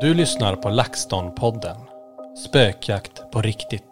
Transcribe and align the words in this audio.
Du 0.00 0.14
lyssnar 0.14 0.56
på 0.56 0.68
LaxTon-podden. 0.68 1.76
Spökjakt 2.46 3.30
på 3.32 3.42
riktigt. 3.42 3.82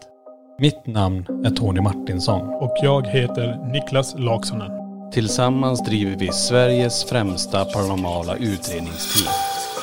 Mitt 0.59 0.87
namn 0.87 1.45
är 1.47 1.51
Tony 1.51 1.81
Martinsson. 1.81 2.49
Och 2.49 2.77
jag 2.83 3.07
heter 3.07 3.73
Niklas 3.73 4.15
Laksonen. 4.19 4.71
Tillsammans 5.13 5.85
driver 5.85 6.17
vi 6.17 6.33
Sveriges 6.33 7.05
främsta 7.05 7.65
paranormala 7.65 8.37
utredningsteam. 8.37 9.35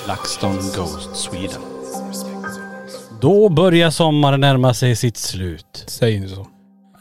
LaxTon 0.08 0.56
Ghost 0.56 1.16
Sweden. 1.16 1.62
Då 3.22 3.50
börjar 3.50 3.90
sommaren 3.90 4.42
närma 4.42 4.74
sig 4.74 4.96
sitt 4.96 5.18
slut. 5.18 5.84
Säg 5.88 6.16
inte 6.16 6.30
så. 6.30 6.48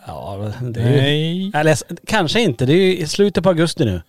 Ja, 0.07 0.53
det 0.61 0.81
är 0.81 0.91
ju... 0.91 0.97
Nej. 0.97 1.53
Eller 1.55 1.77
kanske 2.07 2.41
inte. 2.41 2.67
Det 2.67 2.73
är 2.73 2.77
ju 2.77 2.97
i 2.99 3.07
slutet 3.07 3.45
på 3.45 3.49
augusti 3.49 3.85
nu. 3.85 4.03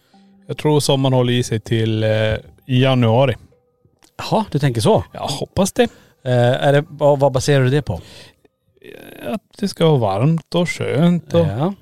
Jag 0.47 0.57
tror 0.57 0.79
sommaren 0.79 1.13
håller 1.13 1.33
i 1.33 1.43
sig 1.43 1.59
till 1.59 2.03
eh, 2.03 2.09
januari. 2.65 3.35
Jaha, 4.29 4.45
du 4.51 4.59
tänker 4.59 4.81
så? 4.81 5.03
Jag 5.13 5.21
hoppas 5.27 5.71
det. 5.71 5.83
Eh, 6.25 6.31
är 6.67 6.73
det 6.73 6.85
vad, 6.89 7.19
vad 7.19 7.31
baserar 7.31 7.63
du 7.63 7.69
det 7.69 7.81
på? 7.81 8.01
Att 9.27 9.41
det 9.57 9.67
ska 9.67 9.85
vara 9.87 9.97
varmt 9.97 10.55
och 10.55 10.69
skönt 10.69 11.33
och 11.33 11.39
Ja. 11.47 11.73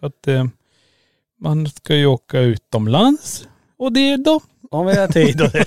för 0.00 0.06
att 0.06 0.28
eh, 0.28 0.44
man 1.40 1.66
ska 1.68 1.94
ju 1.94 2.06
åka 2.06 2.40
utomlands. 2.40 3.48
Och 3.78 3.92
det 3.92 4.16
då? 4.16 4.40
Om 4.70 4.86
vi 4.86 4.96
har 4.98 5.08
tid 5.08 5.40
och 5.42 5.48
det. 5.52 5.64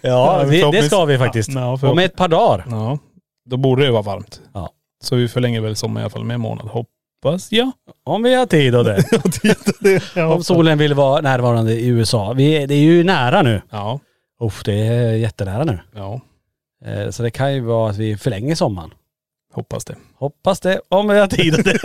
ja, 0.00 0.44
vi, 0.44 0.60
det 0.72 0.82
ska 0.82 1.04
vi 1.04 1.18
faktiskt. 1.18 1.50
Ja, 1.52 1.78
Om 1.82 1.98
ett 1.98 2.16
par 2.16 2.28
dagar. 2.28 2.64
Ja, 2.70 2.98
då 3.44 3.56
borde 3.56 3.84
det 3.84 3.90
vara 3.90 4.02
varmt. 4.02 4.40
Ja. 4.54 4.70
Så 5.04 5.16
vi 5.16 5.28
förlänger 5.28 5.60
väl 5.60 5.76
sommaren 5.76 6.02
i 6.02 6.04
alla 6.04 6.10
fall 6.10 6.24
med 6.24 6.34
en 6.34 6.40
månad. 6.40 6.66
Hoppas 6.68 7.52
jag. 7.52 7.70
Om 8.04 8.22
vi 8.22 8.34
har 8.34 8.46
tid 8.46 8.74
och 8.74 8.84
det. 8.84 9.04
ja, 10.14 10.34
Om 10.34 10.44
solen 10.44 10.78
vill 10.78 10.94
vara 10.94 11.20
närvarande 11.20 11.72
i 11.72 11.86
USA. 11.86 12.32
Vi, 12.32 12.66
det 12.66 12.74
är 12.74 12.78
ju 12.80 13.04
nära 13.04 13.42
nu. 13.42 13.62
Ja. 13.70 14.00
Uff, 14.42 14.62
det 14.64 14.74
är 14.74 15.12
jättenära 15.12 15.64
nu. 15.64 15.78
Ja, 15.94 16.20
Eh, 16.84 17.10
Så 17.10 17.22
det 17.22 17.30
kan 17.30 17.54
ju 17.54 17.60
vara 17.60 17.90
att 17.90 17.96
vi 17.96 18.16
förlänger 18.16 18.54
sommaren. 18.54 18.90
hoppas 19.52 19.84
det. 19.84 19.96
Hoppas 20.14 20.60
det, 20.60 20.80
om 20.88 21.08
vi 21.08 21.18
har 21.18 21.26
tid 21.26 21.54
det. 21.64 21.78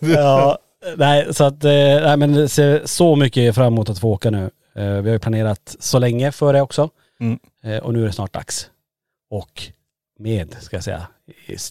ja, 0.14 0.58
nej 0.96 1.34
så 1.34 1.44
att, 1.44 1.64
eh, 1.64 1.70
nej 1.72 2.16
men 2.16 2.48
ser 2.48 2.82
så 2.86 3.16
mycket 3.16 3.54
fram 3.54 3.66
emot 3.72 3.90
att 3.90 3.98
få 3.98 4.08
åka 4.10 4.30
nu. 4.30 4.50
Eh, 4.74 4.84
Vi 4.86 5.08
har 5.08 5.12
ju 5.14 5.18
planerat 5.18 5.76
så 5.80 5.98
länge 5.98 6.32
för 6.32 6.52
det 6.52 6.60
också. 6.60 6.90
Mm. 7.20 7.38
Och 7.82 7.92
nu 7.92 8.02
är 8.02 8.06
det 8.06 8.12
snart 8.12 8.32
dags. 8.32 8.70
Och 9.30 9.62
med, 10.18 10.56
ska 10.60 10.76
jag 10.76 10.84
säga, 10.84 11.06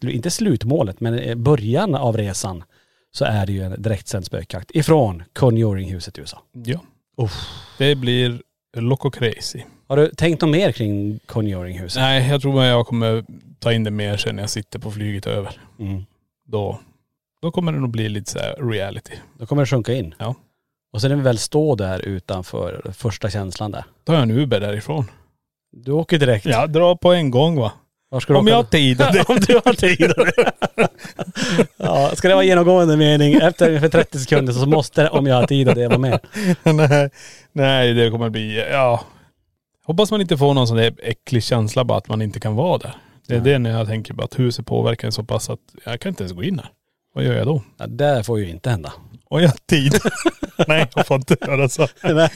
inte 0.03 0.31
slutmålet, 0.31 0.99
men 0.99 1.43
början 1.43 1.95
av 1.95 2.17
resan 2.17 2.63
så 3.11 3.25
är 3.25 3.45
det 3.45 3.51
ju 3.53 3.61
en 3.63 3.81
direktsänd 3.81 4.25
spökjakt 4.25 4.71
ifrån 4.73 5.23
Conjuring-huset 5.33 6.17
i 6.17 6.21
USA. 6.21 6.41
Ja. 6.53 6.79
Det 7.77 7.95
blir 7.95 8.41
loco 8.73 9.11
crazy. 9.11 9.63
Har 9.87 9.97
du 9.97 10.09
tänkt 10.09 10.41
något 10.41 10.51
mer 10.51 10.71
kring 10.71 11.19
Conjuring-huset? 11.25 12.01
Nej, 12.01 12.29
jag 12.29 12.41
tror 12.41 12.61
att 12.61 12.67
jag 12.67 12.87
kommer 12.87 13.25
ta 13.59 13.73
in 13.73 13.83
det 13.83 13.91
mer 13.91 14.17
sen 14.17 14.35
när 14.35 14.43
jag 14.43 14.49
sitter 14.49 14.79
på 14.79 14.91
flyget 14.91 15.27
över. 15.27 15.61
Mm. 15.79 16.05
Då, 16.45 16.79
då 17.41 17.51
kommer 17.51 17.71
det 17.71 17.79
nog 17.79 17.89
bli 17.89 18.09
lite 18.09 18.31
så 18.31 18.39
här 18.39 18.69
reality. 18.71 19.13
Då 19.39 19.45
kommer 19.45 19.61
det 19.61 19.65
sjunka 19.65 19.93
in. 19.93 20.15
Ja. 20.17 20.35
Och 20.93 21.01
sen 21.01 21.09
när 21.09 21.17
vi 21.17 21.23
väl 21.23 21.37
står 21.37 21.75
där 21.75 21.99
utanför, 21.99 22.91
första 22.93 23.29
känslan 23.29 23.71
där. 23.71 23.83
Då 24.03 24.11
har 24.11 24.19
jag 24.19 24.29
en 24.29 24.37
Uber 24.37 24.59
därifrån. 24.59 25.05
Du 25.71 25.91
åker 25.91 26.19
direkt. 26.19 26.45
Ja, 26.45 26.67
dra 26.67 26.97
på 26.97 27.13
en 27.13 27.31
gång 27.31 27.55
va. 27.55 27.71
Om 28.11 28.47
jag 28.47 28.55
har 28.55 28.63
tid. 28.63 29.01
Om 29.27 29.39
du 29.47 29.61
har 29.65 29.73
tid. 29.73 30.13
ja, 31.77 32.11
ska 32.13 32.27
det 32.27 32.33
vara 32.33 32.45
genomgående 32.45 32.97
mening 32.97 33.33
efter 33.33 33.67
ungefär 33.67 33.89
30 33.89 34.19
sekunder 34.19 34.53
så 34.53 34.65
måste 34.65 35.01
det, 35.03 35.09
om 35.09 35.27
jag 35.27 35.35
har 35.35 35.47
tid 35.47 35.67
det 35.67 35.87
vara 35.87 35.97
med. 35.97 36.19
nej, 36.63 37.09
nej, 37.51 37.93
det 37.93 38.11
kommer 38.11 38.29
bli, 38.29 38.65
ja. 38.71 39.03
Hoppas 39.85 40.11
man 40.11 40.21
inte 40.21 40.37
får 40.37 40.53
någon 40.53 40.67
sån 40.67 40.77
där 40.77 40.93
äcklig 41.03 41.43
känsla 41.43 41.83
bara 41.83 41.97
att 41.97 42.07
man 42.07 42.21
inte 42.21 42.39
kan 42.39 42.55
vara 42.55 42.77
där. 42.77 42.95
Det 43.27 43.35
är 43.35 43.39
det 43.39 43.59
när 43.59 43.71
jag 43.71 43.87
tänker 43.87 44.13
på 44.13 44.23
att 44.23 44.39
huset 44.39 44.65
påverkar 44.65 45.07
en 45.07 45.11
så 45.11 45.23
pass 45.23 45.49
att 45.49 45.59
jag 45.85 45.99
kan 45.99 46.09
inte 46.09 46.23
ens 46.23 46.33
gå 46.33 46.43
in 46.43 46.59
här. 46.59 46.69
Vad 47.13 47.23
gör 47.23 47.33
jag 47.33 47.47
då? 47.47 47.61
Ja, 47.77 47.87
det 47.87 48.23
får 48.23 48.39
ju 48.39 48.49
inte 48.49 48.69
hända. 48.69 48.93
Och 49.31 49.41
jag 49.41 49.47
har 49.47 49.57
tid. 49.65 49.93
nej, 50.67 50.89
jag 50.95 51.07
får 51.07 51.17
inte 51.17 51.37
göra 51.41 51.69
så. 51.69 51.87
Nej. 52.03 52.29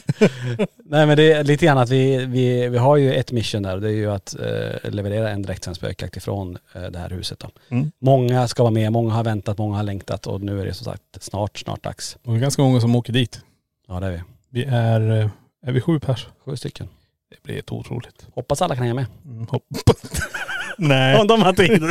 Nej 0.84 1.06
men 1.06 1.16
det 1.16 1.32
är 1.32 1.44
lite 1.44 1.66
grann 1.66 1.78
att 1.78 1.90
vi, 1.90 2.26
vi, 2.26 2.68
vi 2.68 2.78
har 2.78 2.96
ju 2.96 3.14
ett 3.14 3.32
mission 3.32 3.62
där 3.62 3.74
och 3.74 3.80
det 3.80 3.88
är 3.88 3.92
ju 3.92 4.10
att 4.10 4.34
eh, 4.34 4.90
leverera 4.90 5.30
en 5.30 5.42
direktsänd 5.42 5.76
spökjakt 5.76 6.16
ifrån 6.16 6.58
eh, 6.74 6.82
det 6.82 6.98
här 6.98 7.10
huset 7.10 7.38
då. 7.38 7.48
Mm. 7.68 7.92
Många 7.98 8.48
ska 8.48 8.62
vara 8.62 8.70
med, 8.72 8.92
många 8.92 9.14
har 9.14 9.24
väntat, 9.24 9.58
många 9.58 9.76
har 9.76 9.82
längtat 9.82 10.26
och 10.26 10.40
nu 10.40 10.60
är 10.60 10.66
det 10.66 10.74
som 10.74 10.84
sagt 10.84 11.02
snart, 11.20 11.58
snart 11.58 11.82
dags. 11.82 12.16
Och 12.22 12.32
det 12.32 12.38
är 12.38 12.40
ganska 12.40 12.62
många 12.62 12.80
som 12.80 12.96
åker 12.96 13.12
dit. 13.12 13.40
Ja 13.88 14.00
det 14.00 14.06
är 14.06 14.10
vi. 14.10 14.22
Vi 14.50 14.64
är, 14.64 15.20
eh, 15.20 15.28
är 15.66 15.72
vi 15.72 15.80
sju 15.80 16.00
pers? 16.00 16.26
Sju 16.44 16.56
stycken. 16.56 16.88
Det 17.30 17.42
blir 17.42 17.54
helt 17.54 17.72
otroligt. 17.72 18.26
Hoppas 18.34 18.62
alla 18.62 18.74
kan 18.74 18.82
hänga 18.82 18.94
med. 18.94 19.06
Mm, 19.24 19.46
hoppas. 19.46 20.22
Nej. 20.78 21.20
Om 21.20 21.26
de 21.26 21.42
har 21.42 21.52
tid. 21.52 21.82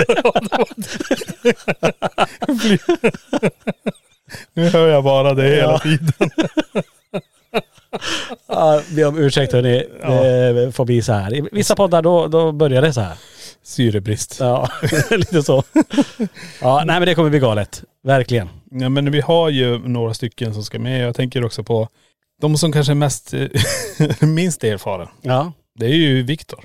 Nu 4.54 4.70
hör 4.70 4.88
jag 4.88 5.04
bara 5.04 5.34
det 5.34 5.44
hela 5.44 5.72
Ja. 5.72 5.80
tiden. 5.80 6.30
Ja, 8.48 8.82
be 8.96 9.06
om 9.06 9.18
ursäkt 9.18 9.54
hörni. 9.54 9.84
Det 10.66 10.72
får 10.72 10.86
bli 10.86 11.02
så 11.02 11.14
här. 11.14 11.34
I 11.36 11.50
vissa 11.52 11.76
poddar 11.76 12.02
då, 12.02 12.28
då 12.28 12.52
börjar 12.52 12.82
det 12.82 12.94
så 12.94 13.02
här. 13.02 13.18
Syrebrist. 13.64 14.38
Ja, 14.40 14.70
lite 15.12 15.44
så. 15.44 15.64
Ja, 16.62 16.84
nej 16.86 17.00
men 17.00 17.06
det 17.06 17.16
kommer 17.16 17.30
bli 17.30 17.40
galet. 17.40 17.84
Verkligen. 18.04 18.50
Ja 18.72 18.90
men 18.90 19.12
vi 19.12 19.22
har 19.22 19.50
ju 19.50 19.80
några 19.80 20.14
stycken 20.14 20.54
som 20.54 20.64
ska 20.64 20.80
med. 20.80 21.08
Jag 21.08 21.16
tänker 21.16 21.46
också 21.46 21.64
på 21.64 21.90
de 22.42 22.58
som 22.58 22.72
kanske 22.72 22.94
är 22.94 22.96
mest, 22.96 23.34
eh, 23.34 23.48
minst 24.28 24.64
erfaren. 24.64 25.08
Ja. 25.22 25.52
Det 25.80 25.86
är 25.86 25.90
ju 25.96 26.24
Viktor. 26.24 26.64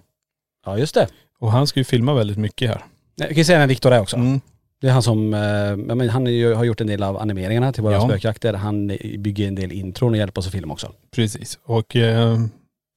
Ja 0.66 0.78
just 0.78 0.94
det. 0.94 1.08
Och 1.40 1.52
han 1.52 1.66
ska 1.66 1.80
ju 1.80 1.84
filma 1.84 2.14
väldigt 2.14 2.38
mycket 2.38 2.68
här. 2.70 2.84
Jag 3.16 3.28
kan 3.28 3.36
ju 3.36 3.44
säga 3.44 3.58
vem 3.58 3.68
Viktor 3.68 3.92
är 3.92 4.00
också. 4.00 4.16
Mm. 4.16 4.40
Det 4.80 4.88
är 4.88 4.92
han 4.92 5.02
som, 5.02 5.34
eh, 5.34 5.76
men 5.96 6.08
han 6.08 6.26
ju, 6.26 6.54
har 6.54 6.64
gjort 6.64 6.80
en 6.80 6.86
del 6.86 7.02
av 7.02 7.16
animeringarna 7.18 7.72
till 7.72 7.82
våra 7.82 7.92
Ja. 7.94 8.00
spökjakter. 8.08 8.54
Han 8.54 8.86
bygger 9.18 9.48
en 9.48 9.54
del 9.54 9.72
intron 9.72 10.10
och 10.12 10.16
hjälper 10.16 10.40
oss 10.40 10.46
att 10.46 10.52
filma 10.52 10.72
också. 10.72 10.92
Precis. 11.10 11.58
Och 11.64 11.96
eh, 11.96 12.38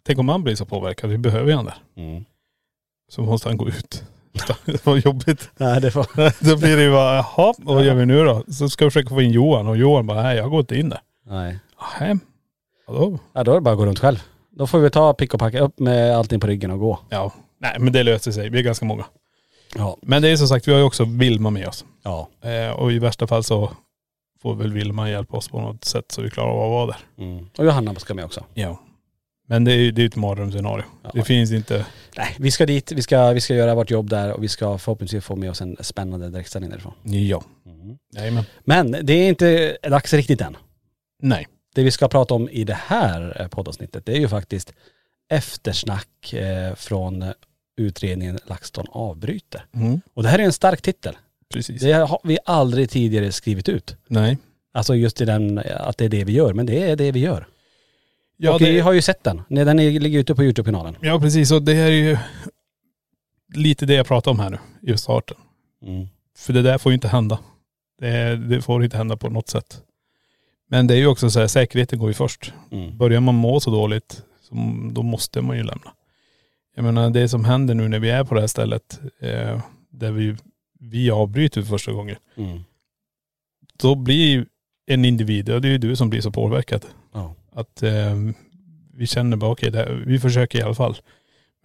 tänk 0.05 0.19
om 0.19 0.29
han 0.29 0.43
blir 0.43 0.55
så 0.55 0.65
påverkad. 0.65 1.09
Vi 1.09 1.17
behöver 1.17 1.49
ju 1.49 1.55
han 1.55 1.65
där. 1.65 1.75
Mm. 1.97 2.25
Så 3.11 3.21
måste 3.21 3.49
han 3.49 3.57
gå 3.57 3.67
ut. 3.67 4.03
Det 4.65 4.85
var 4.85 4.95
jobbigt. 4.97 5.49
Nej 5.57 5.81
det 5.81 5.91
får.. 5.91 6.05
Då 6.49 6.57
blir 6.57 6.77
det 6.77 6.83
ju 6.83 6.91
bara, 6.91 7.15
jaha, 7.15 7.53
vad 7.57 7.83
gör 7.85 7.95
vi 7.95 8.05
nu 8.05 8.23
då? 8.23 8.43
Så 8.47 8.69
ska 8.69 8.85
vi 8.85 8.91
försöka 8.91 9.09
få 9.09 9.21
in 9.21 9.31
Johan 9.31 9.67
och 9.67 9.77
Johan 9.77 10.07
bara, 10.07 10.21
nej 10.23 10.37
jag 10.37 10.49
går 10.49 10.59
inte 10.59 10.75
in 10.79 10.89
där. 10.89 10.99
Nej. 11.29 11.59
Nej. 11.99 12.15
Ja, 12.87 12.93
då, 12.93 13.19
Ja, 13.33 13.43
då 13.43 13.51
är 13.51 13.55
det 13.55 13.61
bara 13.61 13.71
att 13.71 13.77
gå 13.77 13.85
runt 13.85 13.99
själv. 13.99 14.23
Då 14.51 14.67
får 14.67 14.79
vi 14.79 14.89
ta 14.89 15.13
pick 15.13 15.33
och 15.33 15.39
packa 15.39 15.59
upp 15.59 15.79
med 15.79 16.17
allting 16.17 16.39
på 16.39 16.47
ryggen 16.47 16.71
och 16.71 16.79
gå. 16.79 16.99
ja. 17.09 17.31
Nej 17.57 17.75
men 17.79 17.93
det 17.93 18.03
löser 18.03 18.31
sig. 18.31 18.49
Vi 18.49 18.59
är 18.59 18.63
ganska 18.63 18.85
många. 18.85 19.05
Ja. 19.75 19.97
Men 20.01 20.21
det 20.21 20.29
är 20.29 20.37
som 20.37 20.47
sagt, 20.47 20.67
vi 20.67 20.71
har 20.71 20.79
ju 20.79 20.85
också 20.85 21.05
Vilma 21.05 21.49
med 21.49 21.67
oss. 21.67 21.85
Ja. 22.03 22.29
Eh, 22.41 22.71
och 22.71 22.91
i 22.91 22.99
värsta 22.99 23.27
fall 23.27 23.43
så 23.43 23.71
får 24.41 24.55
väl 24.55 24.73
Vilma 24.73 25.09
hjälpa 25.09 25.37
oss 25.37 25.47
på 25.47 25.61
något 25.61 25.85
sätt 25.85 26.11
så 26.11 26.21
vi 26.21 26.29
klarar 26.29 26.49
av 26.49 26.63
att 26.63 26.69
vara 26.69 26.85
där. 26.85 27.25
Mm. 27.25 27.49
Och 27.57 27.65
Johanna 27.65 27.95
ska 27.95 28.13
med 28.13 28.25
också. 28.25 28.45
Ja. 28.53 28.79
Men 29.47 29.63
det 29.63 29.71
är 29.71 29.75
ju 29.75 29.91
det 29.91 29.99
är 29.99 30.03
ju 30.03 30.07
ett 30.07 30.15
mardrömsscenario. 30.15 30.83
Ja. 31.03 31.11
Det 31.13 31.23
finns 31.23 31.51
inte.. 31.51 31.85
Nej, 32.17 32.35
vi 32.39 32.51
ska 32.51 32.65
dit, 32.65 32.91
vi 32.91 33.01
ska, 33.01 33.31
vi 33.31 33.41
ska 33.41 33.55
göra 33.55 33.75
vårt 33.75 33.91
jobb 33.91 34.09
där 34.09 34.33
och 34.33 34.43
vi 34.43 34.47
ska 34.47 34.77
förhoppningsvis 34.77 35.25
få 35.25 35.35
med 35.35 35.49
oss 35.49 35.61
en 35.61 35.77
spännande 35.79 36.29
direktsändning 36.29 36.71
därifrån. 36.71 36.93
Ja. 37.03 37.43
Mm. 37.65 37.97
Jajamän. 38.15 38.43
Men 38.63 38.91
det 38.91 39.13
är 39.13 39.29
inte 39.29 39.77
dags 39.83 40.13
riktigt 40.13 40.41
än. 40.41 40.57
Nej. 41.21 41.47
Det 41.75 41.83
vi 41.83 41.91
ska 41.91 42.07
prata 42.07 42.33
om 42.33 42.49
i 42.49 42.63
det 42.63 42.77
här 42.85 43.41
eh, 43.41 43.47
poddavsnittet 43.47 44.05
det 44.05 44.11
är 44.11 44.19
ju 44.19 44.27
faktiskt 44.27 44.73
eftersnack 45.29 46.33
eh, 46.33 46.75
från 46.75 47.33
utredningen 47.77 48.39
LaxTon 48.45 48.85
avbryter. 48.91 49.65
Mm. 49.73 50.01
Och 50.13 50.23
det 50.23 50.29
här 50.29 50.39
är 50.39 50.43
en 50.43 50.53
stark 50.53 50.81
titel. 50.81 51.17
Precis. 51.53 51.81
Det 51.81 51.93
har 51.93 52.19
vi 52.23 52.37
aldrig 52.45 52.89
tidigare 52.89 53.31
skrivit 53.31 53.69
ut. 53.69 53.95
Nej. 54.07 54.37
Alltså 54.73 54.95
just 54.95 55.21
i 55.21 55.25
den, 55.25 55.61
att 55.75 55.97
det 55.97 56.05
är 56.05 56.09
det 56.09 56.23
vi 56.23 56.33
gör, 56.33 56.53
men 56.53 56.65
det 56.65 56.83
är 56.83 56.95
det 56.95 57.11
vi 57.11 57.19
gör. 57.19 57.47
Ja, 58.37 58.53
och 58.53 58.59
det, 58.59 58.71
vi 58.71 58.79
har 58.79 58.93
ju 58.93 59.01
sett 59.01 59.23
den. 59.23 59.41
Den 59.49 59.77
ligger 59.77 60.19
ute 60.19 60.35
på 60.35 60.43
Youtube-kanalen. 60.43 60.95
ja 61.01 61.19
precis 61.19 61.51
och 61.51 61.63
det 61.63 61.73
här 61.73 61.85
är 61.85 61.91
ju 61.91 62.17
lite 63.53 63.85
det 63.85 63.93
jag 63.93 64.07
pratar 64.07 64.31
om 64.31 64.39
här 64.39 64.49
nu 64.49 64.93
i 64.93 64.97
starten. 64.97 65.37
Mm. 65.85 66.07
För 66.37 66.53
det 66.53 66.61
där 66.61 66.77
får 66.77 66.91
ju 66.91 66.93
inte 66.93 67.07
hända. 67.07 67.39
Det, 67.99 68.35
det 68.35 68.61
får 68.61 68.83
inte 68.83 68.97
hända 68.97 69.17
på 69.17 69.29
något 69.29 69.49
sätt. 69.49 69.81
Men 70.69 70.87
det 70.87 70.93
är 70.93 70.97
ju 70.97 71.07
också 71.07 71.29
så 71.29 71.39
här, 71.39 71.47
säkerheten 71.47 71.99
går 71.99 72.09
ju 72.09 72.13
först. 72.13 72.53
Mm. 72.71 72.97
Börjar 72.97 73.19
man 73.19 73.35
må 73.35 73.59
så 73.59 73.71
dåligt, 73.71 74.21
så, 74.41 74.55
då 74.91 75.03
måste 75.03 75.41
man 75.41 75.57
ju 75.57 75.63
lämna. 75.63 75.91
Jag 76.75 76.83
menar 76.85 77.09
det 77.09 77.29
som 77.29 77.45
händer 77.45 77.73
nu 77.73 77.87
när 77.87 77.99
vi 77.99 78.09
är 78.09 78.23
på 78.23 78.35
det 78.35 78.41
här 78.41 78.47
stället, 78.47 78.99
eh, 79.19 79.61
där 79.89 80.11
vi, 80.11 80.35
vi 80.79 81.11
avbryter 81.11 81.61
för 81.61 81.69
första 81.69 81.91
gången. 81.91 82.15
Mm. 82.35 82.59
Då 83.77 83.95
blir 83.95 84.45
en 84.85 85.05
individ, 85.05 85.49
och 85.49 85.61
det 85.61 85.67
är 85.67 85.71
ju 85.71 85.77
du 85.77 85.95
som 85.95 86.09
blir 86.09 86.21
så 86.21 86.31
påverkad. 86.31 86.85
Ja. 87.13 87.35
Att 87.51 87.83
eh, 87.83 88.15
vi 88.93 89.07
känner 89.07 89.37
bara 89.37 89.51
okej, 89.51 89.71
här- 89.75 90.03
vi 90.07 90.19
försöker 90.19 90.59
i 90.59 90.61
alla 90.61 90.73
fall. 90.75 90.95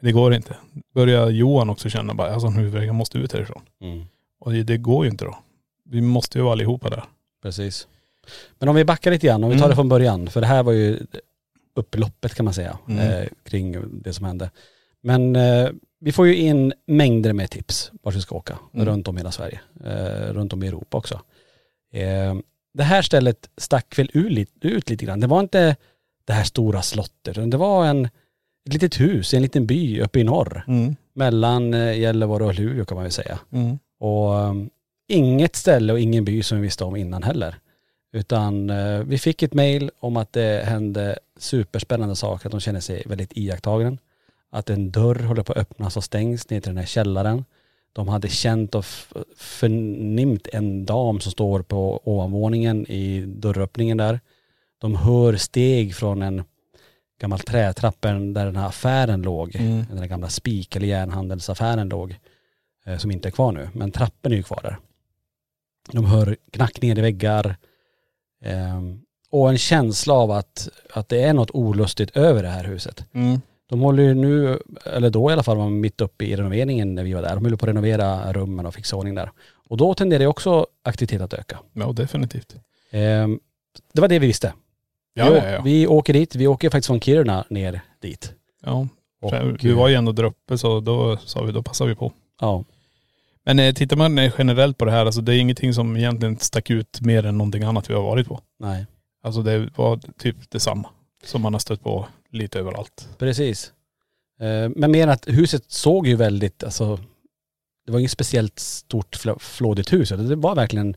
Men 0.00 0.06
det 0.06 0.12
går 0.12 0.34
inte. 0.34 0.56
Börjar 0.94 1.30
Johan 1.30 1.70
också 1.70 1.88
känna 1.88 2.14
bara, 2.14 2.30
alltså 2.34 2.48
huvudvärk, 2.48 2.88
jag 2.88 2.94
måste 2.94 3.18
ut 3.18 3.32
härifrån. 3.32 3.62
Mm. 3.80 4.04
Och 4.40 4.52
det, 4.52 4.62
det 4.62 4.76
går 4.76 5.04
ju 5.04 5.10
inte 5.10 5.24
då. 5.24 5.38
Vi 5.84 6.00
måste 6.00 6.38
ju 6.38 6.42
vara 6.42 6.52
allihopa 6.52 6.90
där. 6.90 7.04
Precis. 7.42 7.88
Men 8.58 8.68
om 8.68 8.74
vi 8.74 8.84
backar 8.84 9.10
lite 9.10 9.26
grann, 9.26 9.44
om 9.44 9.50
vi 9.50 9.56
tar 9.56 9.64
Mm. 9.64 9.70
det 9.70 9.74
från 9.76 9.88
början, 9.88 10.26
för 10.30 10.40
det 10.40 10.46
här 10.46 10.62
var 10.62 10.72
ju 10.72 10.98
upploppet 11.74 12.34
kan 12.34 12.44
man 12.44 12.54
säga, 12.54 12.78
Mm. 12.88 12.98
eh, 13.22 13.28
kring 13.44 13.76
det 14.02 14.12
som 14.12 14.24
hände. 14.24 14.50
Men 15.02 15.36
eh, 15.36 15.68
vi 16.00 16.12
får 16.12 16.26
ju 16.26 16.36
in 16.36 16.72
mängder 16.86 17.32
med 17.32 17.50
tips 17.50 17.92
vart 18.02 18.14
vi 18.14 18.20
ska 18.20 18.36
åka, 18.36 18.58
Mm. 18.74 18.86
runt 18.86 19.08
om 19.08 19.16
i 19.16 19.20
hela 19.20 19.32
Sverige, 19.32 19.60
eh, 19.84 20.32
runt 20.32 20.52
om 20.52 20.62
i 20.62 20.66
Europa 20.66 20.98
också. 20.98 21.20
Eh, 21.92 22.34
det 22.74 22.82
här 22.82 23.02
stället 23.02 23.50
stack 23.56 23.98
väl 23.98 24.10
ut, 24.14 24.32
lite- 24.32 24.68
ut 24.68 24.90
lite 24.90 25.04
grann. 25.04 25.20
Det 25.20 25.26
var 25.26 25.40
inte 25.40 25.76
det 26.24 26.32
här 26.32 26.44
stora 26.44 26.82
slottet, 26.82 27.38
utan 27.38 27.50
det 27.50 27.56
var 27.56 27.86
en, 27.86 28.04
ett 28.66 28.72
litet 28.72 29.00
hus 29.00 29.34
i 29.34 29.36
en 29.36 29.42
liten 29.42 29.66
by 29.66 30.00
uppe 30.00 30.20
i 30.20 30.24
norr, 30.24 30.64
mellan 31.14 31.74
eh, 31.74 31.98
Gällivare 31.98 32.44
och 32.44 32.54
Luleå 32.54 32.84
kan 32.84 32.94
man 32.94 33.04
väl 33.04 33.12
säga. 33.12 33.38
Och 34.00 34.32
um, 34.34 34.70
inget 35.08 35.56
ställe 35.56 35.92
och 35.92 36.00
ingen 36.00 36.24
by 36.24 36.42
som 36.42 36.58
vi 36.58 36.62
visste 36.62 36.84
om 36.84 36.96
innan 36.96 37.22
heller. 37.22 37.54
Utan 38.12 38.70
eh, 38.70 38.98
vi 39.00 39.18
fick 39.18 39.42
ett 39.42 39.54
mail 39.54 39.90
om 40.00 40.16
att 40.16 40.32
det 40.32 40.64
hände 40.66 41.18
superspännande 41.38 42.16
saker, 42.16 42.46
att 42.46 42.50
de 42.50 42.60
känner 42.60 42.80
sig 42.80 43.02
väldigt 43.06 43.32
iakttagen. 43.34 43.98
Att 44.50 44.70
en 44.70 44.90
dörr 44.90 45.22
håller 45.22 45.42
på 45.42 45.52
att 45.52 45.58
öppnas 45.58 45.96
och 45.96 46.04
stängs 46.04 46.50
ner 46.50 46.60
till 46.60 46.70
den 46.70 46.78
här 46.78 46.86
källaren. 46.86 47.44
De 47.92 48.08
hade 48.08 48.28
känt 48.28 48.74
och 48.74 48.84
förnimt 49.36 50.48
en 50.52 50.84
dam 50.86 51.20
som 51.20 51.32
står 51.32 51.62
på 51.62 52.00
ovanvåningen 52.04 52.86
i 52.90 53.24
dörröppningen 53.26 53.96
där. 53.96 54.20
De 54.78 54.96
hör 54.96 55.36
steg 55.36 55.94
från 55.94 56.22
en 56.22 56.44
gammal 57.20 57.38
trätrappa 57.38 58.12
där 58.12 58.44
den 58.46 58.56
här 58.56 58.66
affären 58.68 59.22
låg. 59.22 59.56
Mm. 59.56 59.84
Den 59.88 59.96
där 59.96 60.06
gamla 60.06 60.28
spik 60.28 60.76
eller 60.76 60.86
järnhandelsaffären 60.86 61.88
låg. 61.88 62.16
eh, 62.86 62.96
Som 62.98 63.10
inte 63.10 63.28
är 63.28 63.30
kvar 63.30 63.52
nu. 63.52 63.68
Men 63.72 63.90
trappen 63.90 64.32
är 64.32 64.36
ju 64.36 64.42
kvar 64.42 64.60
där. 64.62 64.78
De 65.92 66.04
hör 66.04 66.36
knackningar 66.50 66.98
i 66.98 67.02
väggar. 67.02 67.56
ehm, 68.44 69.00
och 69.30 69.50
en 69.50 69.58
känsla 69.58 70.14
av 70.14 70.30
att, 70.30 70.68
att 70.92 71.08
det 71.08 71.22
är 71.22 71.32
något 71.34 71.50
olustigt 71.50 72.16
över 72.16 72.42
det 72.42 72.48
här 72.48 72.64
huset. 72.64 73.04
Mm. 73.12 73.40
De 73.68 73.80
håller 73.80 74.02
ju 74.02 74.14
nu, 74.14 74.58
eller 74.84 75.10
då 75.10 75.30
i 75.30 75.32
alla 75.32 75.42
fall, 75.42 75.56
var 75.56 75.68
mitt 75.70 76.00
uppe 76.00 76.24
i 76.24 76.36
renoveringen 76.36 76.94
när 76.94 77.04
vi 77.04 77.12
var 77.12 77.22
där. 77.22 77.34
De 77.34 77.44
håller 77.44 77.56
på 77.56 77.66
att 77.66 77.70
renovera 77.70 78.32
rummen 78.32 78.66
och 78.66 78.74
fixa 78.74 78.96
ordning 78.96 79.14
där. 79.14 79.30
Och 79.68 79.76
då 79.76 79.94
tenderar 79.94 80.20
ju 80.20 80.26
också 80.26 80.66
aktiviteten 80.82 81.24
att 81.24 81.34
öka. 81.34 81.58
Ja 81.72 81.92
definitivt. 81.92 82.56
Ehm, 82.90 83.40
det 83.92 84.00
var 84.00 84.08
det 84.08 84.18
vi 84.18 84.26
visste. 84.26 84.52
Ja, 85.14 85.30
vi, 85.30 85.36
ja, 85.38 85.48
ja. 85.50 85.62
vi 85.62 85.86
åker 85.86 86.12
dit, 86.12 86.34
vi 86.34 86.46
åker 86.46 86.70
faktiskt 86.70 86.86
från 86.86 87.00
Kiruna 87.00 87.44
ner 87.50 87.80
dit. 88.02 88.32
ja. 88.64 88.88
Och, 89.20 89.34
vi 89.60 89.72
var 89.72 89.88
ju 89.88 89.94
ändå 89.94 90.12
där 90.12 90.24
uppe 90.24 90.58
så 90.58 90.80
då 90.80 91.16
sa 91.16 91.42
vi, 91.42 91.52
då 91.52 91.62
passar 91.62 91.86
vi 91.86 91.94
på. 91.94 92.12
Ja, 92.40 92.64
Men 93.44 93.58
eh, 93.58 93.74
tittar 93.74 93.96
man 93.96 94.18
eh, 94.18 94.32
generellt 94.38 94.78
på 94.78 94.84
det 94.84 94.90
här, 94.90 95.06
alltså 95.06 95.20
det 95.20 95.34
är 95.34 95.38
ingenting 95.38 95.74
som 95.74 95.96
egentligen 95.96 96.38
stack 96.38 96.70
ut 96.70 97.00
mer 97.00 97.26
än 97.26 97.38
någonting 97.38 97.62
annat 97.62 97.90
vi 97.90 97.94
har 97.94 98.02
varit 98.02 98.28
på. 98.28 98.40
nej. 98.58 98.86
Alltså 99.22 99.42
det 99.42 99.70
var 99.76 100.00
typ 100.18 100.50
detsamma 100.50 100.88
som 101.24 101.42
man 101.42 101.54
har 101.54 101.58
stött 101.60 101.82
på 101.82 102.06
lite 102.32 102.58
överallt. 102.58 103.08
Precis. 103.18 103.72
Eh, 104.40 104.70
Men 104.76 104.90
mer 104.90 105.08
att 105.08 105.28
huset 105.28 105.64
såg 105.70 106.06
ju 106.06 106.16
väldigt, 106.16 106.64
alltså 106.64 106.96
det 107.86 107.92
var 107.92 107.98
inget 107.98 108.10
speciellt 108.10 108.58
stort 108.58 109.16
fl- 109.16 109.38
flådigt 109.38 109.92
hus. 109.92 110.08
Det 110.08 110.36
var 110.36 110.54
verkligen 110.54 110.96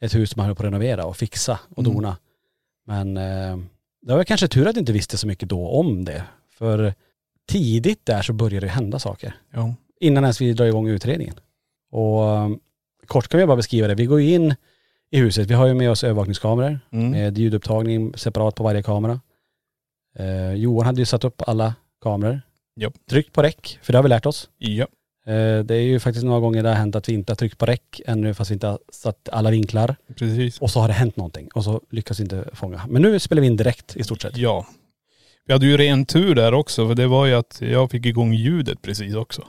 ett 0.00 0.14
hus 0.14 0.30
som 0.30 0.40
man 0.40 0.46
höll 0.46 0.54
på 0.56 0.62
att 0.62 0.66
renovera 0.66 1.04
och 1.06 1.16
fixa 1.16 1.58
och 1.70 1.78
Mm. 1.82 1.92
dona. 1.94 2.16
Men 2.86 3.16
eh, 3.16 3.58
det 4.02 4.14
var 4.14 4.24
kanske 4.24 4.48
tur 4.48 4.66
att 4.68 4.76
jag 4.76 4.82
inte 4.82 4.92
visste 4.92 5.18
så 5.18 5.26
mycket 5.26 5.48
då 5.48 5.68
om 5.68 6.04
det. 6.04 6.24
För 6.58 6.94
tidigt 7.48 8.06
där 8.06 8.22
så 8.22 8.32
började 8.32 8.66
det 8.66 8.70
hända 8.70 8.98
saker. 8.98 9.34
Ja. 9.50 9.74
Innan 10.00 10.24
ens 10.24 10.40
vi 10.40 10.52
drar 10.52 10.66
igång 10.66 10.88
utredningen. 10.88 11.34
Och 11.90 12.24
eh, 12.26 12.48
kort 13.06 13.28
kan 13.28 13.40
vi 13.40 13.46
bara 13.46 13.56
beskriva 13.56 13.88
det. 13.88 13.94
Vi 13.94 14.06
går 14.06 14.20
ju 14.20 14.34
in 14.34 14.54
i 15.10 15.18
huset. 15.18 15.46
Vi 15.50 15.54
har 15.54 15.66
ju 15.66 15.74
med 15.74 15.90
oss 15.90 16.04
övervakningskameror 16.04 16.80
Mm. 16.92 17.10
med 17.10 17.38
ljudupptagning 17.38 18.14
separat 18.16 18.54
på 18.54 18.62
varje 18.62 18.82
kamera. 18.82 19.20
Eh, 20.18 20.52
Johan 20.54 20.86
hade 20.86 21.00
ju 21.00 21.04
satt 21.06 21.24
upp 21.24 21.42
alla 21.46 21.74
kameror. 22.02 22.40
Japp. 22.80 22.94
Tryck 23.10 23.32
på 23.32 23.42
räck, 23.42 23.78
för 23.82 23.92
det 23.92 23.98
har 23.98 24.02
vi 24.02 24.08
lärt 24.08 24.26
oss. 24.26 24.48
Ja. 24.58 24.86
Eh, 25.26 25.58
det 25.64 25.74
är 25.74 25.80
ju 25.82 26.00
faktiskt 26.00 26.24
några 26.24 26.40
gånger 26.40 26.62
det 26.62 26.68
har 26.68 26.76
hänt 26.76 26.96
att 26.96 27.08
vi 27.08 27.12
inte 27.12 27.30
har 27.32 27.36
tryckt 27.36 27.58
på 27.58 27.66
räck 27.66 28.00
ännu 28.06 28.34
fast 28.34 28.50
vi 28.50 28.54
inte 28.54 28.66
har 28.66 28.78
satt 28.92 29.28
alla 29.32 29.50
vinklar. 29.50 29.96
Precis. 30.16 30.58
Och 30.60 30.70
så 30.70 30.80
har 30.80 30.88
det 30.88 30.94
hänt 30.94 31.16
någonting 31.16 31.48
och 31.54 31.64
så 31.64 31.80
lyckas 31.90 32.18
vi 32.20 32.22
inte 32.22 32.48
fånga. 32.52 32.82
Men 32.88 33.02
nu 33.02 33.18
spelar 33.18 33.40
vi 33.40 33.46
in 33.46 33.56
direkt 33.56 33.96
i 33.96 34.04
stort 34.04 34.22
sett. 34.22 34.36
Ja. 34.36 34.66
Vi 35.46 35.52
hade 35.52 35.66
ju 35.66 35.76
ren 35.76 36.06
tur 36.06 36.34
där 36.34 36.54
också 36.54 36.88
för 36.88 36.94
det 36.94 37.06
var 37.06 37.26
ju 37.26 37.34
att 37.34 37.60
jag 37.60 37.90
fick 37.90 38.06
igång 38.06 38.32
ljudet 38.34 38.82
precis 38.82 39.14
också. 39.14 39.46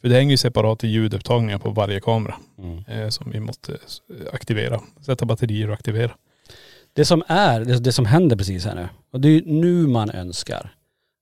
För 0.00 0.08
det 0.08 0.14
hänger 0.14 0.30
ju 0.30 0.36
separata 0.36 0.86
ljudupptagningar 0.86 1.58
på 1.58 1.70
varje 1.70 2.00
kamera 2.00 2.34
Mm. 2.58 2.84
eh, 2.88 3.08
som 3.08 3.30
vi 3.30 3.40
måste 3.40 3.78
aktivera. 4.32 4.80
Sätta 5.00 5.24
batterier 5.24 5.68
och 5.68 5.74
aktivera. 5.74 6.12
Det 6.96 7.04
som 7.04 7.22
är, 7.26 7.60
det, 7.60 7.78
det 7.78 7.92
som 7.92 8.06
händer 8.06 8.36
precis 8.36 8.64
här 8.64 8.74
nu, 8.74 8.88
och 9.12 9.20
det 9.20 9.28
är 9.28 9.32
ju 9.32 9.42
nu 9.46 9.86
man 9.86 10.10
önskar 10.10 10.74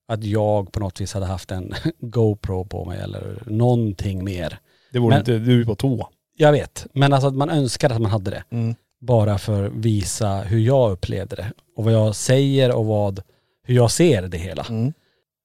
att 0.07 0.23
jag 0.23 0.71
på 0.71 0.79
något 0.79 1.01
vis 1.01 1.13
hade 1.13 1.25
haft 1.25 1.51
en 1.51 1.73
GoPro 1.99 2.65
på 2.65 2.85
mig 2.85 2.99
eller 2.99 3.43
någonting 3.45 4.23
mer. 4.23 4.59
Det 4.91 4.99
vore 4.99 5.09
Men- 5.09 5.19
inte 5.19 5.37
du 5.37 5.65
på 5.65 5.75
tå. 5.75 6.09
Jag 6.37 6.51
vet, 6.51 6.87
men 6.93 7.13
alltså 7.13 7.27
att 7.27 7.35
man 7.35 7.49
önskar 7.49 7.89
att 7.89 8.01
man 8.01 8.11
hade 8.11 8.31
det. 8.31 8.43
Mm. 8.49 8.75
Bara 9.01 9.37
för 9.37 9.65
att 9.67 9.73
visa 9.73 10.41
hur 10.41 10.59
jag 10.59 10.91
upplevde 10.91 11.35
det. 11.35 11.51
Och 11.75 11.83
vad 11.83 11.93
jag 11.93 12.15
säger 12.15 12.75
och 12.75 12.85
vad, 12.85 13.21
hur 13.63 13.75
jag 13.75 13.91
ser 13.91 14.21
det 14.21 14.37
hela. 14.37 14.65
Mm. 14.69 14.93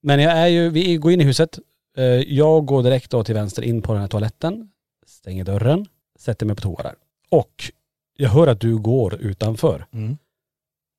Men 0.03 0.21
jag 0.21 0.33
är 0.33 0.47
ju, 0.47 0.71
vi 0.71 0.97
går 0.97 1.13
in 1.13 1.21
i 1.21 1.25
huset. 1.25 1.59
Eh, 1.97 2.05
Jag 2.05 2.67
går 2.67 2.83
direkt 2.83 3.11
då 3.11 3.25
till 3.25 3.35
vänster 3.35 3.63
in 3.63 3.83
på 3.83 3.93
den 3.93 4.01
här 4.01 4.09
toaletten. 4.09 4.69
Stänger 5.07 5.45
dörren. 5.45 5.87
Sätter 6.19 6.47
mig 6.47 6.57
på 6.57 6.63
toa 6.63 6.83
där. 6.83 6.95
Och 7.31 7.73
jag 8.21 8.31
hör 8.31 8.47
att 8.47 8.61
du 8.61 8.79
går 8.79 9.15
utanför. 9.15 9.87
Mm. 9.93 10.19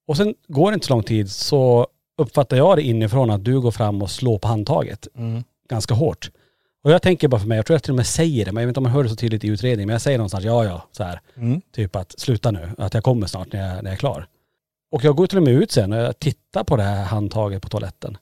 Och 0.07 0.17
sen 0.17 0.35
går 0.47 0.71
det 0.71 0.73
inte 0.75 0.87
så 0.87 0.93
lång 0.93 1.03
tid 1.03 1.31
så 1.31 1.87
uppfattar 2.17 2.57
jag 2.57 2.77
det 2.77 2.81
inifrån 2.81 3.29
att 3.29 3.43
du 3.43 3.61
går 3.61 3.71
fram 3.71 4.01
och 4.01 4.11
slår 4.11 4.37
på 4.39 4.47
handtaget 4.47 5.07
Mm. 5.17 5.43
ganska 5.69 5.93
hårt. 5.93 6.31
Och 6.83 6.91
jag 6.91 7.01
tänker 7.01 7.27
bara 7.27 7.41
för 7.41 7.47
mig, 7.47 7.55
jag 7.55 7.65
tror 7.65 7.75
jag 7.75 7.83
till 7.83 7.91
och 7.91 7.95
med 7.95 8.07
säger 8.07 8.45
det, 8.45 8.51
men 8.51 8.61
jag 8.61 8.67
vet 8.67 8.71
inte 8.71 8.79
om 8.79 8.83
man 8.83 8.91
hör 8.91 9.03
det 9.03 9.09
så 9.09 9.15
tydligt 9.15 9.43
i 9.43 9.47
utredningen, 9.47 9.87
men 9.87 9.93
jag 9.93 10.01
säger 10.01 10.17
någonstans 10.17 10.45
ja 10.45 10.65
ja, 10.65 10.83
så 10.91 11.03
här. 11.03 11.21
Mm. 11.35 11.61
Typ 11.75 11.95
att 11.95 12.19
sluta 12.19 12.51
nu, 12.51 12.69
att 12.77 12.93
jag 12.93 13.03
kommer 13.03 13.27
snart 13.27 13.53
när 13.53 13.67
jag, 13.67 13.75
när 13.83 13.89
jag 13.91 13.93
är 13.93 13.97
klar. 13.97 14.27
Och 14.91 15.03
jag 15.03 15.15
går 15.15 15.27
till 15.27 15.37
och 15.37 15.43
med 15.43 15.53
ut 15.53 15.71
sen 15.71 15.93
och 15.93 15.99
jag 15.99 16.19
tittar 16.19 16.63
på 16.63 16.75
det 16.75 16.83
här 16.83 17.03
handtaget 17.05 17.61
på 17.61 17.69
toaletten. 17.69 18.17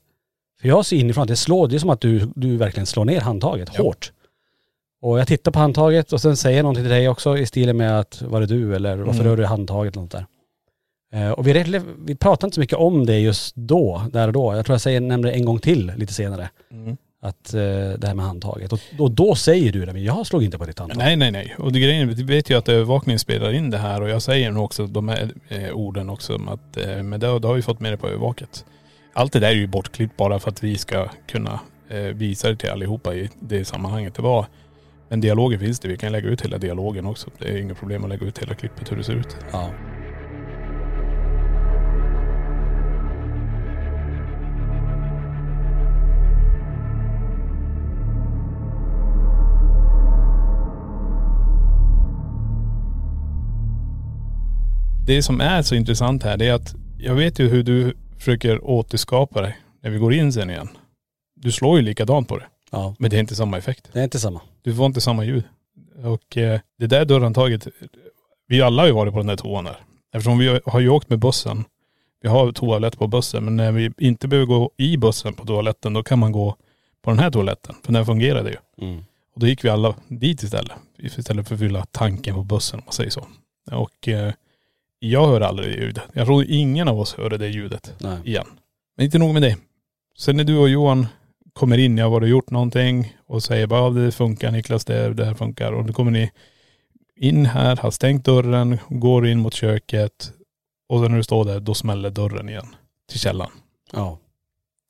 För 0.62 0.68
jag 0.68 0.86
ser 0.86 0.98
inifrån 0.98 1.22
att 1.22 1.27
det 1.27 1.36
slår, 1.36 1.68
det 1.68 1.75
är 1.75 1.79
som 1.79 1.89
att 1.89 2.01
du, 2.01 2.32
du 2.36 2.58
verkligen 2.58 2.86
slår 2.86 3.06
ner 3.06 3.22
handtaget 3.22 3.70
Ja. 3.74 3.84
hårt. 3.84 4.12
Och 5.01 5.20
jag 5.20 5.27
tittar 5.27 5.51
på 5.51 5.60
handtaget 5.60 6.13
och 6.13 6.22
sen 6.22 6.38
säger 6.38 6.58
jag 6.58 6.63
någonting 6.63 6.84
till 6.84 6.91
dig 6.91 7.10
också 7.10 7.38
i 7.38 7.46
stilen 7.46 7.77
med 7.77 8.00
att 8.00 8.22
var 8.22 8.39
det 8.39 8.46
du 8.46 8.75
eller 8.75 8.98
varför 8.98 9.20
Mm. 9.20 9.27
rör 9.27 9.38
du 9.38 9.46
handtaget 9.46 9.94
eller 9.94 10.01
något 10.01 10.12
där. 10.12 10.25
Eh, 11.13 11.32
och 11.32 11.48
vi, 11.48 11.82
vi 12.06 12.15
pratade 12.15 12.48
inte 12.48 12.56
så 12.56 12.62
mycket 12.62 12.77
om 12.77 13.06
det 13.06 13.20
just 13.20 13.56
då, 13.56 14.03
där 14.13 14.27
och 14.27 14.34
då. 14.34 14.56
Jag 14.56 14.65
tror 14.65 14.74
jag 14.74 14.82
säger, 14.82 15.01
nämnde 15.01 15.27
det 15.29 15.34
en 15.36 15.46
gång 15.46 15.60
till 15.60 15.91
lite 15.98 16.13
senare. 16.13 16.50
Att 17.22 17.53
eh, 17.53 17.60
det 17.98 18.03
här 18.08 18.13
med 18.13 18.25
handtaget. 18.25 18.74
Och, 18.74 18.79
och 19.00 19.12
då 19.12 19.36
säger 19.36 19.72
du 19.72 19.86
det, 19.86 19.94
men 19.94 20.03
jag 20.03 20.27
slog 20.27 20.44
inte 20.44 20.58
på 20.58 20.65
ditt 20.65 20.79
handtag. 20.79 20.98
Nej, 20.98 21.15
nej, 21.15 21.32
nej. 21.32 21.56
Och 21.58 21.72
det 21.72 21.79
grejen, 21.79 22.10
vi 22.13 22.24
vet 22.24 22.50
ju 22.50 22.58
att 22.58 22.70
övervakningen 22.70 23.20
spelar 23.20 23.53
in 23.53 23.70
det 23.70 23.77
här 23.77 24.01
och 24.01 24.10
jag 24.10 24.22
säger 24.22 24.51
nog 24.51 24.63
också 24.63 24.88
de 24.88 25.08
här 25.08 25.29
eh, 25.50 25.72
orden 25.74 26.10
också 26.10 26.36
om 26.36 26.48
att, 26.50 26.77
eh, 26.77 27.03
men 27.03 27.20
det, 27.20 27.39
det 27.39 27.48
har 27.48 27.53
vi 27.56 27.62
fått 27.62 27.79
med 27.79 27.94
det 27.94 27.98
på 27.98 28.08
övervaket. 28.08 28.65
Allt 29.13 29.34
det 29.34 29.39
där 29.39 29.48
är 29.48 29.53
ju 29.53 29.68
bortklippt 29.68 30.18
bara 30.18 30.39
för 30.39 30.50
att 30.51 30.63
vi 30.63 30.77
ska 30.77 31.08
kunna 31.27 31.60
eh, 31.89 32.00
visa 32.00 32.50
det 32.50 32.56
till 32.56 32.70
allihopa 32.70 33.15
i 33.15 33.29
det 33.39 33.65
sammanhanget 33.65 34.15
det 34.15 34.22
var. 34.22 34.46
Men 35.10 35.22
dialogen 35.22 35.60
finns 35.60 35.80
det, 35.80 35.88
vi 35.88 35.98
kan 35.98 36.12
lägga 36.12 36.30
ut 36.30 36.42
hela 36.42 36.58
dialogen 36.58 37.06
också. 37.06 37.30
Det 37.38 37.46
är 37.50 37.58
inga 37.58 37.75
problem 37.75 38.04
att 38.04 38.10
lägga 38.10 38.25
ut 38.28 38.39
hela 38.39 38.56
klippet 38.56 38.92
hur 38.92 38.98
det 38.98 39.04
ser 39.04 39.13
ut. 39.13 39.38
Ja. 39.51 39.70
Det 55.08 55.24
som 55.24 55.42
är 55.42 55.62
så 55.62 55.75
intressant 55.75 56.24
här 56.24 56.38
det 56.38 56.48
är 56.48 56.54
att 56.54 56.75
jag 56.98 57.16
vet 57.16 57.39
ju 57.39 57.48
hur 57.50 57.63
du 57.63 57.94
försöker 58.18 58.66
återskapa 58.66 59.42
dig 59.42 59.58
när 59.82 59.89
vi 59.89 59.98
går 59.98 60.13
in 60.13 60.34
sen 60.34 60.50
igen. 60.50 60.70
Du 61.36 61.51
slår 61.51 61.78
ju 61.78 61.84
likadant 61.86 62.28
på 62.28 62.38
det. 62.38 62.46
ja. 62.72 62.96
Men 63.00 63.10
det 63.10 63.18
är 63.18 63.20
inte 63.20 63.36
samma 63.36 63.58
effekt. 63.58 63.89
Det 63.94 64.00
är 64.00 64.04
inte 64.04 64.20
samma. 64.20 64.42
Du 64.62 64.75
får 64.75 64.86
inte 64.86 65.01
samma 65.01 65.24
ljud. 65.24 65.44
Och 66.04 66.38
eh, 66.38 66.60
det 66.78 66.88
där 66.88 67.06
dörrhandtaget, 67.06 67.68
vi 68.48 68.62
alla 68.62 68.82
har 68.82 68.88
ju 68.88 68.94
varit 68.94 69.13
på 69.13 69.20
den 69.20 69.28
där 69.28 69.36
toan 69.36 69.63
där. 69.63 69.78
Eftersom 70.13 70.38
vi 70.38 70.60
har 70.66 70.80
ju 70.80 70.89
åkt 70.89 71.10
med 71.10 71.20
bussen. 71.20 71.63
Vi 72.22 72.30
har 72.30 72.51
toalett 72.51 72.98
på 73.00 73.08
bussen 73.08 73.46
men 73.46 73.56
när 73.56 73.72
vi 73.72 73.92
inte 73.98 74.28
behöver 74.28 74.46
gå 74.46 74.72
i 74.78 74.98
bussen 74.98 75.34
på 75.34 75.46
toaletten 75.46 75.94
då 75.94 76.04
kan 76.04 76.20
man 76.20 76.32
gå 76.32 76.56
på 77.01 77.10
den 77.10 77.20
här 77.20 77.32
toaletten. 77.32 77.75
För 77.84 77.94
den 77.94 78.06
fungerade 78.06 78.50
ju. 78.50 78.88
Mm. 78.88 79.04
Och 79.34 79.39
då 79.39 79.48
gick 79.48 79.63
vi 79.63 79.70
alla 79.70 79.96
dit 80.08 80.44
istället. 80.44 80.72
Istället 80.98 81.48
för 81.48 81.56
att 81.56 81.62
fylla 81.62 81.86
tanken 81.92 82.36
på 82.36 82.44
bussen 82.44 82.80
om 82.80 82.86
man 82.86 82.94
säger 82.94 83.10
så. 83.10 83.28
Och 83.72 84.08
eh, 84.08 84.34
jag 85.00 85.28
hör 85.28 85.42
aldrig 85.42 85.70
det 85.70 85.82
ljudet. 85.82 86.04
Jag 86.13 86.25
tror 86.25 86.46
ingen 86.48 86.88
av 86.88 87.00
oss 87.00 87.13
hörde 87.13 87.38
det 87.38 87.48
ljudet 87.48 87.94
Nej. 87.98 88.18
igen. 88.24 88.48
Men 88.96 89.06
inte 89.06 89.18
nog 89.18 89.34
med 89.34 89.42
det. 89.42 89.58
Sen 90.18 90.38
när 90.38 90.44
du 90.44 90.58
och 90.58 90.70
Johan 90.70 91.08
kommer 91.60 91.78
in, 91.78 91.98
jag 91.98 92.06
har 92.06 92.12
varit 92.12 92.24
och 92.24 92.30
gjort 92.30 92.51
någonting 92.51 93.18
och 93.28 93.44
säger 93.44 93.68
bara 93.68 93.82
"Ja, 93.82 93.89
det 93.89 94.12
funkar 94.12 94.51
Niklas, 94.51 94.86
det, 94.86 95.13
det 95.13 95.25
här 95.25 95.34
funkar. 95.34 95.72
Och 95.72 95.86
då 95.86 95.94
kommer 95.94 96.12
ni 96.12 96.32
in 97.16 97.46
här, 97.46 97.75
har 97.75 97.92
stängt 97.92 98.25
dörren, 98.25 98.78
går 98.89 99.28
in 99.28 99.39
mot 99.39 99.54
köket 99.54 100.32
och 100.89 101.01
sen 101.01 101.12
när 101.12 101.18
du 101.18 101.24
står 101.24 101.46
där, 101.46 101.60
då 101.60 101.74
smäller 101.74 102.10
dörren 102.10 102.50
igen 102.50 102.75
till 103.10 103.20
källaren. 103.20 103.51
Ja. 103.92 104.18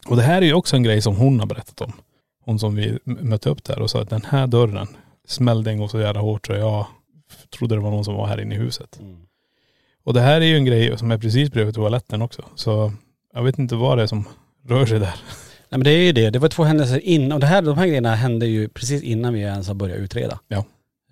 Och 0.08 0.16
det 0.16 0.22
här 0.22 0.42
är 0.42 0.46
ju 0.46 0.54
också 0.54 0.76
en 0.76 0.84
grej 0.84 1.02
som 1.02 1.16
hon 1.16 1.40
har 1.40 1.48
berättat 1.48 1.82
om. 1.82 1.94
Hon 2.46 2.60
som 2.60 2.76
vi 2.76 3.00
mötte 3.06 3.50
upp 3.50 3.64
där 3.64 3.80
och 3.80 3.90
sa 3.90 4.02
att 4.02 4.10
den 4.10 4.26
här 4.28 4.48
dörren 4.48 4.88
smällde 5.28 5.72
en 5.72 5.78
gång 5.78 5.90
så 5.90 6.00
jävla 6.00 6.22
hårt 6.22 6.48
så 6.48 6.54
jag 6.54 6.86
trodde 7.58 7.76
det 7.76 7.82
var 7.82 7.92
någon 7.92 8.06
som 8.06 8.16
var 8.16 8.28
här 8.28 8.42
inne 8.42 8.56
i 8.56 8.58
huset. 8.58 9.00
Mm. 9.00 9.18
Och 10.04 10.14
det 10.14 10.22
här 10.22 10.42
är 10.42 10.46
ju 10.46 10.56
en 10.56 10.66
grej 10.66 10.98
som 10.98 11.12
är 11.12 11.18
precis 11.18 11.52
bredvid 11.52 11.76
toaletten 11.76 12.22
också. 12.22 12.42
Så 12.56 12.94
jag 13.34 13.44
vet 13.44 13.60
inte 13.60 13.76
vad 13.76 13.98
det 13.98 14.04
är 14.04 14.08
som 14.08 14.28
rör 14.68 14.86
sig 14.86 15.00
där. 15.00 15.16
Nej 15.72 15.78
men 15.78 15.84
det 15.84 15.92
är 15.92 16.04
ju 16.04 16.12
det. 16.12 16.30
Det 16.30 16.40
var 16.40 16.50
två 16.50 16.64
händelser 16.64 17.00
innan. 17.00 17.32
Och 17.32 17.40
det 17.40 17.48
här, 17.48 17.62
de 17.62 17.78
här 17.78 17.88
grejerna 17.88 18.16
hände 18.16 18.46
ju 18.48 18.70
precis 18.70 19.04
innan 19.04 19.34
vi 19.34 19.40
ens 19.40 19.68
har 19.68 19.76
börjat 19.76 19.98
utreda. 19.98 20.40
Ja. 20.48 20.66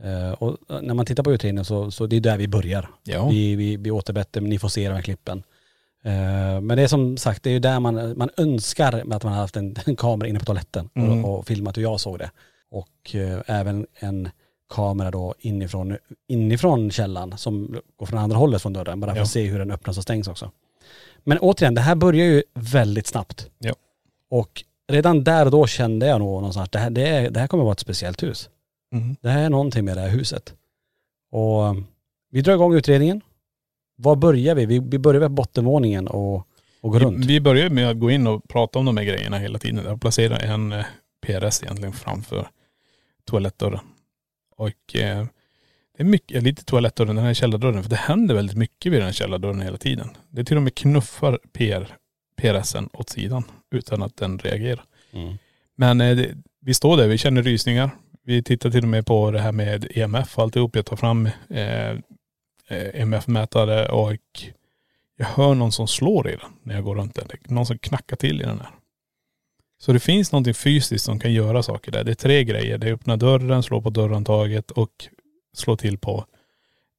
Eh, 0.04 0.32
och 0.32 0.58
när 0.84 0.94
man 0.94 1.06
tittar 1.06 1.24
på 1.24 1.32
utredningen 1.34 1.66
så, 1.66 1.92
så 1.92 2.08
det 2.08 2.16
är 2.16 2.22
där 2.22 2.38
vi 2.38 2.48
börjar. 2.48 2.90
Ja. 3.04 3.30
Vi, 3.30 3.56
vi, 3.56 3.78
vi 3.78 3.92
återberättar, 3.92 4.42
ni 4.42 4.60
får 4.60 4.70
se 4.70 4.88
de 4.90 4.94
här 4.96 5.02
klippen. 5.02 5.44
Eh, 6.04 6.62
men 6.62 6.68
det 6.68 6.82
är 6.82 6.88
som 6.88 7.18
sagt, 7.18 7.44
det 7.44 7.50
är 7.50 7.54
ju 7.54 7.60
där 7.60 7.80
man, 7.80 8.18
man 8.18 8.30
önskar 8.38 8.94
att 8.94 9.08
man 9.08 9.22
hade 9.34 9.42
haft 9.42 9.56
en, 9.58 9.76
en 9.86 9.96
kamera 9.96 10.28
inne 10.30 10.40
på 10.40 10.46
toaletten 10.46 10.90
Mm. 10.96 11.26
och, 11.26 11.40
och 11.40 11.48
filmat 11.48 11.78
hur 11.78 11.82
jag 11.82 12.00
såg 12.00 12.20
det. 12.20 12.32
Och 12.72 13.16
eh, 13.16 13.40
även 13.46 13.88
en 14.00 14.30
kamera 14.70 15.12
då 15.12 15.36
inifrån, 15.40 15.98
inifrån 16.28 16.92
källan 16.92 17.38
som 17.38 17.80
går 17.98 18.06
från 18.06 18.20
andra 18.20 18.38
hållet 18.38 18.62
från 18.62 18.74
dörren. 18.74 19.00
Bara 19.00 19.12
för 19.12 19.18
Ja. 19.18 19.24
att 19.24 19.30
se 19.30 19.46
hur 19.46 19.60
den 19.60 19.72
öppnas 19.72 19.98
och 19.98 20.04
stängs 20.04 20.28
också. 20.28 20.52
Men 21.24 21.38
återigen, 21.38 21.74
det 21.76 21.82
här 21.82 21.96
börjar 21.96 22.26
ju 22.26 22.44
väldigt 22.54 23.08
snabbt. 23.08 23.50
Ja. 23.60 23.74
Och 24.29 24.63
redan 24.88 25.24
där 25.24 25.46
och 25.46 25.51
då 25.51 25.67
kände 25.67 26.07
jag 26.07 26.19
nog 26.19 26.29
någonstans, 26.29 26.69
det 26.69 26.79
här, 26.79 26.89
det, 26.89 27.07
är, 27.07 27.29
det 27.29 27.39
här 27.39 27.48
kommer 27.48 27.63
vara 27.63 27.74
ett 27.74 27.79
speciellt 27.79 28.24
hus. 28.24 28.50
Mm. 28.93 29.15
Det 29.22 29.29
här 29.29 29.43
är 29.43 29.50
någonting 29.50 29.86
med 29.86 29.98
det 29.98 30.01
här 30.01 30.10
huset. 30.10 30.53
Och 31.31 31.63
um, 31.63 31.86
vi 32.31 32.41
drar 32.41 32.53
igång 32.53 32.74
utredningen. 32.74 33.22
Var 33.96 34.15
börjar 34.15 34.55
vi? 34.55 34.65
Vi, 34.65 34.79
vi 34.79 35.00
börjar 35.00 35.22
vid 35.22 35.31
bottenvåningen 35.31 36.07
och, 36.07 36.48
och 36.81 36.91
går 36.91 37.00
runt. 37.00 37.25
Vi, 37.25 37.27
vi 37.27 37.41
börjar 37.41 37.69
med 37.69 37.89
att 37.89 38.00
gå 38.00 38.12
in 38.12 38.27
och 38.27 38.48
prata 38.48 38.79
om 38.79 38.86
de 38.86 38.98
här 38.98 39.03
grejerna 39.03 39.38
hela 39.38 39.60
tiden. 39.60 39.86
Jag 39.86 40.01
placerar 40.01 40.39
en 40.39 40.72
eh, 40.72 40.86
PRS 41.22 41.63
egentligen 41.63 41.93
framför 41.93 42.48
toalettdörren. 43.25 43.79
Och 44.55 44.96
eh, 44.96 45.25
det 45.98 46.03
är 46.03 46.07
mycket, 46.07 46.43
lite 46.43 46.65
toalettdörren, 46.65 47.15
den 47.15 47.25
här 47.25 47.34
källardörren, 47.34 47.84
för 47.84 47.89
det 47.89 47.96
händer 47.96 48.36
väldigt 48.36 48.57
mycket 48.57 48.91
vid 48.91 49.00
den 49.00 49.05
här 49.05 49.13
källardörren 49.13 49.62
hela 49.62 49.77
tiden. 49.77 50.10
Det 50.29 50.43
till 50.43 50.57
och 50.57 50.63
med 50.63 50.75
knuffar 50.75 51.39
PR, 51.53 51.96
PRSen 52.41 52.89
åt 52.93 53.10
sidan 53.10 53.43
utan 53.72 54.04
att 54.04 54.18
den 54.18 54.40
reagerar. 54.40 54.84
Mm. 55.12 55.38
Men 55.76 56.02
eh, 56.02 56.16
det, 56.16 56.36
vi 56.62 56.74
står 56.74 56.98
där, 56.98 57.08
vi 57.08 57.18
känner 57.18 57.44
rysningar. 57.44 57.90
Vi 58.24 58.44
tittar 58.44 58.70
till 58.72 58.84
och 58.84 58.90
med 58.90 59.06
på 59.06 59.32
det 59.32 59.40
här 59.40 59.52
med 59.52 59.88
EMF 59.98 60.38
och 60.38 60.44
alltihop. 60.44 60.76
Jag 60.76 60.86
tar 60.86 60.96
fram 60.96 61.26
eh, 61.50 61.90
eh, 62.68 63.02
EMF-mätare 63.02 63.90
och 63.90 64.18
jag 65.18 65.26
hör 65.26 65.56
någon 65.56 65.72
som 65.72 65.88
slår 65.88 66.30
i 66.30 66.32
den 66.32 66.50
när 66.64 66.76
jag 66.76 66.84
går 66.84 66.96
runt 66.96 67.16
den. 67.16 67.28
Någon 67.48 67.66
som 67.66 67.78
knackar 67.78 68.16
till 68.16 68.42
i 68.42 68.46
den 68.46 68.60
här. 68.60 68.70
Så 69.80 69.94
det 69.94 70.00
finns 70.00 70.32
någonting 70.32 70.54
fysiskt 70.54 71.06
som 71.06 71.20
kan 71.20 71.34
göra 71.34 71.64
saker 71.64 71.92
där. 71.92 72.04
Det 72.04 72.12
är 72.12 72.16
tre 72.16 72.44
grejer. 72.44 72.78
Det 72.78 72.88
är 72.88 72.94
öppna 72.94 73.18
dörren, 73.18 73.64
slå 73.64 73.82
på 73.82 73.90
dörrhandtaget 73.90 74.72
och 74.72 75.08
slå 75.54 75.78
till 75.78 75.98
på 75.98 76.26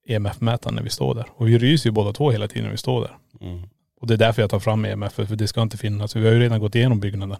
EMF-mätaren 0.06 0.74
när 0.74 0.82
vi 0.82 0.90
står 0.90 1.14
där. 1.14 1.26
Och 1.30 1.48
vi 1.48 1.58
ryser 1.58 1.90
ju 1.90 1.94
båda 1.94 2.12
två 2.12 2.30
hela 2.30 2.48
tiden 2.48 2.64
när 2.64 2.70
vi 2.70 2.76
står 2.76 3.00
där. 3.00 3.16
Mm. 3.40 3.68
Och 4.00 4.06
det 4.06 4.14
är 4.14 4.18
därför 4.18 4.42
jag 4.42 4.50
tar 4.50 4.60
fram 4.60 4.84
EMF, 4.84 5.12
för 5.12 5.36
det 5.36 5.48
ska 5.48 5.62
inte 5.62 5.76
finnas. 5.76 6.16
Vi 6.16 6.26
har 6.26 6.32
ju 6.32 6.40
redan 6.40 6.60
gått 6.60 6.74
igenom 6.74 7.00
byggnaden. 7.00 7.36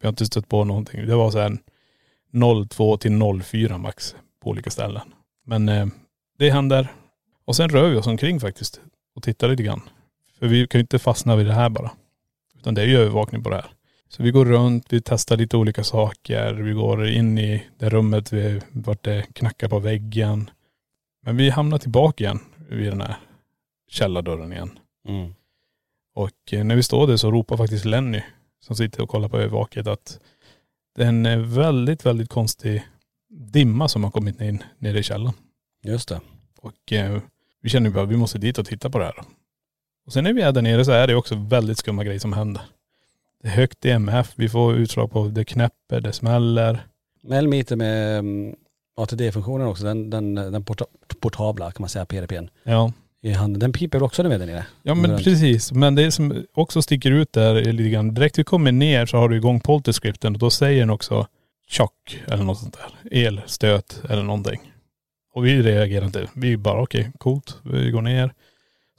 Vi 0.00 0.06
har 0.06 0.08
inte 0.08 0.26
stött 0.26 0.48
på 0.48 0.64
någonting. 0.64 1.06
Det 1.06 1.16
var 1.16 1.30
så 1.30 1.38
här 1.38 1.58
02 2.68 2.96
till 2.96 3.42
04 3.42 3.78
max 3.78 4.14
på 4.42 4.50
olika 4.50 4.70
ställen. 4.70 5.14
Men 5.46 5.68
eh, 5.68 5.86
det 6.38 6.50
händer. 6.50 6.88
Och 7.44 7.56
sen 7.56 7.68
rör 7.68 7.90
vi 7.90 7.96
oss 7.96 8.06
omkring 8.06 8.40
faktiskt 8.40 8.80
och 9.14 9.22
tittar 9.22 9.48
lite 9.48 9.62
grann. 9.62 9.80
För 10.38 10.46
vi 10.46 10.66
kan 10.66 10.78
ju 10.78 10.82
inte 10.82 10.98
fastna 10.98 11.36
vid 11.36 11.46
det 11.46 11.52
här 11.52 11.68
bara. 11.68 11.90
Utan 12.58 12.74
det 12.74 12.82
är 12.82 12.86
ju 12.86 12.98
övervakning 12.98 13.42
på 13.42 13.50
det 13.50 13.56
här. 13.56 13.70
Så 14.08 14.22
vi 14.22 14.30
går 14.30 14.44
runt, 14.44 14.92
vi 14.92 15.00
testar 15.00 15.36
lite 15.36 15.56
olika 15.56 15.84
saker. 15.84 16.52
Vi 16.54 16.72
går 16.72 17.08
in 17.08 17.38
i 17.38 17.66
det 17.78 17.88
rummet 17.88 18.32
vi, 18.32 18.60
vart 18.72 19.04
det 19.04 19.26
knackar 19.32 19.68
på 19.68 19.78
väggen. 19.78 20.50
Men 21.22 21.36
vi 21.36 21.50
hamnar 21.50 21.78
tillbaka 21.78 22.24
igen 22.24 22.40
vid 22.68 22.92
den 22.92 23.00
här 23.00 23.16
källardörren 23.88 24.52
igen. 24.52 24.78
Mm. 25.08 25.34
Och 26.14 26.52
eh, 26.52 26.64
när 26.64 26.76
vi 26.76 26.82
står 26.82 27.06
där 27.06 27.16
så 27.16 27.30
ropar 27.30 27.56
faktiskt 27.56 27.84
Lenny 27.84 28.22
som 28.60 28.76
sitter 28.76 29.02
och 29.02 29.08
kollar 29.08 29.28
på 29.28 29.38
övervaket 29.38 29.86
att 29.86 30.20
det 30.96 31.02
är 31.02 31.08
en 31.08 31.26
eh, 31.26 31.38
väldigt, 31.38 32.06
väldigt 32.06 32.28
konstig 32.28 32.82
dimma 33.28 33.88
som 33.88 34.04
har 34.04 34.10
kommit 34.10 34.40
in 34.40 34.62
nere 34.78 34.98
i 34.98 35.02
källaren. 35.02 35.34
Just 35.82 36.08
det. 36.08 36.20
Och 36.60 36.92
eh, 36.92 37.20
vi 37.62 37.68
känner 37.68 37.90
bara 37.90 38.04
att 38.04 38.10
vi 38.10 38.16
måste 38.16 38.38
dit 38.38 38.58
och 38.58 38.66
titta 38.66 38.90
på 38.90 38.98
det 38.98 39.04
här. 39.04 39.24
Och 40.06 40.12
sen 40.12 40.24
när 40.24 40.32
vi 40.32 40.42
är 40.42 40.52
där 40.52 40.62
nere 40.62 40.84
så 40.84 40.92
är 40.92 41.06
det 41.06 41.14
också 41.14 41.34
väldigt 41.34 41.78
skumma 41.78 42.04
grejer 42.04 42.18
som 42.20 42.32
händer. 42.32 42.62
Det 43.42 43.48
är 43.48 43.52
högt 43.52 43.84
EMF, 43.84 44.32
vi 44.36 44.48
får 44.48 44.74
utslag 44.74 45.10
på 45.10 45.28
det 45.28 45.44
knäpper, 45.44 46.00
det 46.00 46.12
smäller. 46.12 46.86
Melmeter 47.22 47.76
med 47.76 48.18
um, 48.18 48.54
ATD-funktionen 48.96 49.66
också, 49.66 49.84
den, 49.84 50.10
den, 50.10 50.34
den 50.34 50.64
porta, 50.64 50.84
portabla 51.20 51.72
kan 51.72 51.82
man 51.82 51.88
säga, 51.88 52.06
PRPn. 52.06 52.48
Ja. 52.62 52.92
I 53.22 53.32
handen. 53.32 53.60
Den 53.60 53.72
piper 53.72 54.02
också 54.02 54.22
med 54.22 54.40
där 54.40 54.46
nere? 54.46 54.66
Ja 54.82 54.94
men 54.94 55.10
Runt. 55.10 55.24
precis. 55.24 55.72
Men 55.72 55.94
det 55.94 56.12
som 56.12 56.44
också 56.54 56.82
sticker 56.82 57.10
ut 57.10 57.32
där 57.32 57.54
är 57.54 57.72
lite 57.72 57.90
grann, 57.90 58.14
direkt 58.14 58.38
vi 58.38 58.44
kommer 58.44 58.72
ner 58.72 59.06
så 59.06 59.16
har 59.16 59.28
du 59.28 59.36
igång 59.36 59.60
polterscripten 59.60 60.34
och 60.34 60.38
då 60.38 60.50
säger 60.50 60.80
den 60.80 60.90
också 60.90 61.26
chock 61.68 62.22
eller 62.26 62.44
något 62.44 62.58
sånt 62.58 62.76
där. 62.78 63.18
Elstöt 63.26 64.02
eller 64.08 64.22
någonting. 64.22 64.72
Och 65.34 65.46
vi 65.46 65.62
reagerar 65.62 66.06
inte. 66.06 66.28
Vi 66.34 66.56
bara 66.56 66.82
okej, 66.82 67.12
coolt. 67.18 67.56
Vi 67.62 67.90
går 67.90 68.02
ner, 68.02 68.32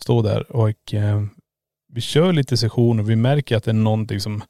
står 0.01 0.23
där 0.23 0.51
och 0.51 0.93
eh, 0.93 1.23
vi 1.93 2.01
kör 2.01 2.33
lite 2.33 2.57
sessioner. 2.57 3.03
Vi 3.03 3.15
märker 3.15 3.57
att 3.57 3.63
det 3.63 3.71
är 3.71 3.73
någonting 3.73 4.19
som 4.19 4.43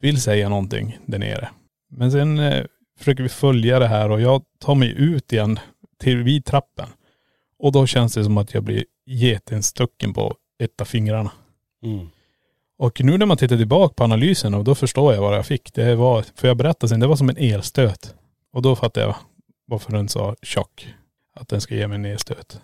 vill 0.00 0.20
säga 0.20 0.48
någonting 0.48 0.98
där 1.06 1.18
nere. 1.18 1.48
Men 1.90 2.12
sen 2.12 2.38
eh, 2.38 2.64
försöker 2.98 3.22
vi 3.22 3.28
följa 3.28 3.78
det 3.78 3.86
här 3.88 4.10
och 4.10 4.20
jag 4.20 4.42
tar 4.58 4.74
mig 4.74 4.94
ut 4.98 5.32
igen 5.32 5.58
till 5.98 6.22
vid 6.22 6.44
trappen. 6.44 6.88
Och 7.58 7.72
då 7.72 7.86
känns 7.86 8.14
det 8.14 8.24
som 8.24 8.38
att 8.38 8.54
jag 8.54 8.62
blir 8.62 8.84
getinstucken 9.08 10.14
på 10.14 10.36
ett 10.58 10.80
av 10.80 10.84
fingrarna. 10.84 11.32
Mm. 11.82 12.08
Och 12.78 13.00
nu 13.04 13.18
när 13.18 13.26
man 13.26 13.36
tittar 13.36 13.56
tillbaka 13.56 13.94
på 13.94 14.04
analysen 14.04 14.54
och 14.54 14.64
då 14.64 14.74
förstår 14.74 15.14
jag 15.14 15.20
vad 15.20 15.36
jag 15.36 15.46
fick. 15.46 15.74
Det 15.74 15.94
var, 15.94 16.24
för 16.34 16.48
jag 16.48 16.56
berättade 16.56 16.88
sen, 16.88 17.00
det 17.00 17.06
var 17.06 17.16
som 17.16 17.28
en 17.28 17.36
elstöt. 17.36 18.14
Och 18.52 18.62
då 18.62 18.76
fattade 18.76 19.06
jag 19.06 19.16
varför 19.66 19.92
den 19.92 20.08
sa 20.08 20.36
chock. 20.42 20.94
Att 21.34 21.48
den 21.48 21.60
ska 21.60 21.74
ge 21.74 21.88
mig 21.88 21.94
en 21.94 22.04
elstöt. 22.04 22.60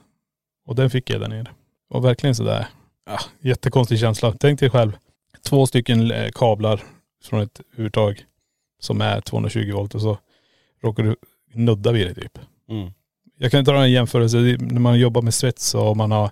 Och 0.67 0.75
den 0.75 0.91
fick 0.91 1.11
jag 1.11 1.21
där 1.21 1.29
nere. 1.29 1.47
Och 1.91 2.05
verkligen 2.05 2.35
sådär. 2.35 2.67
ja, 3.07 3.19
jättekonstig 3.41 3.99
känsla. 3.99 4.35
Tänk 4.41 4.61
dig 4.61 4.71
själv, 4.71 4.93
två 5.43 5.67
stycken 5.67 6.11
eh, 6.11 6.31
kablar 6.31 6.83
från 7.25 7.41
ett 7.41 7.61
urtag 7.77 8.25
som 8.81 9.01
är 9.01 9.21
220 9.21 9.73
volt 9.75 9.95
och 9.95 10.01
så 10.01 10.19
råkar 10.83 11.03
du 11.03 11.17
nudda 11.53 11.93
vid 11.93 12.07
det 12.07 12.15
typ. 12.15 12.39
Mm. 12.69 12.91
Jag 13.39 13.51
kan 13.51 13.65
dra 13.65 13.83
en 13.85 13.93
jämförelse, 13.93 14.37
när 14.61 14.81
man 14.81 14.99
jobbar 14.99 15.23
med 15.23 15.35
svets 15.35 15.75
och 15.75 15.97
man 15.97 16.11
har 16.11 16.31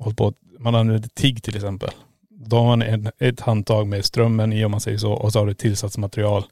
hållit 0.00 0.16
på, 0.18 0.32
man 0.58 0.74
använder 0.74 1.08
TIG 1.08 1.42
till 1.42 1.56
exempel. 1.56 1.90
Då 2.30 2.56
har 2.56 2.64
man 2.66 2.82
en, 2.82 3.10
ett 3.18 3.40
handtag 3.40 3.86
med 3.88 4.04
strömmen 4.04 4.52
i 4.52 4.64
om 4.64 4.70
man 4.70 4.80
säger 4.80 4.98
så 4.98 5.12
och 5.12 5.32
så 5.32 5.38
har 5.38 5.46
du 5.46 5.54
tillsatsmaterial. 5.54 6.44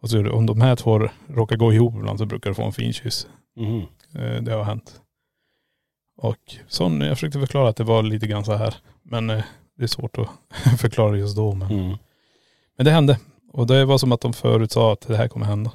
Och 0.00 0.10
så 0.10 0.32
om 0.32 0.46
de 0.46 0.60
här 0.60 0.76
två 0.76 1.08
råkar 1.28 1.56
gå 1.56 1.72
ihop 1.72 1.94
ibland 1.96 2.18
så 2.18 2.26
brukar 2.26 2.50
du 2.50 2.54
få 2.54 2.62
en 2.62 2.72
fin 2.72 2.92
kyss. 2.92 3.26
Eh, 4.14 4.42
Det 4.42 4.52
har 4.52 4.64
hänt. 4.64 5.00
Och 6.16 6.36
sån, 6.68 7.00
jag 7.00 7.16
försökte 7.16 7.38
förklara 7.40 7.68
att 7.68 7.76
det 7.76 7.84
var 7.84 8.02
lite 8.02 8.26
grann 8.26 8.44
så 8.44 8.52
här. 8.54 8.74
Men 9.02 9.30
eh, 9.30 9.42
det 9.76 9.82
är 9.82 9.86
svårt 9.88 10.18
att 10.18 10.28
förklara 10.80 11.16
just 11.16 11.36
då. 11.36 11.52
Men, 11.54 11.70
Mm. 11.70 11.96
men 12.76 12.84
det 12.84 12.90
hände. 12.90 13.18
Och 13.52 13.66
det 13.66 13.84
var 13.84 13.98
som 13.98 14.12
att 14.12 14.20
de 14.20 14.32
förut 14.32 14.72
sa 14.72 14.92
att 14.92 15.00
det 15.00 15.16
här 15.16 15.28
kommer 15.28 15.46
hända. 15.46 15.70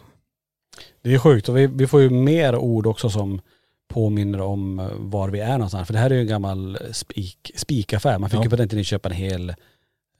Det 1.01 1.13
är 1.13 1.17
sjukt 1.17 1.49
och 1.49 1.57
vi, 1.57 1.67
vi 1.67 1.87
får 1.87 2.01
ju 2.01 2.09
mer 2.09 2.55
ord 2.55 2.87
också 2.87 3.09
som 3.09 3.41
påminner 3.87 4.41
om 4.41 4.79
eh, 4.79 4.87
var 4.97 5.29
vi 5.29 5.39
är 5.39 5.51
någonstans. 5.51 5.87
För 5.87 5.93
det 5.93 5.99
här 5.99 6.09
är 6.09 6.15
ju 6.15 6.21
en 6.21 6.27
gammal 6.27 6.77
spik, 6.91 7.51
spikaffär. 7.55 8.17
Man 8.19 8.29
fick 8.29 8.39
Ja. 8.39 8.43
ju 8.43 8.49
på 8.49 8.55
den 8.55 8.69
tiden 8.69 8.83
köpa 8.83 9.09
en 9.09 9.15
hel 9.15 9.49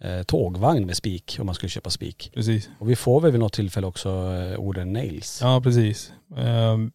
eh, 0.01 0.23
tågvagn 0.27 0.85
med 0.85 0.95
spik 0.97 1.37
om 1.39 1.45
man 1.45 1.55
skulle 1.55 1.69
köpa 1.69 1.89
spik. 1.89 2.31
Precis. 2.33 2.69
Och 2.79 2.89
vi 2.89 2.95
får 2.95 3.21
väl 3.21 3.31
vid 3.31 3.39
något 3.39 3.53
tillfälle 3.53 3.87
också 3.87 4.09
eh, 4.09 4.59
orden 4.59 4.93
nails. 4.93 5.39
Ja 5.41 5.61
precis. 5.61 6.11
Ehm, 6.37 6.91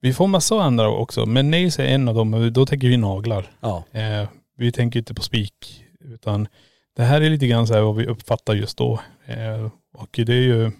vi 0.00 0.12
får 0.12 0.26
massa 0.26 0.62
andra 0.62 0.88
också. 0.90 1.26
Men 1.26 1.50
nails 1.50 1.78
är 1.78 1.84
en 1.84 2.08
av 2.08 2.14
dem. 2.14 2.50
Då 2.52 2.66
tänker 2.66 2.88
vi 2.88 2.96
naglar. 2.96 3.50
Ja. 3.60 3.84
Eh, 3.92 4.28
vi 4.56 4.72
tänker 4.72 4.98
inte 4.98 5.14
på 5.14 5.22
spik. 5.22 5.84
Utan 6.00 6.48
det 6.96 7.02
här 7.02 7.20
är 7.20 7.30
lite 7.30 7.46
grann 7.46 7.66
så 7.66 7.74
här 7.74 7.80
vad 7.80 7.96
vi 7.96 8.06
uppfattar 8.06 8.54
just 8.54 8.78
då. 8.78 9.00
Eh, 9.26 9.68
och 9.92 10.20
det 10.26 10.32
är 10.32 10.42
ju 10.42 10.70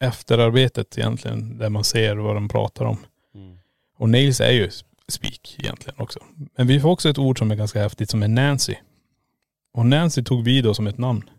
efterarbetet 0.00 0.98
egentligen. 0.98 1.58
Där 1.58 1.68
man 1.68 1.84
ser 1.84 2.16
vad 2.16 2.36
de 2.36 2.48
pratar 2.48 2.84
om. 2.84 2.98
Mm. 3.34 3.58
Och 3.98 4.08
nails 4.08 4.40
är 4.40 4.50
ju 4.50 4.70
spik 5.08 5.56
egentligen 5.58 6.00
också. 6.00 6.18
Men 6.56 6.66
vi 6.66 6.80
får 6.80 6.90
också 6.90 7.08
ett 7.08 7.18
ord 7.18 7.38
som 7.38 7.50
är 7.50 7.54
ganska 7.54 7.82
häftigt 7.82 8.10
som 8.10 8.22
är 8.22 8.28
Nancy. 8.28 8.74
Och 9.72 9.86
Nancy 9.86 10.24
tog 10.24 10.44
vi 10.44 10.60
då 10.60 10.74
som 10.74 10.86
ett 10.86 10.98
namn. 10.98 11.30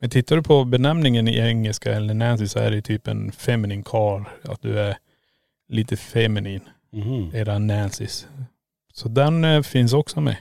Men 0.00 0.10
tittar 0.10 0.36
du 0.36 0.42
på 0.42 0.64
benämningen 0.64 1.28
i 1.28 1.38
engelska 1.38 1.94
eller 1.94 2.14
Nancy 2.14 2.48
så 2.48 2.58
är 2.58 2.70
det 2.70 2.82
typ 2.82 3.08
en 3.08 3.32
feminine 3.32 3.82
car. 3.82 4.32
Att 4.44 4.62
du 4.62 4.80
är 4.80 4.96
lite 5.68 5.96
feminin. 5.96 6.60
Mhm. 6.92 7.30
Era 7.34 7.58
Nancys. 7.58 8.26
Så 8.92 9.08
den 9.08 9.44
eh, 9.44 9.62
finns 9.62 9.92
också 9.92 10.20
med. 10.20 10.36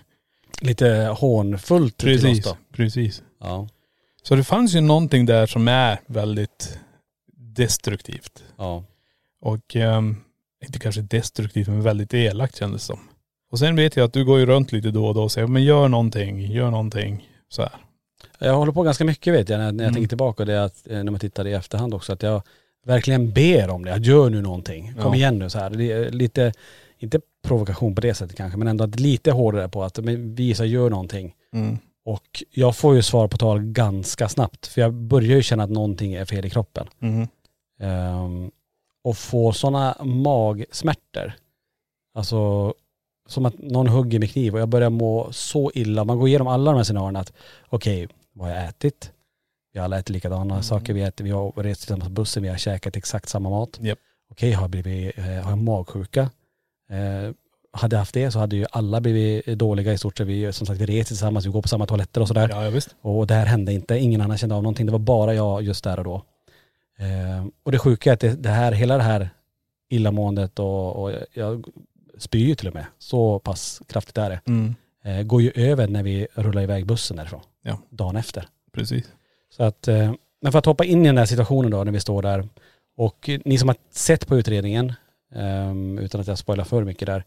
Lite 0.62 1.16
hånfullt 1.18 1.98
Precis, 1.98 2.54
precis. 2.74 3.24
Ja. 3.40 3.68
Så 4.24 4.36
det 4.36 4.44
fanns 4.44 4.76
ju 4.76 4.82
någonting 4.82 5.26
där 5.26 5.46
som 5.46 5.68
är 5.68 6.00
väldigt 6.08 6.80
destruktivt. 7.56 8.44
Ja. 8.58 8.84
Och 9.42 9.76
ehm, 9.76 10.16
inte 10.66 10.80
kanske 10.80 11.02
destruktivt 11.02 11.68
men 11.68 11.82
väldigt 11.82 12.14
elakt 12.14 12.56
kändes 12.58 12.82
det 12.82 12.86
som. 12.86 13.00
Och 13.52 13.60
sen 13.60 13.76
vet 13.76 13.96
jag 13.96 14.04
att 14.06 14.14
du 14.14 14.26
går 14.26 14.40
ju 14.40 14.46
runt 14.46 14.72
lite 14.72 14.92
då 14.92 15.06
och 15.08 15.14
då 15.14 15.24
och 15.24 15.32
säger 15.32 15.48
men 15.48 15.64
gör 15.64 15.88
någonting, 15.88 16.42
gör 16.52 16.72
någonting. 16.72 17.30
Så 17.50 17.62
här. 17.62 17.72
Jag 18.40 18.54
håller 18.56 18.72
på 18.72 18.84
ganska 18.84 19.06
mycket 19.06 19.34
vet 19.34 19.50
jag 19.50 19.58
när, 19.60 19.72
när 19.72 19.84
jag 19.84 19.90
Mm. 19.90 19.94
tänker 19.94 20.08
tillbaka. 20.10 20.46
Det 20.46 20.64
att, 20.64 20.88
eh, 20.88 21.04
när 21.04 21.12
man 21.12 21.20
tittar 21.20 21.48
i 21.48 21.54
efterhand 21.54 21.94
också, 21.94 22.14
att 22.14 22.24
jag 22.24 22.42
verkligen 22.86 23.32
ber 23.32 23.70
om 23.70 23.86
det. 23.86 23.94
Att 23.94 24.06
gör 24.06 24.30
nu 24.30 24.42
någonting. 24.42 24.94
Kom 24.94 25.14
Ja. 25.14 25.16
igen 25.16 25.40
nu 25.40 25.50
så 25.50 25.60
här. 25.60 25.70
Det 25.70 25.92
är 25.92 26.12
lite, 26.12 26.54
inte 27.00 27.20
provokation 27.44 27.96
på 27.96 28.02
det 28.02 28.14
sättet 28.14 28.38
kanske, 28.38 28.58
men 28.58 28.68
ändå 28.68 28.86
lite 28.86 29.32
hårdare 29.32 29.70
på 29.70 29.84
att 29.84 29.98
visa, 30.18 30.66
gör 30.66 30.90
någonting. 30.90 31.34
Mm. 31.54 31.78
Och 32.06 32.44
jag 32.52 32.76
får 32.76 32.96
ju 32.96 33.02
svar 33.02 33.28
på 33.28 33.38
tal 33.38 33.62
ganska 33.62 34.30
snabbt. 34.30 34.68
För 34.68 34.82
jag 34.82 34.94
börjar 34.94 35.36
ju 35.36 35.42
känna 35.44 35.64
att 35.64 35.70
någonting 35.70 36.14
är 36.14 36.26
fel 36.26 36.46
i 36.46 36.50
kroppen. 36.50 36.88
Mhm. 37.00 37.28
Ehm, 37.80 38.52
och 39.04 39.18
få 39.18 39.52
sådana 39.52 39.98
magsmärtor. 40.04 41.34
Alltså 42.14 42.74
som 43.28 43.46
att 43.46 43.58
någon 43.58 43.88
hugger 43.88 44.20
med 44.20 44.32
kniv 44.32 44.54
och 44.54 44.62
jag 44.62 44.70
börjar 44.70 44.90
må 44.90 45.28
så 45.32 45.72
illa. 45.74 46.04
Man 46.04 46.20
går 46.20 46.28
igenom 46.28 46.48
alla 46.48 46.72
de 46.72 46.78
här 46.78 46.84
scenarierna 46.84 47.20
att 47.20 47.34
okej, 47.70 48.08
vad 48.34 48.48
har 48.48 48.56
jag 48.56 48.66
ätit? 48.66 49.12
Vi 49.74 49.80
har 49.80 49.86
alla 49.86 50.00
ätit 50.00 50.10
likadana 50.10 50.62
saker. 50.62 50.94
Vi, 50.94 51.02
äter, 51.02 51.24
vi 51.24 51.32
har 51.32 51.52
rest 51.52 51.82
tillsammans 51.82 52.08
på 52.08 52.14
bussen, 52.14 52.44
vi 52.44 52.50
har 52.50 52.58
käkat 52.58 52.96
exakt 52.96 53.30
samma 53.30 53.50
mat. 53.50 53.80
Japp. 53.82 54.00
Okej, 54.32 54.52
har 54.52 54.64
jag 54.64 54.70
blivit, 54.70 55.18
eh, 55.18 55.24
har 55.24 55.52
jag 55.52 55.58
magsjuka? 55.58 56.22
Eh, 56.90 57.34
hade 57.72 57.96
jag 57.96 58.00
haft 58.00 58.14
det 58.14 58.32
så 58.32 58.40
hade 58.40 58.56
ju 58.56 58.66
alla 58.72 59.02
blivit 59.02 59.46
dåliga 59.46 59.94
i 59.94 59.98
stort 59.98 60.18
sett. 60.18 60.28
Vi 60.28 60.54
som 60.54 60.68
sagt 60.68 60.82
vi 60.82 60.86
reser 60.86 61.08
tillsammans, 61.08 61.46
vi 61.46 61.50
går 61.50 61.62
på 61.62 61.68
samma 61.68 61.86
toaletter 61.86 62.22
och 62.22 62.28
sådär. 62.28 62.50
Ja, 62.50 62.64
ja 62.64 62.70
visst. 62.70 62.96
Och 63.02 63.28
det 63.28 63.34
här 63.34 63.46
hände 63.46 63.74
inte, 63.74 63.98
ingen 63.98 64.22
annan 64.22 64.38
kände 64.38 64.56
av 64.56 64.64
någonting. 64.64 64.86
Det 64.86 64.92
var 64.92 65.00
bara 65.00 65.34
jag 65.34 65.64
just 65.64 65.84
där 65.84 65.98
och 65.98 66.04
då. 66.04 66.24
Eh, 67.00 67.46
och 67.64 67.72
det 67.72 67.80
sjuka 67.80 68.10
är 68.10 68.14
att 68.14 68.20
det, 68.20 68.36
det 68.36 68.50
här, 68.50 68.72
hela 68.72 68.98
det 68.98 69.04
här 69.04 69.30
illamåendet 69.90 70.60
och, 70.60 70.96
och 70.96 71.12
jag 71.34 71.66
spyr 72.18 72.46
ju 72.46 72.56
till 72.56 72.68
och 72.68 72.74
med. 72.74 72.86
Så 73.00 73.40
pass 73.40 73.82
kraftigt 73.88 74.18
är 74.18 74.30
det. 74.30 74.42
Mm. 74.48 74.76
Eh, 75.04 75.24
går 75.24 75.42
ju 75.42 75.52
över 75.56 75.88
när 75.88 76.04
vi 76.04 76.28
rullar 76.34 76.62
iväg 76.62 76.86
bussen 76.86 77.18
därifrån. 77.18 77.42
Ja. 77.64 77.80
Dagen 77.90 78.16
efter. 78.16 78.48
Precis. 78.72 79.06
Så 79.50 79.64
att, 79.64 79.88
eh, 79.88 80.14
men 80.42 80.52
för 80.52 80.60
att 80.60 80.66
hoppa 80.66 80.86
in 80.86 81.06
i 81.06 81.08
den 81.08 81.18
här 81.18 81.26
situationen 81.26 81.72
då 81.72 81.84
när 81.84 81.92
vi 81.92 82.00
står 82.00 82.22
där. 82.22 82.48
Och 82.98 83.30
ni 83.46 83.58
som 83.58 83.70
har 83.70 83.76
sett 83.92 84.28
på 84.28 84.38
utredningen, 84.38 84.94
ehm, 85.36 86.00
utan 86.00 86.22
att 86.22 86.28
jag 86.28 86.38
spoilar 86.38 86.64
för 86.64 86.84
mycket 86.84 87.06
där. 87.06 87.24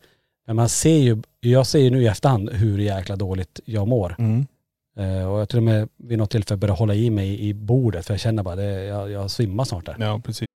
Men 0.46 0.56
man 0.56 0.68
ser 0.68 0.98
ju, 0.98 1.22
jag 1.40 1.66
ser 1.66 1.78
ju 1.78 1.90
nu 1.90 2.02
i 2.02 2.06
efterhand 2.06 2.50
hur 2.50 2.78
jäkla 2.78 3.16
dåligt 3.16 3.60
jag 3.64 3.88
mår. 3.88 4.16
Mm. 4.18 4.46
Eh, 4.96 5.32
och 5.32 5.40
jag 5.40 5.48
till 5.48 5.58
och 5.58 5.62
med 5.62 5.88
vid 5.96 6.18
något 6.18 6.30
tillfälle 6.30 6.58
började 6.58 6.78
hålla 6.78 6.94
i 6.94 7.10
mig 7.10 7.48
i 7.48 7.54
bordet 7.54 8.06
för 8.06 8.14
jag 8.14 8.20
känner 8.20 8.42
bara 8.42 8.56
det, 8.56 8.84
jag, 8.84 9.10
jag 9.10 9.30
svimmar 9.30 9.64
snart 9.64 9.86
där. 9.86 9.96
Ja, 9.98 10.20
precis. 10.24 10.46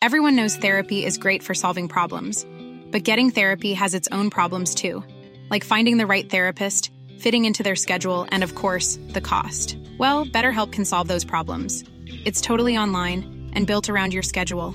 Everyone 0.00 0.36
knows 0.36 0.56
therapy 0.56 1.04
is 1.04 1.18
great 1.18 1.42
for 1.42 1.54
solving 1.54 1.88
problems, 1.88 2.46
but 2.92 3.08
getting 3.08 3.30
therapy 3.30 3.74
has 3.74 3.94
its 3.94 4.08
own 4.12 4.30
problems 4.30 4.74
too, 4.74 5.02
like 5.50 5.64
finding 5.66 5.98
the 5.98 6.06
right 6.06 6.30
therapist, 6.30 6.92
fitting 7.18 7.44
into 7.44 7.62
their 7.62 7.76
schedule, 7.76 8.24
and 8.30 8.44
of 8.44 8.54
course, 8.54 8.98
the 9.12 9.20
cost. 9.20 9.76
Well, 9.98 10.24
BetterHelp 10.24 10.70
can 10.70 10.84
solve 10.84 11.08
those 11.08 11.24
problems. 11.24 11.84
It's 12.24 12.40
totally 12.40 12.78
online 12.78 13.50
and 13.54 13.66
built 13.66 13.88
around 13.88 14.12
your 14.12 14.22
schedule. 14.22 14.74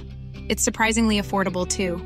It's 0.49 0.61
surprisingly 0.61 1.21
affordable 1.21 1.65
too. 1.65 2.01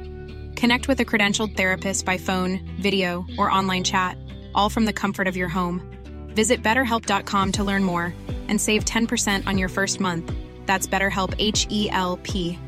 Connect 0.55 0.87
with 0.87 0.99
a 0.99 1.05
credentialed 1.05 1.57
therapist 1.57 2.05
by 2.05 2.19
phone, 2.19 2.59
video, 2.79 3.25
or 3.39 3.49
online 3.49 3.83
chat, 3.83 4.15
all 4.57 4.69
from 4.69 4.85
the 4.85 4.93
comfort 4.93 5.27
of 5.27 5.37
your 5.37 5.47
home. 5.47 5.81
Visit 6.29 6.63
betterhelp.com 6.63 7.51
to 7.53 7.63
learn 7.63 7.83
more 7.83 8.13
and 8.49 8.59
save 8.59 8.83
10% 8.85 9.47
on 9.47 9.57
your 9.57 9.69
first 9.69 9.99
month. 9.99 10.33
That's 10.65 10.87
BetterHelp 10.87 11.35
H 11.37 11.67
E 11.69 11.89
L 11.91 12.19
P. 12.23 12.59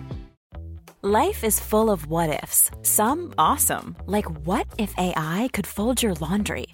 Life 1.01 1.45
is 1.45 1.61
full 1.61 1.89
of 1.89 2.07
what 2.07 2.43
ifs. 2.43 2.71
Some 2.83 3.33
awesome, 3.37 3.95
like 4.05 4.29
what 4.45 4.67
if 4.77 4.93
AI 4.97 5.49
could 5.53 5.65
fold 5.65 6.03
your 6.03 6.13
laundry? 6.15 6.67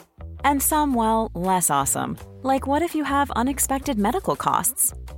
And 0.43 0.63
some, 0.63 0.95
well, 0.95 1.29
less 1.35 1.69
awesome, 1.69 2.17
like 2.41 2.65
what 2.65 2.81
if 2.81 2.95
you 2.95 3.03
have 3.03 3.29
unexpected 3.35 3.99
medical 3.99 4.35
costs? 4.35 4.95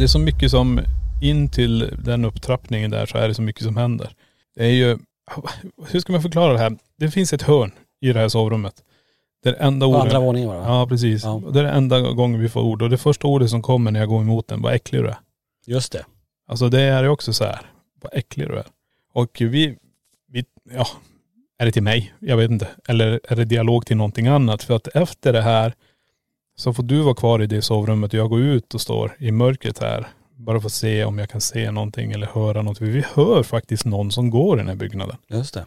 Det 0.00 0.04
är 0.04 0.08
så 0.08 0.18
mycket 0.18 0.50
som, 0.50 0.80
in 1.22 1.48
till 1.48 1.90
den 2.04 2.24
upptrappningen 2.24 2.90
där 2.90 3.06
så 3.06 3.18
är 3.18 3.28
det 3.28 3.34
så 3.34 3.42
mycket 3.42 3.62
som 3.62 3.76
händer. 3.76 4.12
Det 4.56 4.64
är 4.64 4.70
ju, 4.70 4.98
hur 5.86 6.00
ska 6.00 6.12
man 6.12 6.22
förklara 6.22 6.52
det 6.52 6.58
här? 6.58 6.78
Det 6.98 7.10
finns 7.10 7.32
ett 7.32 7.42
hörn 7.42 7.72
i 8.00 8.12
det 8.12 8.20
här 8.20 8.28
sovrummet. 8.28 8.74
Det 9.42 9.48
är 9.48 9.52
det 9.52 9.58
enda 9.58 9.86
ordet. 9.86 10.00
andra 10.00 10.20
våningen 10.20 10.48
var 10.48 10.56
det? 10.56 10.62
Ja 10.62 10.86
precis. 10.86 11.24
Ja. 11.24 11.42
Det 11.52 11.60
är 11.60 11.64
det 11.64 11.70
enda 11.70 12.00
gången 12.00 12.40
vi 12.40 12.48
får 12.48 12.60
ord. 12.60 12.82
Och 12.82 12.90
det 12.90 12.98
första 12.98 13.26
ordet 13.26 13.50
som 13.50 13.62
kommer 13.62 13.90
när 13.90 14.00
jag 14.00 14.08
går 14.08 14.20
emot 14.20 14.48
den, 14.48 14.62
vad 14.62 14.74
äcklig 14.74 15.02
du 15.02 15.08
är. 15.08 15.18
Just 15.66 15.92
det. 15.92 16.04
Alltså 16.48 16.68
det 16.68 16.80
är 16.80 17.02
ju 17.02 17.08
också 17.08 17.32
så 17.32 17.44
här, 17.44 17.60
vad 18.02 18.14
äcklig 18.14 18.48
du 18.48 18.58
är. 18.58 18.66
Och 19.12 19.36
vi, 19.40 19.76
vi, 20.32 20.44
ja, 20.72 20.86
är 21.58 21.66
det 21.66 21.72
till 21.72 21.82
mig? 21.82 22.14
Jag 22.18 22.36
vet 22.36 22.50
inte. 22.50 22.68
Eller 22.88 23.20
är 23.28 23.36
det 23.36 23.44
dialog 23.44 23.86
till 23.86 23.96
någonting 23.96 24.26
annat? 24.26 24.62
För 24.62 24.76
att 24.76 24.86
efter 24.86 25.32
det 25.32 25.42
här 25.42 25.74
så 26.60 26.72
får 26.72 26.82
du 26.82 27.00
vara 27.00 27.14
kvar 27.14 27.42
i 27.42 27.46
det 27.46 27.62
sovrummet 27.62 28.14
och 28.14 28.18
jag 28.18 28.30
går 28.30 28.40
ut 28.40 28.74
och 28.74 28.80
står 28.80 29.16
i 29.18 29.32
mörkret 29.32 29.78
här 29.78 30.08
Bara 30.36 30.60
för 30.60 30.66
att 30.66 30.72
se 30.72 31.04
om 31.04 31.18
jag 31.18 31.30
kan 31.30 31.40
se 31.40 31.70
någonting 31.70 32.12
eller 32.12 32.26
höra 32.26 32.62
något. 32.62 32.80
Vi 32.80 33.04
hör 33.14 33.42
faktiskt 33.42 33.84
någon 33.84 34.10
som 34.10 34.30
går 34.30 34.56
i 34.56 34.60
den 34.60 34.68
här 34.68 34.74
byggnaden. 34.74 35.16
Just 35.28 35.54
det. 35.54 35.66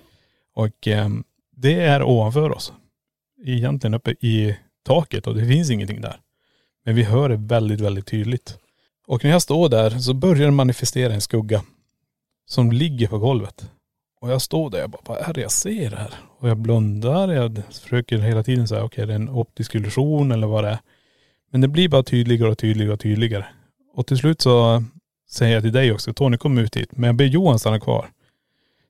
Och 0.56 0.88
eh, 0.88 1.10
det 1.56 1.74
är 1.74 2.04
ovanför 2.04 2.52
oss. 2.52 2.74
Egentligen 3.46 3.94
uppe 3.94 4.12
i 4.12 4.58
taket 4.86 5.28
och 5.28 5.36
det 5.36 5.46
finns 5.46 5.70
ingenting 5.72 6.02
där. 6.02 6.20
Men 6.86 6.96
vi 6.96 7.04
hör 7.04 7.30
det 7.30 7.38
väldigt, 7.38 7.82
väldigt 7.82 8.08
tydligt. 8.08 8.58
Och 9.08 9.24
när 9.24 9.32
jag 9.32 9.42
står 9.42 9.70
där 9.70 9.90
så 9.90 10.14
börjar 10.14 10.46
det 10.46 10.52
manifestera 10.52 11.14
en 11.14 11.22
skugga 11.22 11.64
som 12.46 12.72
ligger 12.72 13.08
på 13.08 13.18
golvet. 13.18 13.70
Och 14.24 14.32
jag 14.32 14.42
står 14.42 14.70
där 14.70 14.84
och 14.84 14.90
bara, 14.90 15.02
vad 15.06 15.18
är 15.18 15.34
det 15.34 15.42
jag 15.42 15.52
ser 15.52 15.92
här? 15.92 16.14
Och 16.40 16.50
jag 16.50 16.58
blundar, 16.58 17.34
jag 17.34 17.62
försöker 17.82 18.18
hela 18.18 18.44
tiden 18.44 18.68
säga, 18.68 18.84
okej 18.84 19.06
det 19.08 19.14
är 19.14 19.16
en 19.16 19.30
optisk 19.30 19.76
illusion 19.76 20.32
eller 20.32 20.48
vad 20.48 20.64
det 20.64 20.70
är. 20.70 20.80
Men 21.52 21.62
det 21.62 21.68
blir 21.68 21.90
bara 21.90 22.04
tydligare 22.04 22.52
och 22.52 22.58
tydligare 22.58 22.94
och 22.94 23.00
tydligare. 23.00 23.46
Och 23.94 24.08
till 24.08 24.18
slut 24.18 24.42
så 24.42 24.84
säger 25.30 25.54
jag 25.54 25.64
till 25.64 25.72
dig 25.72 25.92
också, 25.92 26.14
Tony 26.14 26.38
kom 26.38 26.58
ut 26.58 26.78
hit, 26.78 26.90
men 26.92 27.08
jag 27.08 27.16
ber 27.16 27.26
Johan 27.26 27.60
stanna 27.60 27.80
kvar. 27.80 28.10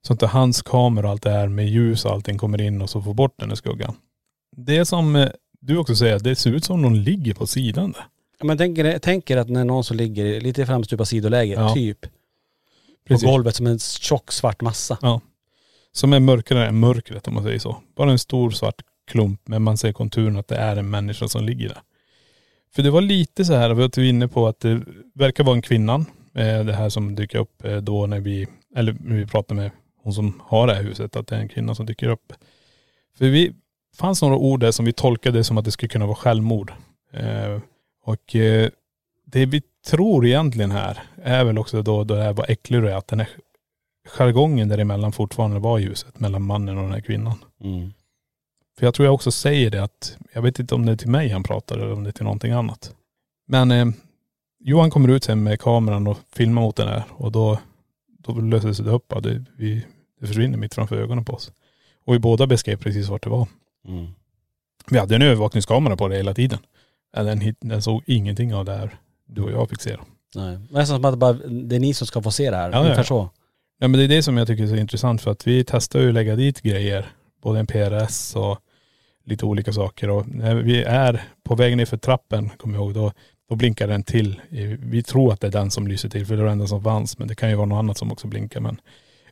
Så 0.08 0.14
inte 0.14 0.28
hans 0.28 0.62
kamera 0.62 1.06
och 1.06 1.12
allt 1.12 1.24
det 1.24 1.30
här 1.32 1.48
med 1.48 1.68
ljus 1.68 2.06
och 2.06 2.12
allting 2.12 2.38
kommer 2.38 2.62
in 2.62 2.82
och 2.82 2.90
så 2.90 3.02
får 3.02 3.14
bort 3.14 3.34
den 3.38 3.50
här 3.50 3.56
skuggan. 3.56 3.96
Det 4.56 4.86
som 4.86 5.16
eh, 5.16 5.30
du 5.62 5.78
också 5.78 5.96
säger, 5.96 6.20
det 6.20 6.36
ser 6.36 6.52
ut 6.52 6.64
som 6.64 6.82
någon 6.82 7.04
ligger 7.04 7.34
på 7.34 7.48
sidan 7.48 7.92
där. 7.92 8.06
Ja, 8.40 8.46
Men 8.46 8.58
tänker, 8.58 9.00
tänker 9.00 9.38
att 9.38 9.50
när 9.50 9.66
någon 9.66 9.84
som 9.84 9.98
ligger 9.98 10.42
lite 10.42 10.66
framstupa 10.66 11.06
sidoläge, 11.06 11.54
Ja. 11.54 11.74
typ, 11.74 12.06
Precis. 13.08 13.24
på 13.26 13.32
golvet 13.32 13.56
som 13.56 13.68
en 13.68 13.80
tjock 13.80 14.32
svart 14.32 14.62
massa. 14.62 14.98
Ja. 15.02 15.22
Som 15.92 16.14
är 16.14 16.20
mörkare 16.20 16.68
än 16.68 16.80
mörkret 16.80 17.28
om 17.28 17.34
man 17.34 17.44
säger 17.44 17.60
så. 17.60 17.78
Bara 17.96 18.12
en 18.12 18.20
stor 18.20 18.52
svart 18.52 18.82
klump 19.12 19.42
men 19.48 19.62
man 19.62 19.78
ser 19.78 19.94
konturen 19.94 20.38
att 20.38 20.48
det 20.48 20.56
är 20.56 20.76
en 20.76 20.90
människa 20.90 21.28
som 21.28 21.44
ligger 21.44 21.70
där. 21.70 21.82
För 22.76 22.84
det 22.84 22.92
var 22.92 23.02
lite 23.02 23.46
så 23.46 23.54
här, 23.54 23.74
vi 23.74 23.82
var 23.82 24.00
inne 24.00 24.28
på 24.28 24.48
att 24.48 24.60
det 24.60 24.82
verkar 25.14 25.44
vara 25.44 25.56
en 25.56 25.62
kvinnan. 25.62 26.06
eh, 26.34 26.64
Det 26.66 26.74
här 26.74 26.90
som 26.90 27.16
dyker 27.16 27.38
upp 27.40 27.66
eh, 27.66 27.78
då 27.78 28.06
när 28.08 28.20
vi, 28.20 28.48
eller 28.76 28.96
när 29.00 29.16
vi 29.16 29.26
pratar 29.28 29.56
med 29.56 29.72
hon 30.04 30.14
som 30.14 30.42
har 30.46 30.68
det 30.68 30.74
här 30.74 30.84
huset, 30.84 31.16
att 31.16 31.28
det 31.28 31.36
är 31.36 31.40
en 31.40 31.50
kvinna 31.50 31.76
som 31.76 31.86
dyker 31.86 32.08
upp. 32.10 32.34
För 33.18 33.26
vi, 33.26 33.54
fanns 33.98 34.22
några 34.22 34.36
ord 34.36 34.60
där 34.60 34.72
som 34.72 34.86
vi 34.86 34.94
tolkade 34.94 35.44
som 35.44 35.58
att 35.58 35.66
det 35.66 35.72
skulle 35.72 35.90
kunna 35.90 36.06
vara 36.06 36.16
självmord. 36.16 36.74
Eh, 37.14 37.60
Och 38.06 38.36
det 39.26 39.46
vi 39.46 39.62
tror 39.86 40.26
egentligen 40.26 40.72
här 40.72 41.04
är 41.24 41.44
väl 41.44 41.58
också 41.58 41.82
då, 41.82 42.04
då 42.04 42.16
det 42.16 42.24
här 42.24 42.34
var 42.34 42.46
är 42.46 42.96
att 42.96 43.08
den 43.08 43.20
här 43.20 43.30
jargongen 44.08 44.70
däremellan 44.70 45.12
fortfarande 45.12 45.60
var 45.60 45.80
ljuset 45.80 46.20
mellan 46.20 46.42
mannen 46.42 46.78
och 46.78 46.84
den 46.84 46.94
här 46.94 47.02
kvinnan. 47.02 47.38
Mm. 47.64 47.94
För 48.78 48.86
jag 48.86 48.94
tror 48.94 49.06
jag 49.06 49.14
också 49.14 49.32
säger 49.32 49.72
det 49.72 49.84
att, 49.84 50.18
jag 50.34 50.42
vet 50.42 50.60
inte 50.60 50.76
om 50.76 50.86
det 50.86 50.92
är 50.92 50.96
till 50.96 51.10
mig 51.10 51.30
han 51.30 51.44
pratar 51.44 51.78
eller 51.78 51.94
om 51.94 52.04
det 52.04 52.10
är 52.10 52.12
till 52.12 52.24
någonting 52.24 52.52
annat. 52.52 52.96
Men 53.48 53.72
eh, 53.72 53.86
Johan 54.60 54.90
kommer 54.90 55.10
ut 55.10 55.24
sen 55.24 55.44
med 55.44 55.60
kameran 55.60 56.08
och 56.08 56.18
filmar 56.36 56.62
mot 56.62 56.76
den 56.76 56.88
här 56.88 57.04
och 57.10 57.32
då, 57.32 57.60
då 58.20 58.34
löser 58.34 58.68
det 58.68 58.76
sig 58.76 58.86
upp. 58.86 59.14
Det, 59.24 59.46
vi, 59.58 59.86
det 60.20 60.28
försvinner 60.28 60.58
mitt 60.58 60.74
framför 60.74 60.96
ögonen 60.96 61.26
på 61.26 61.34
oss. 61.34 61.52
Och 62.06 62.14
vi 62.14 62.20
båda 62.20 62.48
beskrev 62.48 62.78
precis 62.78 63.10
vart 63.10 63.24
det 63.24 63.30
var. 63.30 63.48
Mm. 63.88 64.08
Vi 64.90 65.00
hade 65.00 65.16
en 65.16 65.22
övervakningskamera 65.22 65.98
på 65.98 66.08
det 66.08 66.16
hela 66.16 66.34
tiden. 66.34 66.60
Den, 67.14 67.56
den 67.60 67.82
såg 67.82 68.04
ingenting 68.06 68.54
av 68.56 68.66
det 68.66 68.76
här 68.76 68.98
du 69.34 69.42
och 69.42 69.52
jag 69.52 69.70
fick 69.70 69.82
se. 69.82 69.96
Då. 69.96 70.04
Nej. 70.42 70.58
Det 70.70 70.80
är 70.80 70.86
som 70.86 71.06
att 71.06 71.14
det, 71.14 71.18
bara, 71.18 71.34
det 71.34 71.76
är 71.76 71.80
ni 71.80 71.94
som 71.94 72.08
ska 72.08 72.22
få 72.22 72.32
se 72.32 72.52
det 72.52 72.58
här. 72.58 72.72
Ja, 72.72 72.80
Ungefär 72.80 73.00
ja. 73.00 73.04
så. 73.04 73.30
Ja 73.80 73.88
men 73.88 74.00
det 74.00 74.04
är 74.04 74.08
det 74.08 74.24
som 74.24 74.38
jag 74.38 74.48
tycker 74.48 74.64
är 74.64 74.68
så 74.68 74.76
intressant 74.76 75.22
för 75.22 75.32
att 75.32 75.48
vi 75.48 75.64
testar 75.68 76.00
ju 76.00 76.08
att 76.08 76.14
lägga 76.14 76.36
dit 76.36 76.62
grejer. 76.62 77.06
Både 77.42 77.60
en 77.60 77.68
PRS 77.68 78.36
och 78.36 78.60
lite 79.26 79.46
olika 79.46 79.74
saker. 79.74 80.10
Och 80.10 80.28
när 80.28 80.56
vi 80.56 80.84
är 80.84 81.24
på 81.44 81.56
väg 81.56 81.78
ner 81.78 81.86
för 81.86 81.98
trappen, 81.98 82.50
kommer 82.50 82.76
jag 82.76 82.84
ihåg, 82.84 82.94
då, 82.94 83.12
då 83.50 83.56
blinkar 83.56 83.88
den 83.88 84.04
till. 84.04 84.42
Vi 84.80 85.04
tror 85.04 85.34
att 85.34 85.42
det 85.42 85.48
är 85.48 85.52
den 85.52 85.72
som 85.72 85.88
lyser 85.88 86.10
till 86.10 86.26
för 86.26 86.36
det 86.36 86.42
är 86.42 86.46
det 86.46 86.52
enda 86.52 86.68
som 86.68 86.84
fanns. 86.84 87.18
Men 87.18 87.28
det 87.28 87.36
kan 87.36 87.50
ju 87.50 87.56
vara 87.56 87.66
något 87.66 87.80
annat 87.80 87.98
som 87.98 88.12
också 88.12 88.28
blinkar. 88.28 88.60
Men 88.60 88.82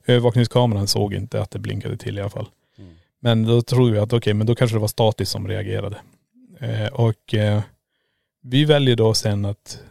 övervakningskameran 0.06 0.88
såg 0.88 1.14
inte 1.14 1.42
att 1.42 1.52
det 1.52 1.60
blinkade 1.60 1.98
till 1.98 2.18
i 2.18 2.22
alla 2.22 2.30
fall. 2.30 2.48
Men 3.22 3.44
då 3.44 3.62
tror 3.62 3.92
vi 3.92 4.00
att 4.00 4.14
okej, 4.14 4.34
men 4.34 4.48
då 4.48 4.56
kanske 4.56 4.76
det 4.76 4.80
var 4.80 4.88
statiskt 4.88 5.32
som 5.32 5.48
reagerade. 5.48 5.98
Eh, 6.60 6.88
och 6.88 7.34
eh, 7.34 7.62
vi 8.44 8.66
väljer 8.66 8.96
då 8.96 9.14
sen 9.14 9.46
att 9.46 9.84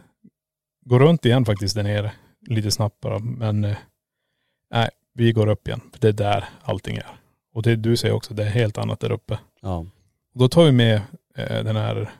gå 0.85 0.99
runt 0.99 1.25
igen 1.25 1.45
faktiskt 1.45 1.75
där 1.75 1.83
nere. 1.83 2.11
Lite 2.47 2.71
snabbt 2.71 2.99
bara. 2.99 3.19
Men 3.19 3.63
eh, 3.63 3.77
nej, 4.71 4.89
vi 5.13 5.31
går 5.31 5.47
upp 5.47 5.67
igen. 5.67 5.81
För 5.91 5.99
det 5.99 6.07
är 6.07 6.13
där 6.13 6.49
allting 6.61 6.97
är. 6.97 7.07
Och 7.53 7.63
det 7.63 7.75
du 7.75 7.97
säger 7.97 8.13
också, 8.13 8.33
det 8.33 8.43
är 8.43 8.49
helt 8.49 8.77
annat 8.77 8.99
där 8.99 9.11
uppe. 9.11 9.39
Ja. 9.61 9.77
Och 10.33 10.39
då 10.39 10.49
tar 10.49 10.63
vi 10.63 10.71
med 10.71 11.01
eh, 11.35 11.63
den 11.63 11.75
här 11.75 12.11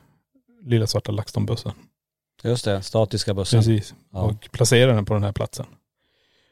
lilla 0.62 0.86
svarta 0.86 1.12
LaxTon-bussen. 1.12 1.72
Just 2.44 2.64
det, 2.64 2.82
statiska 2.82 3.34
bussen. 3.34 3.60
Precis. 3.60 3.94
Ja. 4.12 4.22
Och 4.22 4.48
placerar 4.52 4.94
den 4.94 5.04
på 5.04 5.14
den 5.14 5.22
här 5.22 5.32
platsen. 5.32 5.66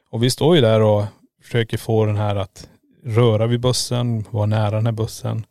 Och 0.09 0.23
vi 0.23 0.29
står 0.29 0.55
ju 0.55 0.61
där 0.61 0.81
och 0.81 1.05
försöker 1.41 1.77
få 1.77 2.05
den 2.05 2.15
här 2.15 2.35
att 2.35 2.69
röra 3.03 3.47
vid 3.47 3.59
bussen, 3.59 4.25
vara 4.29 4.45
nära 4.45 4.71
den 4.71 4.85
här 4.85 4.93
bussen. 4.93 5.45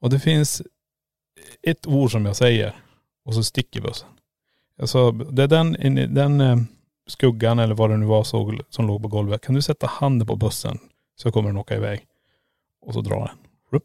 Och 0.00 0.10
det 0.10 0.20
finns 0.20 0.62
ett 1.62 1.86
ord 1.86 2.12
som 2.12 2.26
jag 2.26 2.36
säger 2.36 2.74
och 3.24 3.34
så 3.34 3.42
sticker 3.42 3.80
bussen. 3.80 4.08
Alltså 4.78 5.12
det 5.12 5.42
är 5.42 5.48
den, 5.48 5.72
den 6.14 6.40
eh, 6.40 6.56
skuggan 7.06 7.58
eller 7.58 7.74
vad 7.74 7.90
det 7.90 7.96
nu 7.96 8.06
var 8.06 8.24
såg, 8.24 8.60
som 8.70 8.86
låg 8.86 9.02
på 9.02 9.08
golvet. 9.08 9.40
Kan 9.40 9.54
du 9.54 9.62
sätta 9.62 9.86
handen 9.86 10.26
på 10.26 10.36
bussen 10.36 10.78
så 11.16 11.32
kommer 11.32 11.48
den 11.48 11.56
åka 11.56 11.76
iväg. 11.76 12.06
Och 12.80 12.94
så 12.94 13.00
drar 13.00 13.18
den. 13.18 13.36
Rupp. 13.72 13.84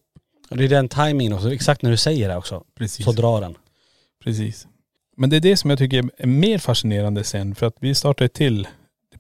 Och 0.50 0.58
det 0.58 0.64
är 0.64 0.70
den 0.70 0.90
timingen 0.90 1.34
också, 1.34 1.54
exakt 1.54 1.82
när 1.82 1.92
du 1.92 1.98
säger 1.98 2.30
det 2.30 2.38
också. 2.38 2.64
Precis. 2.76 3.06
Så 3.06 3.12
drar 3.12 3.42
den. 3.42 3.58
Precis. 4.24 4.68
Men 5.18 5.30
det 5.30 5.36
är 5.36 5.42
det 5.42 5.58
som 5.58 5.70
jag 5.70 5.80
tycker 5.80 6.04
är 6.18 6.28
mer 6.28 6.58
fascinerande 6.58 7.24
sen. 7.24 7.56
För 7.56 7.66
att 7.66 7.76
vi 7.80 7.96
startar 7.96 8.26
ett 8.26 8.34
till 8.34 8.68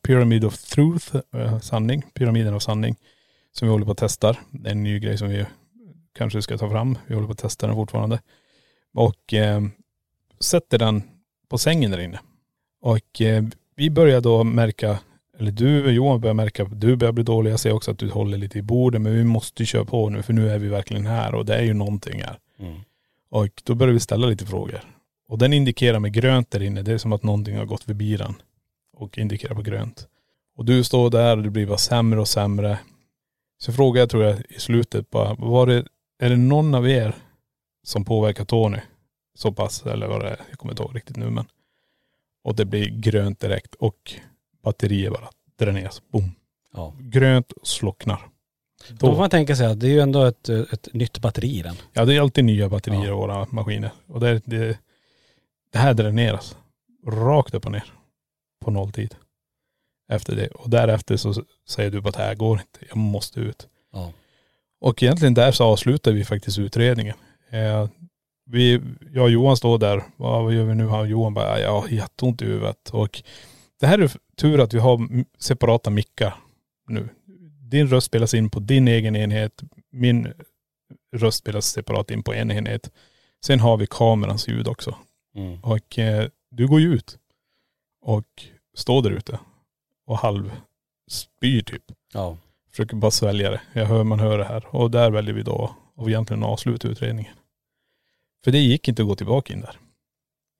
Pyramid 0.04 0.46
of 0.46 0.58
Truth, 0.58 1.16
eh, 1.36 1.60
sanning, 1.60 2.04
pyramiden 2.14 2.54
av 2.54 2.60
sanning. 2.60 2.96
Som 3.52 3.68
vi 3.68 3.72
håller 3.72 3.86
på 3.86 3.92
att 3.92 3.98
testa. 3.98 4.38
Det 4.52 4.70
är 4.70 4.72
en 4.72 4.84
ny 4.84 5.00
grej 5.00 5.18
som 5.18 5.30
vi 5.30 5.46
kanske 6.14 6.42
ska 6.42 6.58
ta 6.58 6.70
fram. 6.70 6.98
Vi 7.08 7.14
håller 7.14 7.28
på 7.28 7.32
att 7.32 7.38
testa 7.38 7.68
den 7.68 7.76
fortfarande. 7.76 8.22
Och 8.94 9.34
eh, 9.34 9.62
sätter 10.40 10.78
den 10.78 11.04
på 11.52 11.58
sängen 11.58 11.92
där 11.92 12.00
inne. 12.00 12.20
Och 12.82 13.22
eh, 13.22 13.44
vi 13.76 13.90
börjar 13.90 14.22
då 14.22 14.44
märka, 14.44 15.00
eller 15.40 15.52
du 15.52 15.92
Johan 15.92 16.22
börjar 16.22 16.34
märka 16.34 16.64
du 16.64 16.96
börjar 16.96 17.12
bli 17.12 17.24
dålig. 17.24 17.52
Jag 17.52 17.60
ser 17.60 17.72
också 17.74 17.92
att 17.92 17.98
du 17.98 18.10
håller 18.10 18.38
lite 18.38 18.60
i 18.60 18.62
bordet. 18.62 19.02
Men 19.02 19.14
vi 19.14 19.24
måste 19.24 19.62
ju 19.64 19.68
köra 19.68 19.86
på 19.86 20.10
nu 20.10 20.24
för 20.24 20.34
nu 20.34 20.50
är 20.50 20.60
vi 20.60 20.68
verkligen 20.68 21.06
här 21.06 21.36
och 21.36 21.46
det 21.46 21.56
är 21.56 21.62
ju 21.62 21.74
någonting 21.74 22.22
här. 22.22 22.40
Och 23.30 23.62
då 23.64 23.76
börjar 23.76 23.94
vi 23.94 24.00
ställa 24.00 24.28
lite 24.28 24.46
frågor. 24.46 24.82
Och 25.28 25.38
den 25.38 25.54
indikerar 25.54 26.00
med 26.00 26.14
grönt 26.14 26.52
där 26.52 26.62
inne. 26.62 26.82
Det 26.82 26.94
är 26.94 26.98
som 26.98 27.14
att 27.14 27.24
någonting 27.24 27.58
har 27.58 27.66
gått 27.66 27.84
förbi 27.84 28.18
den. 28.18 28.34
Och 28.98 29.18
indikerar 29.18 29.56
på 29.56 29.62
grönt. 29.62 30.08
Och 30.58 30.66
du 30.66 30.84
står 30.84 31.10
där 31.10 31.38
och 31.38 31.44
det 31.44 31.50
blir 31.50 31.68
bara 31.68 31.78
sämre 31.78 32.20
och 32.20 32.28
sämre. 32.28 32.80
Så 33.58 33.74
frågar 33.74 34.02
jag 34.02 34.10
tror 34.10 34.24
jag 34.24 34.42
i 34.50 34.60
slutet 34.60 35.10
bara, 35.10 35.34
var 35.34 35.68
det, 35.68 35.86
är 36.20 36.30
det 36.30 36.38
någon 36.38 36.76
av 36.76 36.90
er 36.90 37.16
som 37.84 38.06
påverkar 38.06 38.46
Tony? 38.46 38.80
Så 39.36 39.52
pass, 39.52 39.86
eller 39.86 40.08
vad 40.08 40.22
det 40.22 40.30
är, 40.30 40.39
jag 40.50 40.58
kommer 40.60 40.74
inte 40.74 40.84
ihåg 40.84 40.96
riktigt 40.96 41.17
nu 41.17 41.30
men. 41.30 41.46
Och 42.44 42.56
det 42.56 42.65
blir 42.65 42.89
grönt 42.89 43.39
direkt 43.39 43.76
och 43.76 44.13
batterier 44.63 45.10
bara 45.12 45.30
dräneras. 45.60 46.02
Boom. 46.12 46.32
Ja. 46.74 46.94
Grönt 47.00 47.54
slocknar. 47.63 48.28
Då 48.89 49.12
får 49.12 49.17
man 49.17 49.30
tänka 49.30 49.56
sig 49.56 49.67
att 49.67 49.80
det 49.80 49.88
är 49.88 49.91
ju 49.91 50.00
ändå 50.00 50.24
ett, 50.24 50.50
ett 50.50 50.94
nytt 50.94 51.20
batteri 51.20 51.60
i 51.60 51.62
den. 51.62 51.76
Ja 51.94 52.06
det 52.06 52.15
är 52.15 52.22
alltid 52.22 52.46
nya 52.46 52.70
batterier 52.70 53.04
i 53.04 53.08
Ja. 53.08 53.15
våra 53.15 53.48
maskiner. 53.52 53.91
Och 54.08 54.20
det, 54.20 54.41
det, 54.46 54.80
det 55.72 55.78
här 55.80 55.94
dräneras. 55.94 56.58
Rakt 57.08 57.54
upp 57.54 57.65
och 57.65 57.72
ner. 57.72 57.94
På 58.65 58.72
nolltid. 58.72 59.15
Efter 60.12 60.36
det. 60.36 60.48
Och 60.48 60.70
därefter 60.70 61.17
så 61.17 61.34
säger 61.67 61.91
du 61.91 62.02
bara 62.02 62.10
att 62.10 62.15
det 62.15 62.24
här 62.24 62.36
går 62.36 62.60
inte. 62.60 62.80
Jag 62.89 62.98
måste 62.98 63.39
ut. 63.39 63.67
Ja. 63.94 64.12
Och 64.82 65.04
egentligen 65.04 65.34
där 65.34 65.52
så 65.52 65.63
avslutar 65.63 66.12
vi 66.12 66.26
faktiskt 66.26 66.60
utredningen. 66.60 67.15
Vi, 68.52 68.82
jag 69.14 69.24
och 69.24 69.32
Johan 69.32 69.58
står 69.58 69.78
där. 69.78 70.04
Vad 70.18 70.54
gör 70.54 70.64
vi 70.64 70.76
nu? 70.76 70.88
Han 70.88 71.00
och 71.00 71.08
Johan 71.08 71.34
bara, 71.34 71.60
jag 71.60 71.82
har 71.82 71.88
jätteont 71.90 72.42
i 72.42 72.46
huvudet. 72.46 72.90
Och 72.90 73.24
det 73.80 73.88
här 73.88 74.00
är 74.00 74.12
tur 74.36 74.60
att 74.60 74.74
vi 74.74 74.80
har 74.80 75.08
separata 75.38 75.90
mickar 75.90 76.36
nu. 76.88 77.10
Din 77.70 77.88
röst 77.88 78.08
spelas 78.08 78.34
in 78.34 78.50
på 78.50 78.60
din 78.60 78.88
egen 78.88 79.16
enhet. 79.16 79.62
Min 79.92 80.34
röst 81.16 81.38
spelas 81.38 81.66
separat 81.66 82.12
in 82.12 82.24
på 82.24 82.34
en 82.34 82.52
enhet. 82.52 82.92
Sen 83.46 83.60
har 83.60 83.78
vi 83.78 83.88
kamerans 83.88 84.48
ljud 84.48 84.68
också. 84.68 84.96
Mm. 85.36 85.60
Och 85.60 86.00
eh, 86.00 86.28
du 86.50 86.68
går 86.68 86.80
ju 86.80 86.94
ut 86.94 87.18
och 88.02 88.26
står 88.76 89.02
där 89.02 89.12
ute 89.12 89.40
och 90.06 90.18
halv 90.18 90.52
spyr 91.08 91.62
typ. 91.62 91.84
Ja. 92.14 92.38
Försöker 92.70 92.96
bara 92.96 93.12
svälja 93.12 93.52
det. 93.52 93.62
Jag 93.74 93.86
hör, 93.86 94.04
man 94.04 94.20
hör 94.20 94.38
det 94.38 94.46
här. 94.46 94.76
Och 94.76 94.92
där 94.92 95.12
väljer 95.12 95.34
vi 95.34 95.44
då 95.44 95.76
att 95.96 96.08
egentligen 96.08 96.44
avsluta 96.44 96.88
utredningen. 96.88 97.34
För 98.44 98.52
det 98.52 98.60
gick 98.60 98.88
inte 98.88 99.02
att 99.02 99.08
gå 99.08 99.16
tillbaka 99.16 99.54
in 99.54 99.62
där. 99.62 99.76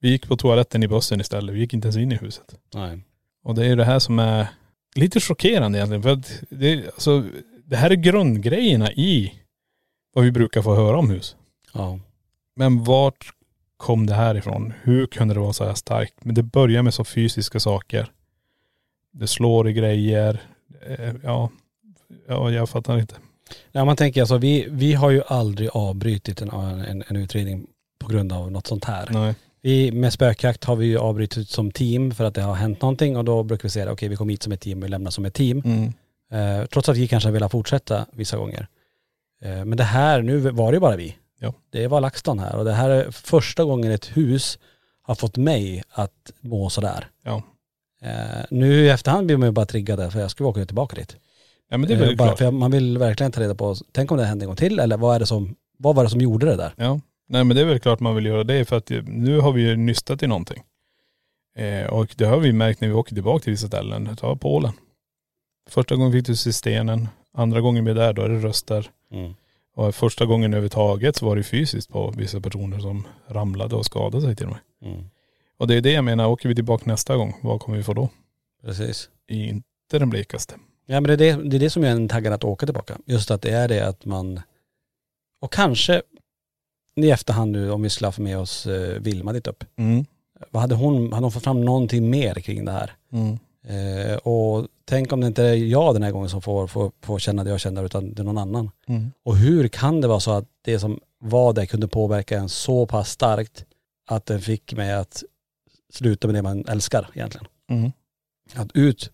Vi 0.00 0.08
gick 0.10 0.28
på 0.28 0.36
toaletten 0.36 0.82
i 0.82 0.88
bussen 0.88 1.20
istället. 1.20 1.54
Vi 1.54 1.58
gick 1.60 1.74
inte 1.74 1.86
ens 1.86 1.96
in 1.96 2.12
i 2.12 2.16
huset. 2.16 2.54
Nej. 2.74 3.00
Och 3.44 3.54
det 3.54 3.66
är 3.66 3.76
det 3.76 3.84
här 3.84 3.98
som 3.98 4.18
är 4.18 4.46
lite 4.94 5.20
chockerande 5.20 5.78
egentligen. 5.78 6.02
För 6.02 6.10
att 6.10 6.42
det, 6.50 6.86
alltså, 6.86 7.24
det 7.64 7.76
här 7.76 7.90
är 7.90 7.94
grundgrejerna 7.94 8.92
i 8.92 9.34
vad 10.14 10.24
vi 10.24 10.30
brukar 10.30 10.62
få 10.62 10.74
höra 10.74 10.98
om 10.98 11.10
hus. 11.10 11.36
Ja. 11.72 11.98
Men 12.56 12.84
vart 12.84 13.26
kom 13.76 14.06
det 14.06 14.14
här 14.14 14.34
ifrån? 14.34 14.72
Hur 14.82 15.06
kunde 15.06 15.34
det 15.34 15.40
vara 15.40 15.52
så 15.52 15.64
här 15.64 15.74
starkt? 15.74 16.24
Men 16.24 16.34
det 16.34 16.42
börjar 16.42 16.82
med 16.82 16.94
så 16.94 17.04
fysiska 17.04 17.60
saker. 17.60 18.12
Det 19.12 19.26
slår 19.26 19.68
i 19.68 19.72
grejer. 19.72 20.42
Eh, 20.86 21.14
Ja, 21.22 21.50
ja 22.28 22.50
jag 22.50 22.68
fattar 22.68 22.98
inte. 22.98 23.14
Ja, 23.72 23.84
man 23.84 23.96
tänker 23.96 24.20
alltså, 24.20 24.38
vi, 24.38 24.66
vi 24.70 24.92
har 24.94 25.10
ju 25.10 25.22
aldrig 25.26 25.68
avbrutit 25.72 26.42
en, 26.42 26.50
en, 26.50 27.04
en 27.08 27.16
utredning 27.16 27.66
på 28.02 28.08
grund 28.12 28.32
av 28.32 28.50
något 28.52 28.66
sånt 28.66 28.84
här. 28.84 29.08
Nej. 29.10 29.34
Vi, 29.62 29.92
med 29.92 30.12
spökjakt 30.12 30.64
har 30.64 30.76
vi 30.76 30.86
ju 30.86 30.98
avbrutit 30.98 31.48
som 31.48 31.70
team 31.70 32.10
för 32.14 32.24
att 32.24 32.34
det 32.34 32.42
har 32.42 32.54
hänt 32.54 32.82
någonting 32.82 33.16
och 33.16 33.24
då 33.24 33.42
brukar 33.42 33.62
vi 33.62 33.68
säga 33.70 33.92
okej 33.92 34.08
vi 34.08 34.16
kom 34.16 34.28
hit 34.28 34.42
som 34.42 34.52
ett 34.52 34.60
team, 34.60 34.80
vi 34.80 34.88
lämnar 34.88 35.10
som 35.10 35.24
ett 35.24 35.34
team. 35.34 35.62
Mm. 35.64 35.92
Eh, 36.60 36.66
trots 36.66 36.88
att 36.88 36.96
vi 36.96 37.08
kanske 37.08 37.30
velat 37.30 37.52
fortsätta 37.52 38.06
vissa 38.12 38.36
gånger. 38.36 38.66
Eh, 39.44 39.64
men 39.64 39.76
det 39.76 39.84
här, 39.84 40.22
nu 40.22 40.38
var 40.38 40.72
det 40.72 40.76
ju 40.76 40.80
bara 40.80 40.96
vi. 40.96 41.16
Ja. 41.40 41.54
Det 41.70 41.86
var 41.86 42.00
LaxTon 42.00 42.38
här 42.38 42.56
och 42.56 42.64
det 42.64 42.72
här 42.72 42.90
är 42.90 43.10
första 43.10 43.64
gången 43.64 43.92
ett 43.92 44.16
hus 44.16 44.58
har 45.02 45.14
fått 45.14 45.36
mig 45.36 45.82
att 45.90 46.32
må 46.40 46.70
sådär. 46.70 47.08
Ja. 47.24 47.42
Eh, 48.02 48.44
nu 48.50 48.84
i 48.84 48.88
efterhand 48.88 49.26
blir 49.26 49.36
man 49.36 49.48
ju 49.48 49.52
bara 49.52 49.66
triggad 49.66 50.12
för 50.12 50.20
jag 50.20 50.30
skulle 50.30 50.48
åka 50.48 50.64
tillbaka 50.66 50.96
dit. 50.96 51.16
ja 51.70 51.76
men 51.78 51.88
det 51.88 51.94
är 51.94 52.00
Eh, 52.00 52.06
väl 52.06 52.16
bara 52.16 52.28
klart. 52.28 52.38
för 52.38 52.50
man 52.50 52.70
vill 52.70 52.98
verkligen 52.98 53.32
ta 53.32 53.40
reda 53.40 53.54
på, 53.54 53.76
tänk 53.92 54.10
om 54.10 54.16
det 54.18 54.24
hände 54.24 54.42
en 54.44 54.46
gång 54.46 54.56
till 54.56 54.78
eller 54.78 54.96
vad 54.96 55.14
är 55.14 55.18
det 55.20 55.26
som, 55.26 55.54
vad 55.78 55.94
var 55.96 56.04
det 56.04 56.10
som 56.10 56.20
gjorde 56.20 56.46
det 56.46 56.56
där? 56.56 56.74
Ja. 56.76 57.00
Nej 57.32 57.44
men 57.44 57.56
det 57.56 57.62
är 57.62 57.66
väl 57.66 57.80
klart 57.80 58.00
man 58.00 58.14
vill 58.14 58.26
göra 58.26 58.44
det 58.44 58.64
för 58.64 58.76
att 58.76 58.90
eh, 58.90 59.02
nu 59.02 59.40
har 59.40 59.52
vi 59.52 59.62
ju 59.62 59.76
nystat 59.76 60.22
i 60.22 60.26
någonting. 60.26 60.62
Eh, 61.56 61.86
och 61.86 62.14
det 62.16 62.24
har 62.24 62.38
vi 62.38 62.52
märkt 62.52 62.80
när 62.80 62.88
vi 62.88 62.94
åker 62.94 63.14
tillbaka 63.14 63.42
till 63.42 63.50
vissa 63.50 63.66
ställen. 63.66 64.16
Ta 64.16 64.36
Polen. 64.36 64.72
Första 65.70 65.96
gången 65.96 66.12
fick 66.12 66.26
du 66.26 66.36
se 66.36 66.52
stenen. 66.52 67.08
Andra 67.34 67.60
gången 67.60 67.84
vi 67.84 67.90
är 67.90 67.94
där 67.94 68.12
då 68.12 68.22
är 68.22 68.28
det 68.28 68.38
röster. 68.38 68.90
Och 69.74 69.94
första 69.94 70.26
gången 70.26 70.52
överhuvudtaget 70.52 71.16
så 71.16 71.26
var 71.26 71.36
det 71.36 71.42
fysiskt 71.42 71.88
på 71.88 72.14
vissa 72.16 72.40
personer 72.40 72.78
som 72.78 73.06
ramlade 73.28 73.76
och 73.76 73.86
skadade 73.86 74.22
sig 74.22 74.36
till 74.36 74.46
och 74.46 74.52
med. 74.52 74.92
Mm. 74.92 75.04
Och 75.58 75.66
det 75.66 75.74
är 75.74 75.80
det 75.80 75.92
jag 75.92 76.04
menar, 76.04 76.26
åker 76.26 76.48
vi 76.48 76.54
tillbaka 76.54 76.84
nästa 76.86 77.16
gång, 77.16 77.34
vad 77.42 77.60
kommer 77.60 77.78
vi 77.78 77.84
få 77.84 77.94
då? 77.94 78.08
Precis. 78.64 79.10
Inte 79.28 79.98
den 79.98 80.10
blekaste. 80.10 80.54
Ja 80.86 81.00
men 81.00 81.04
det 81.04 81.12
är 81.12 81.36
det, 81.36 81.48
det 81.48 81.56
är 81.56 81.60
det 81.60 81.70
som 81.70 81.82
gör 81.82 81.90
en 81.90 82.08
taggad 82.08 82.32
att 82.32 82.44
åka 82.44 82.66
tillbaka. 82.66 82.98
Just 83.06 83.30
att 83.30 83.42
det 83.42 83.50
är 83.50 83.68
det 83.68 83.88
att 83.88 84.04
man, 84.04 84.40
och 85.40 85.52
kanske 85.52 86.02
i 86.94 87.10
efterhand 87.10 87.52
nu 87.52 87.70
om 87.70 87.82
vi 87.82 87.90
skulle 87.90 88.08
haft 88.08 88.18
med 88.18 88.38
oss 88.38 88.66
eh, 88.66 89.00
Vilma 89.00 89.32
dit 89.32 89.46
upp. 89.46 89.64
Mm. 89.76 90.04
Vad 90.50 90.60
hade 90.60 90.74
hon, 90.74 91.12
hade 91.12 91.24
hon 91.24 91.32
fått 91.32 91.44
fram 91.44 91.64
någonting 91.64 92.10
mer 92.10 92.34
kring 92.34 92.64
det 92.64 92.72
här? 92.72 92.92
Mm. 93.12 93.38
Eh, 93.66 94.16
och 94.16 94.66
tänk 94.84 95.12
om 95.12 95.20
det 95.20 95.26
inte 95.26 95.42
är 95.42 95.54
jag 95.54 95.94
den 95.94 96.02
här 96.02 96.10
gången 96.10 96.28
som 96.28 96.42
får, 96.42 96.66
får, 96.66 96.92
får 97.00 97.18
känna 97.18 97.44
det 97.44 97.50
jag 97.50 97.60
känner 97.60 97.84
utan 97.84 98.14
det 98.14 98.22
är 98.22 98.24
någon 98.24 98.38
annan. 98.38 98.70
Mm. 98.86 99.12
Och 99.24 99.36
hur 99.36 99.68
kan 99.68 100.00
det 100.00 100.08
vara 100.08 100.20
så 100.20 100.30
att 100.30 100.48
det 100.62 100.78
som 100.78 101.00
var 101.18 101.52
där 101.52 101.66
kunde 101.66 101.88
påverka 101.88 102.38
en 102.38 102.48
så 102.48 102.86
pass 102.86 103.10
starkt 103.10 103.64
att 104.06 104.26
den 104.26 104.40
fick 104.40 104.74
mig 104.74 104.92
att 104.92 105.22
sluta 105.92 106.28
med 106.28 106.34
det 106.34 106.42
man 106.42 106.64
älskar 106.68 107.10
egentligen. 107.14 107.46
Mm. 107.70 107.92
Att 108.54 108.70
ut 108.74 109.10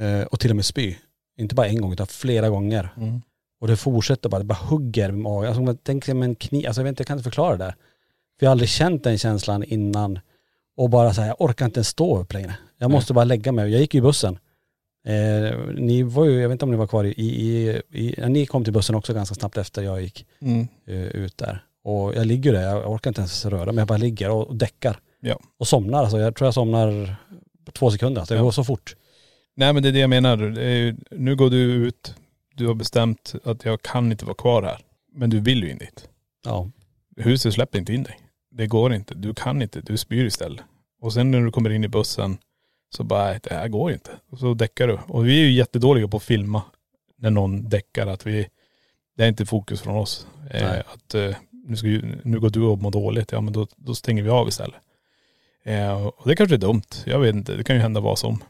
eh, 0.00 0.22
och 0.22 0.40
till 0.40 0.50
och 0.50 0.56
med 0.56 0.64
spy. 0.64 0.94
Inte 1.38 1.54
bara 1.54 1.66
en 1.66 1.80
gång 1.80 1.92
utan 1.92 2.06
flera 2.06 2.48
gånger. 2.48 2.92
Mm. 2.96 3.22
Och 3.60 3.68
det 3.68 3.76
fortsätter 3.76 4.28
bara, 4.28 4.38
det 4.38 4.44
bara 4.44 4.58
hugger 4.68 5.08
i 5.08 5.12
magen. 5.12 5.48
Alltså, 5.48 5.62
man 5.62 5.76
tänker 5.76 6.14
med 6.14 6.28
en 6.28 6.34
kniv, 6.34 6.66
alltså 6.66 6.80
jag 6.80 6.84
vet 6.84 6.90
inte, 6.90 7.00
jag 7.00 7.06
kan 7.06 7.16
inte 7.18 7.24
förklara 7.24 7.56
det. 7.56 7.74
För 8.38 8.46
jag 8.46 8.48
har 8.48 8.52
aldrig 8.52 8.68
känt 8.68 9.04
den 9.04 9.18
känslan 9.18 9.64
innan. 9.64 10.18
Och 10.76 10.90
bara 10.90 11.14
så 11.14 11.20
här, 11.20 11.28
jag 11.28 11.40
orkar 11.40 11.64
inte 11.66 11.78
ens 11.78 11.88
stå 11.88 12.18
upp 12.18 12.32
längre. 12.32 12.54
Jag 12.78 12.90
måste 12.90 13.12
bara 13.12 13.24
lägga 13.24 13.52
mig. 13.52 13.70
Jag 13.72 13.80
gick 13.80 13.94
ju 13.94 13.98
i 13.98 14.02
bussen. 14.02 14.38
Eh, 15.06 15.58
ni 15.74 16.02
var 16.02 16.24
ju, 16.24 16.40
jag 16.40 16.48
vet 16.48 16.54
inte 16.54 16.64
om 16.64 16.70
ni 16.70 16.76
var 16.76 16.86
kvar 16.86 17.04
i, 17.04 17.10
i, 17.10 17.68
i 17.92 18.28
ni 18.28 18.46
kom 18.46 18.64
till 18.64 18.72
bussen 18.72 18.94
också 18.94 19.14
ganska 19.14 19.34
snabbt 19.34 19.56
efter 19.58 19.82
jag 19.82 20.02
gick 20.02 20.26
Mm. 20.42 20.68
eh, 20.86 20.96
ut 21.02 21.38
där. 21.38 21.64
Och 21.84 22.14
jag 22.14 22.26
ligger 22.26 22.52
där, 22.52 22.62
jag 22.62 22.90
orkar 22.90 23.10
inte 23.10 23.20
ens 23.20 23.44
röra 23.46 23.72
mig, 23.72 23.80
jag 23.82 23.88
bara 23.88 23.98
ligger 23.98 24.30
och, 24.30 24.48
och 24.48 24.56
däckar. 24.56 24.98
Ja. 25.20 25.40
Och 25.58 25.68
somnar, 25.68 25.98
alltså 26.02 26.18
jag 26.18 26.34
tror 26.36 26.46
jag 26.46 26.54
somnar 26.54 27.16
på 27.64 27.72
två 27.72 27.90
sekunder, 27.90 28.20
alltså 28.20 28.34
det 28.34 28.38
Ja. 28.38 28.44
går 28.44 28.50
så 28.50 28.64
fort. 28.64 28.96
Nej 29.56 29.72
men 29.72 29.82
det 29.82 29.88
är 29.88 29.92
det 29.92 29.98
jag 29.98 30.10
menar. 30.10 30.38
Ju- 30.60 30.96
nu 31.10 31.36
går 31.36 31.50
du 31.50 31.56
ut, 31.56 32.14
du 32.54 32.66
har 32.66 32.74
bestämt 32.74 33.34
att 33.44 33.64
jag 33.64 33.82
kan 33.82 34.12
inte 34.12 34.24
vara 34.24 34.34
kvar 34.34 34.62
här. 34.62 34.78
Men 35.12 35.30
du 35.30 35.40
vill 35.40 35.62
ju 35.64 35.70
in 35.70 35.78
dit. 35.78 36.08
Ja. 36.44 36.70
Huset 37.16 37.54
släpper 37.54 37.78
inte 37.78 37.92
in 37.92 38.02
dig. 38.02 38.20
Det 38.50 38.66
går 38.66 38.94
inte. 38.94 39.14
Du 39.14 39.34
kan 39.34 39.62
inte. 39.62 39.80
Du 39.80 39.96
spyr 39.96 40.24
istället. 40.24 40.64
Och 41.00 41.12
sen 41.12 41.30
när 41.30 41.40
du 41.40 41.50
kommer 41.50 41.70
in 41.70 41.84
i 41.84 41.88
bussen 41.88 42.38
så 42.96 43.04
bara, 43.04 43.24
"Nej, 43.24 43.40
det 43.42 43.54
här 43.54 43.68
går 43.68 43.92
inte. 43.92 44.10
Och 44.30 44.38
så 44.38 44.54
däckar 44.54 44.88
du. 44.88 44.98
Och 45.06 45.26
vi 45.26 45.40
är 45.40 45.44
ju 45.44 45.52
jättedåliga 45.52 46.08
på 46.08 46.16
att 46.16 46.22
filma 46.22 46.62
när 47.18 47.30
någon 47.30 47.68
däckar. 47.68 48.06
Att 48.06 48.26
vi, 48.26 48.48
det 49.16 49.24
är 49.24 49.28
inte 49.28 49.46
fokus 49.46 49.80
från 49.80 49.96
oss. 49.96 50.26
Eh, 50.50 50.78
att 50.78 51.14
eh, 51.14 51.36
nu, 51.52 51.76
ska, 51.76 51.86
ju- 51.86 52.18
nu 52.24 52.40
går 52.40 52.50
du 52.50 52.62
och 52.62 52.78
mår 52.82 52.90
dåligt. 52.90 53.32
Ja 53.32 53.40
men 53.40 53.52
då, 53.52 53.66
då 53.76 53.94
stänger 53.94 54.22
vi 54.22 54.28
av 54.30 54.48
istället. 54.48 54.80
Eh, 55.64 56.06
och 56.06 56.28
det 56.28 56.36
kanske 56.36 56.56
är 56.56 56.58
dumt. 56.58 56.82
Jag 57.06 57.18
vet 57.18 57.34
inte. 57.34 57.56
Det 57.56 57.64
kan 57.64 57.76
ju 57.76 57.82
hända 57.82 58.00
vad 58.00 58.18
som. 58.18 58.42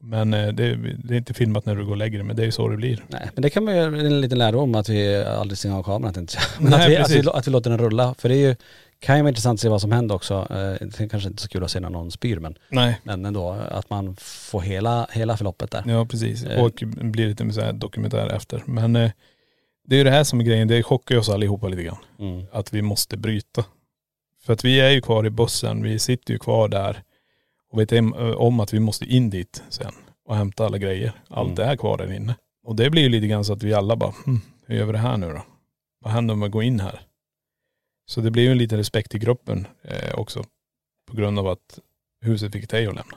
Men 0.00 0.34
eh, 0.34 0.48
det, 0.48 0.76
det 1.04 1.14
är 1.14 1.18
inte 1.18 1.34
filmat 1.34 1.66
när 1.66 1.76
du 1.76 1.84
går 1.84 1.90
och 1.90 1.96
lägger 1.96 2.18
dig. 2.18 2.26
Men 2.26 2.36
det 2.36 2.42
är 2.42 2.46
ju 2.46 2.52
så 2.52 2.68
det 2.68 2.76
blir. 2.76 3.04
Nej, 3.08 3.30
men 3.34 3.42
det 3.42 3.50
kan 3.50 3.64
man 3.64 3.76
ju 3.76 3.82
en 3.82 4.20
liten 4.20 4.38
lärdom 4.38 4.74
att 4.74 4.88
vi 4.88 5.16
aldrig 5.24 5.58
stänger 5.58 5.76
av 5.76 5.82
kameran 5.82 6.14
tänkte 6.14 6.36
jag. 6.38 6.44
Men 6.62 6.70
Nej, 6.70 6.96
att, 6.96 7.10
vi, 7.10 7.16
att, 7.18 7.26
vi, 7.26 7.30
att 7.30 7.46
vi 7.46 7.50
låter 7.50 7.70
den 7.70 7.78
rulla. 7.78 8.14
För 8.18 8.28
det 8.28 8.34
är 8.34 8.48
ju, 8.48 8.56
kan 9.00 9.16
ju 9.16 9.22
vara 9.22 9.28
intressant 9.28 9.56
att 9.56 9.60
se 9.60 9.68
vad 9.68 9.80
som 9.80 9.92
händer 9.92 10.14
också. 10.14 10.34
Eh, 10.34 10.86
Det 10.86 11.00
är 11.00 11.08
kanske 11.08 11.28
inte 11.28 11.42
så 11.42 11.48
kul 11.48 11.64
att 11.64 11.70
se 11.70 11.80
när 11.80 11.90
någon 11.90 12.10
spyr 12.10 12.38
men, 12.38 12.54
Nej. 12.70 13.00
men 13.02 13.24
ändå 13.24 13.50
att 13.70 13.90
man 13.90 14.16
får 14.20 14.60
hela, 14.60 15.06
hela 15.12 15.36
förloppet 15.36 15.70
där. 15.70 15.82
Ja 15.86 16.06
precis. 16.06 16.44
Eh. 16.44 16.64
Och 16.64 16.82
blir 16.86 17.28
lite 17.28 17.52
så 17.52 17.72
dokumentär 17.72 18.28
efter. 18.28 18.62
Men 18.66 18.92
det 18.92 19.94
är 19.94 19.98
ju 19.98 20.04
det 20.04 20.10
här 20.10 20.24
som 20.24 20.40
är 20.40 20.44
grejen. 20.44 20.68
Det 20.68 20.82
chockar 20.82 21.14
ju 21.14 21.18
oss 21.18 21.28
allihopa 21.28 21.68
lite 21.68 21.82
grann. 21.82 21.98
Mm. 22.18 22.46
Att 22.52 22.72
vi 22.72 22.82
måste 22.82 23.16
bryta. 23.16 23.64
För 24.46 24.52
att 24.52 24.64
vi 24.64 24.80
är 24.80 24.90
ju 24.90 25.00
kvar 25.00 25.26
i 25.26 25.30
bussen. 25.30 25.82
Vi 25.82 25.98
sitter 25.98 26.32
ju 26.32 26.38
kvar 26.38 26.68
där. 26.68 27.02
Och 27.70 27.80
vet 27.80 27.92
em- 27.92 28.34
om 28.34 28.60
att 28.60 28.72
vi 28.74 28.80
måste 28.80 29.04
in 29.04 29.30
dit 29.30 29.62
sen. 29.68 29.92
Och 30.24 30.36
hämta 30.36 30.66
alla 30.66 30.78
grejer. 30.78 31.12
Allt 31.28 31.58
Mm. 31.58 31.70
är 31.70 31.76
kvar 31.76 31.98
där 31.98 32.12
inne. 32.12 32.36
Och 32.66 32.76
det 32.76 32.90
blir 32.90 33.02
ju 33.02 33.08
lite 33.08 33.26
grann 33.26 33.44
så 33.44 33.52
att 33.52 33.62
vi 33.62 33.74
alla 33.74 33.96
bara, 33.96 34.14
hm, 34.26 34.40
hur 34.66 34.76
gör 34.76 34.86
vi 34.86 34.92
det 34.92 34.98
här 34.98 35.16
nu 35.16 35.28
då? 35.32 35.42
Vad 36.00 36.12
händer 36.12 36.34
om 36.34 36.40
vi 36.40 36.48
går 36.48 36.62
in 36.62 36.80
här? 36.80 37.00
Så 38.06 38.20
det 38.20 38.30
blir 38.30 38.42
ju 38.42 38.50
en 38.52 38.58
liten 38.58 38.78
respekt 38.78 39.14
i 39.14 39.18
gruppen 39.18 39.66
eh, 39.82 40.14
också. 40.14 40.44
På 41.10 41.16
grund 41.16 41.38
av 41.38 41.48
att 41.48 41.78
huset 42.24 42.52
fick 42.52 42.70
dig 42.70 42.86
att 42.86 42.94
lämna. 42.94 43.16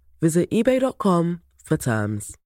Visit 0.21 0.49
eBay.com 0.51 1.39
for 1.63 1.77
terms. 1.77 2.37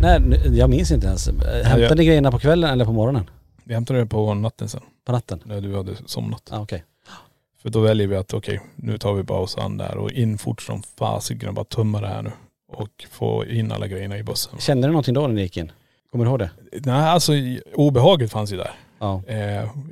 Nej, 0.00 0.40
jag 0.58 0.70
minns 0.70 0.90
inte 0.90 1.06
ens. 1.06 1.28
Hämtade 1.64 1.94
ni 1.94 2.04
grejerna 2.04 2.30
på 2.30 2.38
kvällen 2.38 2.70
eller 2.70 2.84
på 2.84 2.92
morgonen? 2.92 3.30
Vi 3.64 3.74
hämtade 3.74 3.98
det 3.98 4.06
på 4.06 4.34
natten 4.34 4.68
sen, 4.68 4.80
På 5.04 5.12
natten? 5.12 5.40
när 5.44 5.60
du 5.60 5.76
hade 5.76 5.92
somnat. 6.06 6.48
Ja, 6.50 6.60
okej. 6.60 6.84
För 7.66 7.70
då 7.70 7.80
väljer 7.80 8.06
vi 8.06 8.16
att 8.16 8.34
okej, 8.34 8.60
nu 8.76 8.98
tar 8.98 9.14
vi 9.14 9.24
pausan 9.24 9.76
där 9.76 9.96
och 9.96 10.10
in 10.12 10.38
fort 10.38 10.62
som 10.62 10.82
fasiken 10.82 11.48
och 11.48 11.54
bara 11.54 11.64
tömma 11.64 12.00
det 12.00 12.08
här 12.08 12.22
nu. 12.22 12.30
Och 12.68 13.06
få 13.10 13.46
in 13.46 13.72
alla 13.72 13.86
grejerna 13.86 14.18
i 14.18 14.22
bussen. 14.22 14.58
Kände 14.58 14.86
du 14.86 14.90
någonting 14.90 15.14
då 15.14 15.20
när 15.20 15.34
ni 15.34 15.40
gick 15.40 15.56
in? 15.56 15.72
Kommer 16.10 16.24
du 16.24 16.30
ihåg 16.30 16.38
det? 16.38 16.50
Nej 16.72 16.94
alltså 16.94 17.32
obehaget 17.74 18.32
fanns 18.32 18.52
ju 18.52 18.56
där. 18.56 18.70
Ja. 18.98 19.22
Eh, 19.26 19.38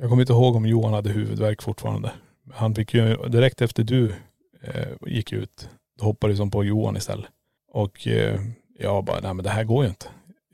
jag 0.01 0.09
kommer 0.09 0.21
inte 0.21 0.33
ihåg 0.33 0.55
om 0.55 0.65
Johan 0.65 0.93
hade 0.93 1.09
huvudvärk 1.09 1.61
fortfarande. 1.61 2.11
Han 2.53 2.75
fick 2.75 2.93
ju, 2.93 3.15
direkt 3.15 3.61
efter 3.61 3.83
du 3.83 4.13
eh, 4.61 4.87
gick 5.07 5.33
ut, 5.33 5.69
då 5.99 6.05
hoppade 6.05 6.31
jag 6.31 6.37
som 6.37 6.51
på 6.51 6.63
Johan 6.63 6.97
istället. 6.97 7.25
Och 7.71 8.07
eh, 8.07 8.39
jag 8.79 9.03
bara, 9.05 9.19
nej 9.19 9.33
men 9.33 9.43
det 9.43 9.49
här 9.49 9.63
går 9.63 9.83
ju 9.83 9.89
inte. 9.89 10.05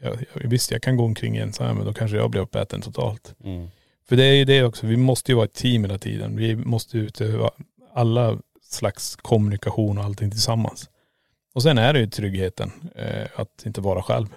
Jag, 0.01 0.13
jag, 0.13 0.49
visst 0.49 0.71
jag 0.71 0.81
kan 0.81 0.97
gå 0.97 1.03
omkring 1.03 1.37
ensam 1.37 1.77
men 1.77 1.85
då 1.85 1.93
kanske 1.93 2.17
jag 2.17 2.29
blir 2.29 2.41
uppäten 2.41 2.81
totalt. 2.81 3.35
Mm. 3.43 3.67
För 4.11 4.15
det 4.15 4.23
är 4.23 4.33
ju 4.33 4.45
det 4.45 4.63
också, 4.63 4.87
vi 4.87 4.97
måste 4.97 5.31
ju 5.31 5.35
vara 5.35 5.45
ett 5.45 5.53
team 5.53 5.83
hela 5.83 5.97
tiden. 5.97 6.35
Vi 6.35 6.55
måste 6.55 6.97
utöva 6.97 7.49
alla 7.93 8.37
slags 8.61 9.15
kommunikation 9.15 9.97
och 9.97 10.03
allting 10.03 10.31
tillsammans. 10.31 10.89
Och 11.53 11.63
sen 11.63 11.77
är 11.77 11.93
det 11.93 11.99
ju 11.99 12.07
tryggheten, 12.07 12.71
eh, 12.95 13.27
att 13.35 13.65
inte 13.65 13.81
vara 13.81 14.01
själv. 14.01 14.27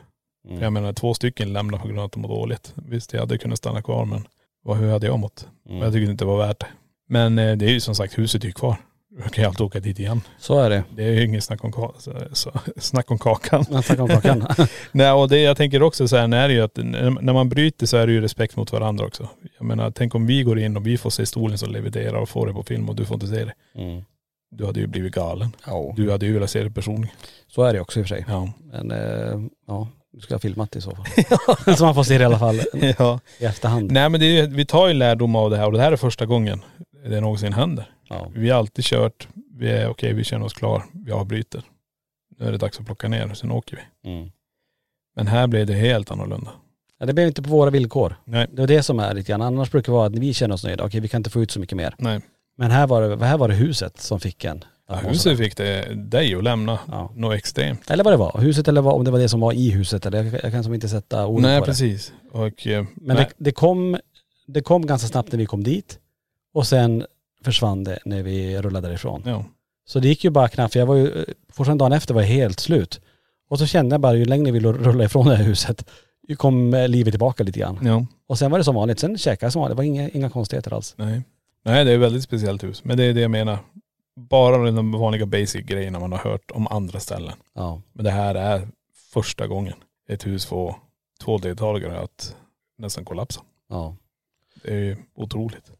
Mm. 0.48 0.62
Jag 0.62 0.72
menar 0.72 0.92
två 0.92 1.14
stycken 1.14 1.52
lämnar 1.52 1.78
på 1.78 1.86
grund 1.86 1.98
av 1.98 2.04
att 2.04 2.12
de 2.12 2.20
mår 2.20 2.28
dåligt. 2.28 2.72
Visst 2.74 3.12
jag 3.12 3.20
hade 3.20 3.38
kunnat 3.38 3.58
stanna 3.58 3.82
kvar 3.82 4.04
men 4.04 4.26
vad, 4.62 4.76
hur 4.76 4.90
hade 4.90 5.06
jag 5.06 5.18
mått? 5.18 5.48
Mm. 5.68 5.82
Jag 5.82 5.92
tycker 5.92 6.10
inte 6.10 6.24
det 6.24 6.28
var 6.28 6.46
värt 6.46 6.60
det. 6.60 6.68
Men 7.08 7.38
eh, 7.38 7.56
det 7.56 7.64
är 7.64 7.70
ju 7.70 7.80
som 7.80 7.94
sagt, 7.94 8.18
huset 8.18 8.42
är 8.42 8.46
ju 8.46 8.52
kvar. 8.52 8.76
Jag 9.22 9.32
kan 9.32 9.42
ju 9.44 9.48
alltid 9.48 9.60
åka 9.60 9.80
dit 9.80 9.98
igen. 9.98 10.20
Så 10.38 10.60
är 10.60 10.70
det. 10.70 10.84
Det 10.96 11.04
är 11.04 11.10
ju 11.10 11.24
inget 11.24 11.44
snack 11.44 11.64
om, 11.64 11.72
ka- 11.72 11.94
så, 11.98 12.12
så, 12.32 12.52
snack 12.76 13.10
om 13.10 13.18
kakan. 13.18 13.64
Man 13.70 13.82
snackar 13.82 14.02
om 14.02 14.08
kakan. 14.08 14.46
Nej 14.92 15.12
och 15.12 15.28
det 15.28 15.38
jag 15.40 15.56
tänker 15.56 15.82
också 15.82 16.08
så 16.08 16.16
här, 16.16 16.26
när, 16.26 16.48
det 16.48 16.54
ju 16.54 16.60
att, 16.60 16.76
när 16.76 17.32
man 17.32 17.48
bryter 17.48 17.86
så 17.86 17.96
är 17.96 18.06
det 18.06 18.12
ju 18.12 18.20
respekt 18.20 18.56
mot 18.56 18.72
varandra 18.72 19.06
också. 19.06 19.28
Jag 19.58 19.66
menar 19.66 19.90
tänk 19.90 20.14
om 20.14 20.26
vi 20.26 20.42
går 20.42 20.58
in 20.58 20.76
och 20.76 20.86
vi 20.86 20.98
får 20.98 21.10
se 21.10 21.26
stolen 21.26 21.58
som 21.58 21.70
levererar 21.72 22.14
och 22.18 22.28
får 22.28 22.46
det 22.46 22.52
på 22.52 22.62
film 22.62 22.88
och 22.88 22.96
du 22.96 23.04
får 23.04 23.14
inte 23.14 23.26
se 23.26 23.44
det. 23.44 23.54
Mm. 23.74 24.02
Du 24.50 24.66
hade 24.66 24.80
ju 24.80 24.86
blivit 24.86 25.14
galen. 25.14 25.48
Ja, 25.66 25.92
Du 25.96 26.10
hade 26.10 26.26
ju 26.26 26.32
velat 26.34 26.50
se 26.50 26.62
det 26.62 26.70
personligen. 26.70 27.16
så 27.48 27.62
är 27.62 27.72
det 27.72 27.80
också 27.80 28.00
i 28.00 28.02
och 28.02 28.06
för 28.08 28.14
sig. 28.14 28.24
Ja. 28.28 28.52
Men 28.72 28.90
eh, 28.90 29.40
ja, 29.66 29.88
du 30.12 30.20
ska 30.20 30.34
ha 30.34 30.38
filmat 30.38 30.70
det 30.70 30.78
i 30.78 30.82
så 30.82 30.90
fall. 30.90 31.06
så 31.76 31.84
man 31.84 31.94
får 31.94 32.02
se 32.02 32.18
det 32.18 32.22
i 32.22 32.26
alla 32.26 32.38
fall 32.38 32.60
ja. 32.98 33.20
i 33.38 33.44
efterhand. 33.44 33.92
Nej 33.92 34.08
men 34.08 34.20
det 34.20 34.38
är, 34.38 34.46
vi 34.46 34.66
tar 34.66 34.88
ju 34.88 34.94
lärdom 34.94 35.36
av 35.36 35.50
det 35.50 35.56
här 35.56 35.66
och 35.66 35.72
det 35.72 35.80
här 35.80 35.92
är 35.92 35.96
första 35.96 36.26
gången 36.26 36.60
det 37.10 37.20
någonsin 37.20 37.52
händer. 37.52 37.90
Ja. 38.08 38.30
Vi 38.34 38.50
har 38.50 38.58
alltid 38.58 38.84
kört, 38.84 39.28
vi 39.58 39.70
är 39.70 39.88
okej 39.88 40.12
vi 40.12 40.24
känner 40.24 40.44
oss 40.46 40.52
klar, 40.52 40.82
vi 41.04 41.12
avbryter. 41.12 41.62
Nu 42.38 42.46
är 42.46 42.52
det 42.52 42.58
dags 42.58 42.80
att 42.80 42.86
plocka 42.86 43.08
ner, 43.08 43.34
sen 43.34 43.50
åker 43.50 43.76
vi. 44.02 44.10
Mm. 44.10 44.30
Men 45.16 45.26
här 45.26 45.46
blev 45.46 45.66
det 45.66 45.74
helt 45.74 46.10
annorlunda. 46.10 46.50
Ja, 46.98 47.06
det 47.06 47.12
blev 47.14 47.26
inte 47.26 47.42
på 47.42 47.50
våra 47.50 47.70
villkor. 47.70 48.16
Nej. 48.24 48.46
Det 48.52 48.62
är 48.62 48.66
det 48.66 48.82
som 48.82 48.98
är 49.00 49.14
lite 49.14 49.28
grann. 49.32 49.42
Annars 49.42 49.70
brukar 49.70 49.92
det 49.92 49.96
vara 49.96 50.06
att 50.06 50.14
vi 50.18 50.34
känner 50.34 50.54
oss 50.54 50.64
nöjda. 50.64 50.84
Okej 50.84 51.00
vi 51.00 51.08
kan 51.08 51.18
inte 51.20 51.30
få 51.30 51.42
ut 51.42 51.50
så 51.50 51.60
mycket 51.60 51.76
mer. 51.76 51.94
Nej. 51.98 52.20
Men 52.56 52.70
här 52.70 52.86
var 52.86 53.02
det, 53.16 53.26
här 53.26 53.38
var 53.38 53.48
det 53.48 53.54
huset 53.54 54.00
som 54.00 54.20
fick 54.20 54.44
en. 54.44 54.64
Ja, 54.88 54.94
huset 54.94 55.38
fick 55.38 55.56
det, 55.56 55.94
dig 55.94 56.34
att 56.34 56.44
lämna 56.44 56.78
Ja. 56.90 57.12
något 57.14 57.34
extremt. 57.36 57.90
Eller 57.90 58.04
vad 58.04 58.12
det 58.12 58.16
var. 58.16 58.38
Huset 58.40 58.68
eller 58.68 58.80
vad, 58.82 58.94
om 58.94 59.04
det 59.04 59.10
var 59.10 59.18
det 59.18 59.28
som 59.28 59.40
var 59.40 59.52
i 59.52 59.70
huset. 59.70 60.06
Eller 60.06 60.22
jag, 60.24 60.34
jag 60.44 60.52
kan 60.52 60.64
som 60.64 60.74
inte 60.74 60.88
sätta 60.88 61.26
ord 61.26 61.40
Nej 61.42 61.60
på 61.60 61.64
det. 61.66 61.70
precis. 61.72 62.12
Eh, 62.34 62.40
Men 62.94 63.16
nej. 63.16 63.16
det, 63.16 63.28
det, 63.38 63.52
kom, 63.52 63.98
det 64.46 64.60
kom 64.60 64.86
ganska 64.86 65.08
snabbt 65.08 65.32
när 65.32 65.38
vi 65.38 65.46
kom 65.46 65.62
dit. 65.64 65.98
Och 66.54 66.66
sen 66.66 67.06
försvann 67.44 67.84
det 67.84 67.98
när 68.04 68.22
vi 68.22 68.62
rullade 68.62 68.88
därifrån. 68.88 69.22
Ja. 69.26 69.44
Så 69.86 70.00
det 70.00 70.08
gick 70.08 70.24
ju 70.24 70.30
bara 70.30 70.48
knappt, 70.48 70.72
för 70.72 70.80
jag 70.80 70.86
var 70.86 70.94
ju, 70.94 71.24
fortfarande 71.52 71.84
dagen 71.84 71.92
efter 71.92 72.14
var 72.14 72.20
jag 72.20 72.28
helt 72.28 72.60
slut. 72.60 73.00
Och 73.48 73.58
så 73.58 73.66
kände 73.66 73.94
jag 73.94 74.00
bara 74.00 74.14
ju 74.14 74.24
längre 74.24 74.52
vi 74.52 74.60
rullade 74.60 75.04
ifrån 75.04 75.26
det 75.26 75.36
här 75.36 75.44
huset, 75.44 75.90
ju 76.28 76.36
kom 76.36 76.84
livet 76.88 77.12
tillbaka 77.12 77.44
lite 77.44 77.58
grann. 77.58 77.78
ja. 77.82 78.06
Och 78.26 78.38
sen 78.38 78.50
var 78.50 78.58
det 78.58 78.64
som 78.64 78.74
vanligt, 78.74 78.98
sen 78.98 79.18
käkade 79.18 79.46
jag 79.46 79.52
som 79.52 79.60
vanligt, 79.60 79.76
det 79.76 79.76
var 79.76 79.84
inga, 79.84 80.08
inga 80.08 80.30
konstigheter 80.30 80.72
alls. 80.72 80.94
Nej. 80.96 81.22
Nej 81.64 81.84
det 81.84 81.90
är 81.90 81.94
ett 81.94 82.00
väldigt 82.00 82.22
speciellt 82.22 82.64
hus. 82.64 82.84
Men 82.84 82.96
det 82.96 83.04
är 83.04 83.14
det 83.14 83.20
jag 83.20 83.30
menar. 83.30 83.58
Bara 84.16 84.70
de 84.70 84.92
vanliga 84.92 85.26
basic 85.26 85.64
grejerna 85.66 85.98
man 86.00 86.12
har 86.12 86.18
hört 86.18 86.50
om 86.50 86.66
andra 86.66 87.00
ställen. 87.00 87.34
Ja. 87.54 87.82
Men 87.92 88.04
det 88.04 88.10
här 88.10 88.34
är 88.34 88.68
första 89.12 89.46
gången 89.46 89.74
ett 90.08 90.26
hus 90.26 90.46
får 90.46 90.76
två 91.24 91.38
deltagare 91.38 92.00
att 92.00 92.36
nästan 92.78 93.04
kollapsa. 93.04 93.40
ja. 93.68 93.96
Det 94.62 94.74
är 94.90 94.96
otroligt. 95.14 95.70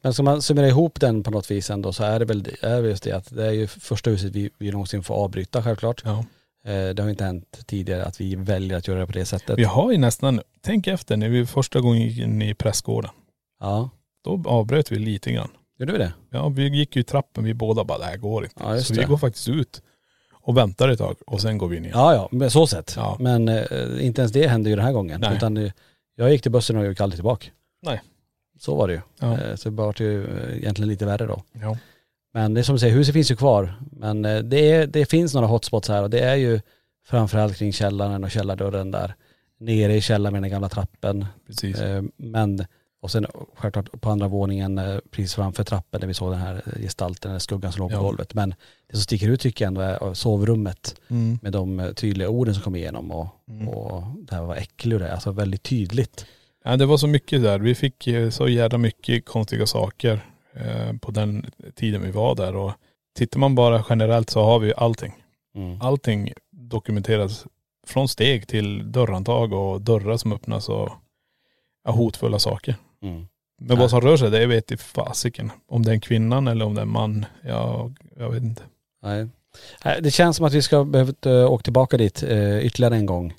Men 0.00 0.14
ska 0.14 0.22
man 0.22 0.42
summera 0.42 0.68
ihop 0.68 1.00
den 1.00 1.22
på 1.22 1.30
något 1.30 1.50
vis 1.50 1.70
ändå 1.70 1.92
så 1.92 2.04
är 2.04 2.18
det 2.18 2.24
väl 2.24 2.46
är 2.62 2.82
det 2.82 2.88
just 2.88 3.02
det 3.02 3.12
att 3.12 3.36
det 3.36 3.46
är 3.46 3.52
ju 3.52 3.66
första 3.66 4.10
huset 4.10 4.32
vi, 4.32 4.50
vi 4.58 4.70
någonsin 4.70 5.02
får 5.02 5.14
avbryta 5.14 5.62
självklart. 5.62 6.02
Ja. 6.04 6.24
Eh, 6.64 6.88
det 6.94 7.02
har 7.02 7.10
inte 7.10 7.24
hänt 7.24 7.62
tidigare 7.66 8.04
att 8.04 8.20
vi 8.20 8.34
väljer 8.34 8.78
att 8.78 8.88
göra 8.88 9.00
det 9.00 9.06
på 9.06 9.12
det 9.12 9.24
sättet. 9.24 9.58
Vi 9.58 9.64
har 9.64 9.92
ju 9.92 9.98
nästan, 9.98 10.40
tänk 10.60 10.86
efter 10.86 11.16
när 11.16 11.28
vi 11.28 11.46
första 11.46 11.80
gången 11.80 12.02
gick 12.02 12.18
in 12.18 12.42
i 12.42 12.54
pressgården. 12.54 13.10
Ja, 13.60 13.90
Då 14.24 14.42
avbröt 14.46 14.92
vi 14.92 14.98
lite 14.98 15.32
grann. 15.32 15.48
gjorde 15.78 15.92
vi 15.92 15.98
det? 15.98 16.12
Ja 16.30 16.48
vi 16.48 16.68
gick 16.68 16.96
ju 16.96 17.00
i 17.00 17.04
trappen, 17.04 17.44
vi 17.44 17.54
båda 17.54 17.84
bara 17.84 17.98
det 17.98 18.04
här 18.04 18.16
går 18.16 18.44
inte. 18.44 18.56
Ja, 18.64 18.80
så 18.80 18.94
det. 18.94 19.00
vi 19.00 19.06
går 19.06 19.16
faktiskt 19.16 19.48
ut 19.48 19.82
och 20.44 20.56
väntar 20.56 20.88
ett 20.88 20.98
tag 20.98 21.16
och 21.26 21.40
sen 21.40 21.58
går 21.58 21.68
vi 21.68 21.76
in 21.76 21.84
igen. 21.84 21.98
Ja, 21.98 22.14
ja, 22.14 22.28
men 22.32 22.50
så 22.50 22.66
sett. 22.66 22.94
Ja. 22.96 23.16
Men 23.20 23.48
eh, 23.48 23.64
inte 24.00 24.20
ens 24.20 24.32
det 24.32 24.46
hände 24.46 24.70
ju 24.70 24.76
den 24.76 24.84
här 24.84 24.92
gången. 24.92 25.20
Nej. 25.20 25.36
Utan 25.36 25.70
jag 26.14 26.32
gick 26.32 26.42
till 26.42 26.50
bussen 26.50 26.76
och 26.76 26.86
gick 26.86 27.00
aldrig 27.00 27.16
tillbaka. 27.16 27.46
Nej. 27.82 28.02
Så 28.64 28.74
var 28.76 28.88
det 28.88 28.94
ju. 28.94 29.00
Ja. 29.20 29.38
Eh, 29.40 29.56
så 29.56 29.70
det 29.70 29.76
var 29.76 29.94
ju 29.98 30.24
eh, 30.24 30.56
egentligen 30.56 30.88
lite 30.88 31.06
värre 31.06 31.26
då. 31.26 31.42
Ja. 31.52 31.78
Men 32.34 32.54
det 32.54 32.60
är 32.60 32.62
som 32.62 32.74
du 32.74 32.78
säger, 32.78 32.94
huset 32.94 33.12
finns 33.14 33.30
ju 33.30 33.36
kvar. 33.36 33.74
Men 33.92 34.24
eh, 34.24 34.38
det, 34.38 34.70
är, 34.72 34.86
det 34.86 35.06
finns 35.06 35.34
några 35.34 35.46
hotspots 35.46 35.88
här 35.88 36.02
och 36.02 36.10
det 36.10 36.20
är 36.20 36.34
ju 36.36 36.60
framförallt 37.06 37.56
kring 37.56 37.72
källaren 37.72 38.24
och 38.24 38.30
källardörren 38.30 38.90
där. 38.90 39.14
Nere 39.60 39.94
i 39.96 40.00
källaren 40.00 40.32
med 40.32 40.42
den 40.42 40.50
gamla 40.50 40.68
trappen. 40.68 41.26
Precis. 41.46 41.76
Men, 42.16 42.64
och 43.02 43.10
sen 43.10 43.26
självklart 43.56 44.00
på 44.00 44.10
andra 44.10 44.28
våningen 44.28 44.80
precis 45.10 45.34
framför 45.34 45.64
trappen 45.64 46.00
där 46.00 46.08
vi 46.08 46.14
såg 46.14 46.32
den 46.32 46.40
här 46.40 46.62
gestalten, 46.82 47.30
här 47.32 47.38
skuggan 47.38 47.72
som 47.72 47.80
låg 47.80 47.90
på 47.90 47.96
Ja. 47.96 48.00
golvet. 48.02 48.34
Men 48.34 48.50
det 48.86 48.96
som 48.96 49.00
sticker 49.02 49.28
ut 49.28 49.40
tycker 49.40 49.64
jag 49.64 49.68
ändå 49.68 49.80
är 49.80 50.14
sovrummet 50.14 50.94
Mm. 51.10 51.38
med 51.42 51.52
de 51.52 51.92
tydliga 51.96 52.28
orden 52.28 52.54
som 52.54 52.62
kom 52.62 52.76
igenom 52.76 53.10
och, 53.10 53.26
Mm. 53.48 53.68
och 53.68 54.02
det 54.16 54.34
här 54.34 54.42
var 54.42 54.56
äcklig 54.56 54.98
det, 55.00 55.12
alltså 55.12 55.30
väldigt 55.32 55.62
tydligt. 55.62 56.26
Ja, 56.64 56.76
det 56.76 56.86
var 56.86 56.96
så 56.96 57.06
mycket 57.06 57.42
där. 57.42 57.58
Vi 57.58 57.74
fick 57.74 58.06
eh, 58.06 58.30
så 58.30 58.48
jävla 58.48 58.78
mycket 58.78 59.24
konstiga 59.24 59.66
saker 59.66 60.20
eh, 60.54 60.96
på 61.00 61.10
den 61.10 61.50
tiden 61.74 62.02
vi 62.02 62.10
var 62.10 62.34
där. 62.34 62.56
Och 62.56 62.72
tittar 63.16 63.38
man 63.38 63.54
bara 63.54 63.84
generellt 63.88 64.30
så 64.30 64.42
har 64.42 64.58
vi 64.58 64.72
allting. 64.76 65.12
Mm. 65.54 65.80
Allting 65.80 66.32
dokumenteras 66.50 67.46
från 67.86 68.08
steg 68.08 68.46
till 68.48 68.92
dörrhandtag 68.92 69.52
och 69.52 69.80
dörrar 69.80 70.16
som 70.16 70.32
öppnas 70.32 70.68
och 70.68 70.90
ja, 71.84 71.90
hotfulla 71.90 72.38
saker. 72.38 72.76
Mm. 73.02 73.26
Men 73.60 73.78
vad 73.78 73.90
som 73.90 74.00
rör 74.00 74.16
sig, 74.16 74.30
det 74.30 74.46
vet 74.46 74.72
i 74.72 74.76
fasiken. 74.76 75.52
Om 75.68 75.82
det 75.82 75.90
är 75.90 75.94
en 75.94 76.00
kvinnan 76.00 76.48
eller 76.48 76.64
om 76.64 76.74
det 76.74 76.80
är 76.80 76.82
en 76.82 76.92
man, 76.92 77.26
ja, 77.42 77.90
jag 78.16 78.30
vet 78.30 78.42
inte. 78.42 78.62
Nej. 79.02 79.28
Nej, 79.84 80.02
Det 80.02 80.10
känns 80.10 80.36
som 80.36 80.46
att 80.46 80.52
vi 80.52 80.62
ska 80.62 80.84
behövt 80.84 81.26
uh, 81.26 81.52
åka 81.52 81.62
tillbaka 81.62 81.96
dit 81.96 82.22
ytterligare 82.62 82.96
en 82.96 83.06
gång. 83.06 83.34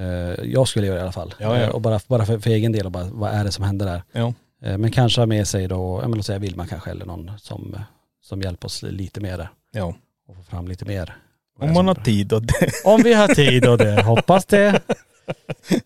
Eh, 0.00 0.44
jag 0.44 0.68
skulle 0.68 0.86
göra 0.86 0.96
det 0.96 1.00
i 1.00 1.02
alla 1.02 1.12
fall. 1.12 1.34
Ja, 1.38 1.58
ja. 1.58 1.62
Eh, 1.62 1.68
och 1.68 1.80
bara, 1.80 2.00
bara 2.06 2.26
för, 2.26 2.38
för 2.38 2.50
egen 2.50 2.72
del 2.72 2.86
och 2.86 2.92
bara, 2.92 3.04
vad 3.04 3.32
är 3.32 3.44
det 3.44 3.52
som 3.52 3.64
händer 3.64 3.86
där? 3.86 4.02
Ja. 4.12 4.34
Eh, 4.62 4.78
men 4.78 4.90
kanske 4.90 5.20
ha 5.20 5.26
med 5.26 5.48
sig 5.48 5.68
då, 5.68 5.98
ja 6.02 6.08
men 6.08 6.16
låt 6.16 6.26
säga 6.26 6.38
Vilma 6.38 6.66
kanske 6.66 6.90
eller 6.90 7.06
någon 7.06 7.30
som, 7.38 7.76
som 8.22 8.42
hjälper 8.42 8.66
oss 8.66 8.82
lite 8.82 9.20
mer 9.20 9.38
där. 9.38 9.48
Ja. 9.72 9.94
Och 10.28 10.36
få 10.36 10.42
fram 10.42 10.68
lite 10.68 10.84
mer. 10.84 11.16
Om 11.58 11.72
man 11.72 11.88
har 11.88 11.94
tid 11.94 12.32
och 12.32 12.42
det. 12.42 12.70
Om 12.84 13.02
vi 13.02 13.14
har 13.14 13.28
tid 13.28 13.66
och 13.66 13.78
det, 13.78 14.02
hoppas 14.02 14.46
det. 14.46 14.80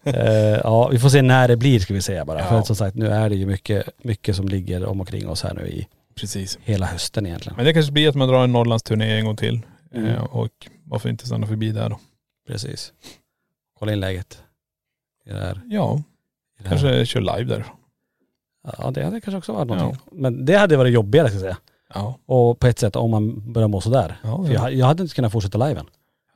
Eh, 0.05 0.61
ja, 0.65 0.89
vi 0.89 0.99
får 0.99 1.09
se 1.09 1.23
när 1.23 1.49
det 1.49 1.57
blir 1.57 1.81
ska 1.81 1.95
vi 1.95 2.03
säga 2.03 2.25
bara. 2.25 2.39
Ja. 2.39 2.45
För 2.47 2.59
att 2.59 2.67
som 2.67 2.77
sagt, 2.77 2.97
nu 2.97 3.09
är 3.09 3.29
det 3.29 3.37
ju 3.37 3.47
mycket, 3.47 3.89
mycket 4.03 4.37
som 4.37 4.49
ligger 4.49 4.85
om 4.85 5.01
och 5.01 5.09
kring 5.09 5.29
oss 5.29 5.43
här 5.43 5.55
nu 5.55 5.69
i 5.69 5.89
Precis. 6.15 6.59
hela 6.63 6.87
hösten 6.87 7.27
egentligen. 7.27 7.57
Men 7.57 7.65
det 7.65 7.73
kanske 7.73 7.93
blir 7.93 8.09
att 8.09 8.15
man 8.15 8.29
drar 8.29 8.45
en 8.45 8.53
Norrlandsturné 8.53 9.19
en 9.19 9.25
gång 9.25 9.37
till. 9.37 9.61
Mm. 9.95 10.09
Eh, 10.09 10.23
och 10.23 10.51
varför 10.85 11.09
inte 11.09 11.27
stanna 11.27 11.47
förbi 11.47 11.73
där 11.73 11.89
då? 11.89 11.99
Precis. 12.49 12.93
Kolla 13.85 13.93
in 13.93 14.01
läget. 14.01 14.43
I 15.27 15.31
det 15.31 15.41
här, 15.41 15.61
Ja, 15.69 16.03
i 16.61 16.63
det 16.63 16.69
här. 16.69 16.77
kanske 16.77 17.07
kör 17.07 17.21
live 17.21 17.45
där. 17.55 17.65
Ja 18.79 18.91
det 18.91 19.05
hade 19.05 19.21
kanske 19.21 19.39
också 19.39 19.53
varit 19.53 19.69
någonting. 19.69 20.01
Men 20.13 20.45
det 20.45 20.55
hade 20.57 20.77
varit 20.77 20.93
jobbigare 20.93 21.27
ska 21.29 21.35
jag 21.35 21.41
säga. 21.43 21.57
Ja. 21.95 22.19
Och 22.27 22.59
på 22.59 22.67
ett 22.67 22.79
sätt 22.79 22.97
om 22.97 23.11
man 23.11 23.53
börjar 23.53 23.69
må 23.69 23.81
sådär. 23.81 24.17
Ja, 24.23 24.45
För 24.47 24.53
jag, 24.55 24.75
jag 24.75 24.87
hade 24.87 25.03
inte 25.03 25.15
kunnat 25.15 25.33
fortsätta 25.33 25.67
liven. 25.69 25.87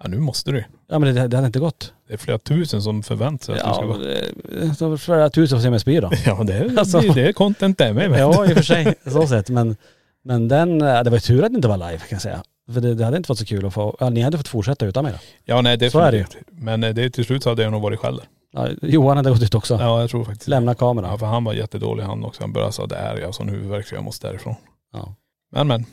Ja 0.02 0.08
nu 0.08 0.18
måste 0.18 0.50
du. 0.52 0.64
Ja 0.88 0.98
men 0.98 1.14
det, 1.14 1.28
det 1.28 1.36
hade 1.36 1.46
inte 1.46 1.58
gått. 1.58 1.92
Det 2.08 2.12
är 2.14 2.18
flera 2.18 2.38
tusen 2.38 2.82
som 2.82 3.02
förväntar 3.02 3.44
sig 3.54 3.60
att 3.62 3.68
du 3.82 3.92
ska 3.92 3.98
det- 3.98 4.78
det 4.78 4.86
var 4.86 4.96
flera 4.96 5.30
tusen 5.30 5.58
får 5.58 5.62
se 5.62 5.70
mig 5.70 5.80
spy 5.80 6.00
då. 6.00 6.10
Ja 6.26 6.42
det 6.44 6.54
är, 6.54 6.78
Alltså- 6.78 7.00
det 7.00 7.28
är 7.28 7.32
content 7.32 7.78
det 7.78 7.92
med. 7.92 8.10
vet 8.10 8.18
Ja 8.18 8.46
i 8.46 8.52
och 8.52 8.56
för 8.56 8.62
sig, 8.64 8.94
så 9.06 9.26
sett. 9.26 9.48
Men, 9.50 9.76
men 10.24 10.48
den, 10.48 10.82
eh, 10.82 11.02
det 11.02 11.10
var 11.10 11.16
ju 11.16 11.20
tur 11.20 11.44
att 11.44 11.52
det 11.52 11.56
inte 11.56 11.68
var 11.68 11.76
live 11.76 11.98
kan 11.98 12.06
jag 12.10 12.22
säga. 12.22 12.42
För 12.72 12.80
det, 12.80 12.94
det 12.94 13.04
hade 13.04 13.16
inte 13.16 13.28
varit 13.28 13.38
så 13.38 13.46
kul 13.46 13.66
att 13.66 13.74
få, 13.74 14.10
ni 14.10 14.20
hade 14.20 14.36
fått 14.38 14.48
fortsätta 14.48 14.86
utan 14.86 15.04
mig 15.04 15.12
då. 15.12 15.18
Ja 15.44 15.60
nej 15.60 15.76
definitivt. 15.76 15.92
Så 15.92 15.98
är 16.00 16.12
det 16.12 16.18
ju. 16.18 16.24
Men 16.50 16.84
eh, 16.84 16.94
det, 16.94 17.10
till 17.10 17.24
slut 17.24 17.42
så 17.42 17.48
hade 17.48 17.62
jag 17.62 17.72
nog 17.72 17.82
varit 17.82 18.00
själv 18.00 18.16
där. 18.16 18.26
Ja, 18.52 18.68
Johan 18.82 19.16
hade 19.16 19.30
gått 19.30 19.42
ut 19.42 19.54
också. 19.54 19.74
Ja 19.80 20.00
jag 20.00 20.10
tror 20.10 20.24
faktiskt. 20.24 20.48
Lämna 20.48 20.74
kameran. 20.74 21.10
Ja 21.10 21.18
för 21.18 21.26
han 21.26 21.44
var 21.44 21.52
jättedålig 21.52 22.04
han 22.04 22.24
också. 22.24 22.42
Han 22.42 22.52
började 22.52 22.72
säga 22.72 22.86
det 22.86 22.96
är 22.96 23.16
jag 23.16 23.34
sån 23.34 23.48
huvudvärk 23.48 23.86
så 23.86 23.94
jag 23.94 24.04
måste 24.04 24.26
därifrån. 24.26 24.54
Ja. 24.92 25.14
Men 25.50 25.66
men. 25.66 25.84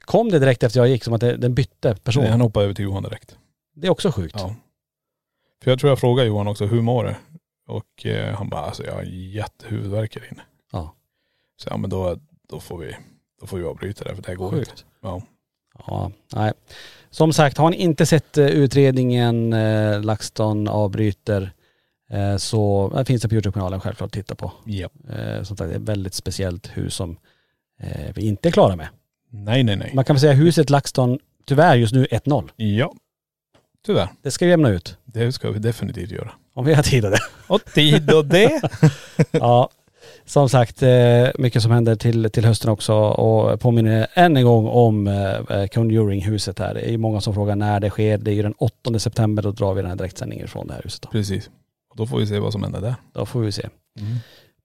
Kom 0.00 0.30
det 0.30 0.38
direkt 0.38 0.62
efter 0.62 0.80
jag 0.80 0.88
gick 0.88 1.04
som 1.04 1.14
att 1.14 1.20
det, 1.20 1.36
den 1.36 1.54
bytte 1.54 1.94
person? 1.94 2.26
Han 2.26 2.40
hoppade 2.40 2.64
över 2.64 2.74
till 2.74 2.84
Johan 2.84 3.02
direkt. 3.02 3.36
Det 3.74 3.86
är 3.86 3.90
också 3.90 4.12
sjukt. 4.12 4.36
Ja. 4.38 4.54
För 5.62 5.70
jag 5.70 5.80
tror 5.80 5.90
jag 5.90 5.98
frågade 5.98 6.28
Johan 6.28 6.48
också, 6.48 6.66
hur 6.66 6.82
mår 6.82 7.04
du? 7.04 7.14
Och 7.72 8.06
eh, 8.06 8.34
han 8.34 8.48
bara, 8.48 8.60
alltså 8.60 8.84
jag 8.84 8.94
har 8.94 9.02
jättehuvudvärk 9.02 10.16
här 10.16 10.28
inne. 10.32 10.42
Ja. 10.72 10.94
Så 11.56 11.68
ja 11.70 11.76
men 11.76 11.90
då, 11.90 12.16
då 12.48 12.60
får 12.60 12.78
vi, 12.78 12.96
då 13.40 13.46
får 13.46 13.58
vi 13.58 13.64
avbryta 13.64 14.04
det 14.04 14.14
för 14.14 14.22
det 14.22 14.28
här 14.28 14.36
går 14.36 14.58
inte. 14.58 14.70
Sjukt. 14.70 14.84
Ja. 15.00 15.22
Ja, 15.86 16.10
nej. 16.34 16.52
Som 17.10 17.32
sagt, 17.32 17.58
har 17.58 17.70
ni 17.70 17.76
inte 17.76 18.06
sett 18.06 18.38
eh, 18.38 18.46
utredningen 18.46 19.52
eh, 19.52 20.02
LaxTon 20.02 20.68
avbryter 20.68 21.52
eh, 22.10 22.36
så 22.36 22.92
eh, 22.96 23.04
finns 23.04 23.22
det 23.22 23.28
på 23.28 23.34
Youtube-kanalen 23.34 23.80
självklart 23.80 24.06
att 24.06 24.12
titta 24.12 24.34
på. 24.34 24.52
Ja. 24.64 24.88
Eh, 25.12 25.42
som 25.42 25.56
sagt, 25.56 25.70
det 25.70 25.74
är 25.74 25.80
ett 25.80 25.88
väldigt 25.88 26.14
speciellt 26.14 26.76
hus 26.76 26.94
som 26.94 27.16
eh, 27.82 28.12
vi 28.14 28.26
inte 28.26 28.48
är 28.48 28.52
klara 28.52 28.76
med. 28.76 28.88
Nej 29.30 29.62
nej 29.62 29.76
nej. 29.76 29.90
Man 29.94 30.04
kan 30.04 30.14
väl 30.16 30.20
säga 30.20 30.32
huset 30.32 30.70
LaxTon 30.70 31.18
tyvärr 31.46 31.76
just 31.76 31.94
nu 31.94 32.04
1-0. 32.04 32.48
Ja. 32.56 32.92
Tyvärr. 33.86 34.08
Det 34.22 34.30
ska 34.30 34.44
vi 34.44 34.50
jämna 34.50 34.68
ut. 34.68 34.96
Det 35.04 35.32
ska 35.32 35.50
vi 35.50 35.58
definitivt 35.58 36.10
göra. 36.10 36.30
Om 36.54 36.64
vi 36.64 36.74
har 36.74 36.82
tid 36.82 37.04
och 37.04 37.10
det. 37.10 37.20
Och 37.46 37.64
tid 37.64 38.10
och 38.10 38.26
det. 38.26 38.60
ja, 39.30 39.70
som 40.24 40.48
sagt, 40.48 40.82
eh, 40.82 41.28
mycket 41.38 41.62
som 41.62 41.70
händer 41.72 41.96
till, 41.96 42.30
till 42.30 42.44
hösten 42.44 42.70
också 42.70 42.94
och 42.94 43.60
påminner 43.60 44.06
än 44.14 44.36
en 44.36 44.44
gång 44.44 44.68
om 44.68 45.06
eh, 45.06 45.66
Conjuring-huset 45.66 46.58
här. 46.58 46.74
Det 46.74 46.80
är 46.80 46.90
ju 46.90 46.98
många 46.98 47.20
som 47.20 47.34
frågar 47.34 47.56
när 47.56 47.80
det 47.80 47.90
sker. 47.90 48.18
Det 48.18 48.30
är 48.30 48.34
ju 48.34 48.42
den 48.42 48.54
8 48.58 48.98
september, 48.98 49.42
då 49.42 49.50
drar 49.50 49.74
vi 49.74 49.82
den 49.82 49.90
här 49.90 49.96
direktsändningen 49.98 50.48
från 50.48 50.66
det 50.66 50.74
här 50.74 50.80
huset. 50.84 51.02
Då, 51.02 51.08
Precis. 51.10 51.50
Och 51.90 51.96
då 51.96 52.06
får 52.06 52.18
vi 52.18 52.26
se 52.26 52.38
vad 52.38 52.52
som 52.52 52.62
händer 52.62 52.80
där. 52.80 52.94
då 53.12 53.26
får 53.26 53.40
vi 53.40 53.52
se. 53.52 53.68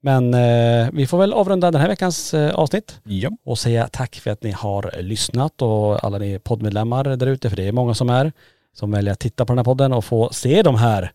Men 0.01 0.33
eh, 0.33 0.89
vi 0.93 1.07
får 1.07 1.17
väl 1.17 1.33
avrunda 1.33 1.71
den 1.71 1.81
här 1.81 1.87
veckans 1.87 2.33
eh, 2.33 2.55
avsnitt 2.55 2.99
Ja. 3.03 3.29
och 3.45 3.59
säga 3.59 3.87
tack 3.91 4.15
för 4.15 4.31
att 4.31 4.43
ni 4.43 4.51
har 4.51 4.91
lyssnat 5.01 5.61
och 5.61 6.03
alla 6.05 6.17
ni 6.17 6.39
poddmedlemmar 6.39 7.03
där 7.03 7.27
ute, 7.27 7.49
för 7.49 7.57
det 7.57 7.67
är 7.67 7.71
många 7.71 7.93
som 7.93 8.09
är, 8.09 8.31
som 8.73 8.91
väljer 8.91 9.11
att 9.13 9.19
titta 9.19 9.45
på 9.45 9.51
den 9.53 9.57
här 9.57 9.63
podden 9.63 9.93
och 9.93 10.05
få 10.05 10.29
se 10.33 10.61
de 10.61 10.75
här 10.75 11.11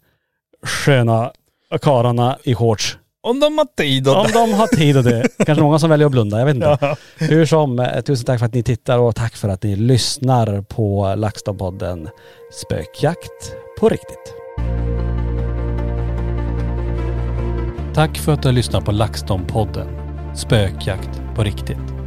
sköna 0.63 1.33
karlarna 1.83 2.39
i 2.43 2.55
shorts. 2.55 2.99
Om 3.23 3.41
de 3.41 3.59
har 3.59 3.65
tid 3.65 4.09
och 4.09 4.17
Om 4.17 4.27
de 4.33 4.53
har 4.53 4.67
tid 4.67 4.97
och 4.97 5.05
det. 5.05 5.29
Kanske 5.47 5.63
många 5.63 5.79
som 5.79 5.91
väljer 5.91 6.07
att 6.07 6.13
blunda, 6.13 6.39
jag 6.39 6.47
vet 6.47 6.55
inte. 6.55 6.79
Ja. 6.81 6.97
Hur 7.19 7.47
som, 7.47 7.79
eh, 7.79 8.01
tusen 8.01 8.27
tack 8.27 8.39
för 8.39 8.47
att 8.47 8.55
ni 8.55 8.63
tittar 8.63 8.99
och 8.99 9.17
tack 9.17 9.37
för 9.37 9.49
att 9.49 9.63
ni 9.63 9.77
lyssnar 9.77 10.63
på 10.63 11.07
LaxTon-podden 11.07 12.09
Spökjakt 12.53 13.55
på 13.81 13.89
riktigt. 13.89 14.35
Tack 17.95 18.19
för 18.19 18.33
att 18.33 18.43
du 18.43 18.49
har 18.49 18.53
lyssnat 18.53 18.85
på 18.85 18.93
LaxTon-podden 18.93 19.87
Spökjakt 20.35 21.23
på 21.37 21.45
riktigt. 21.45 22.00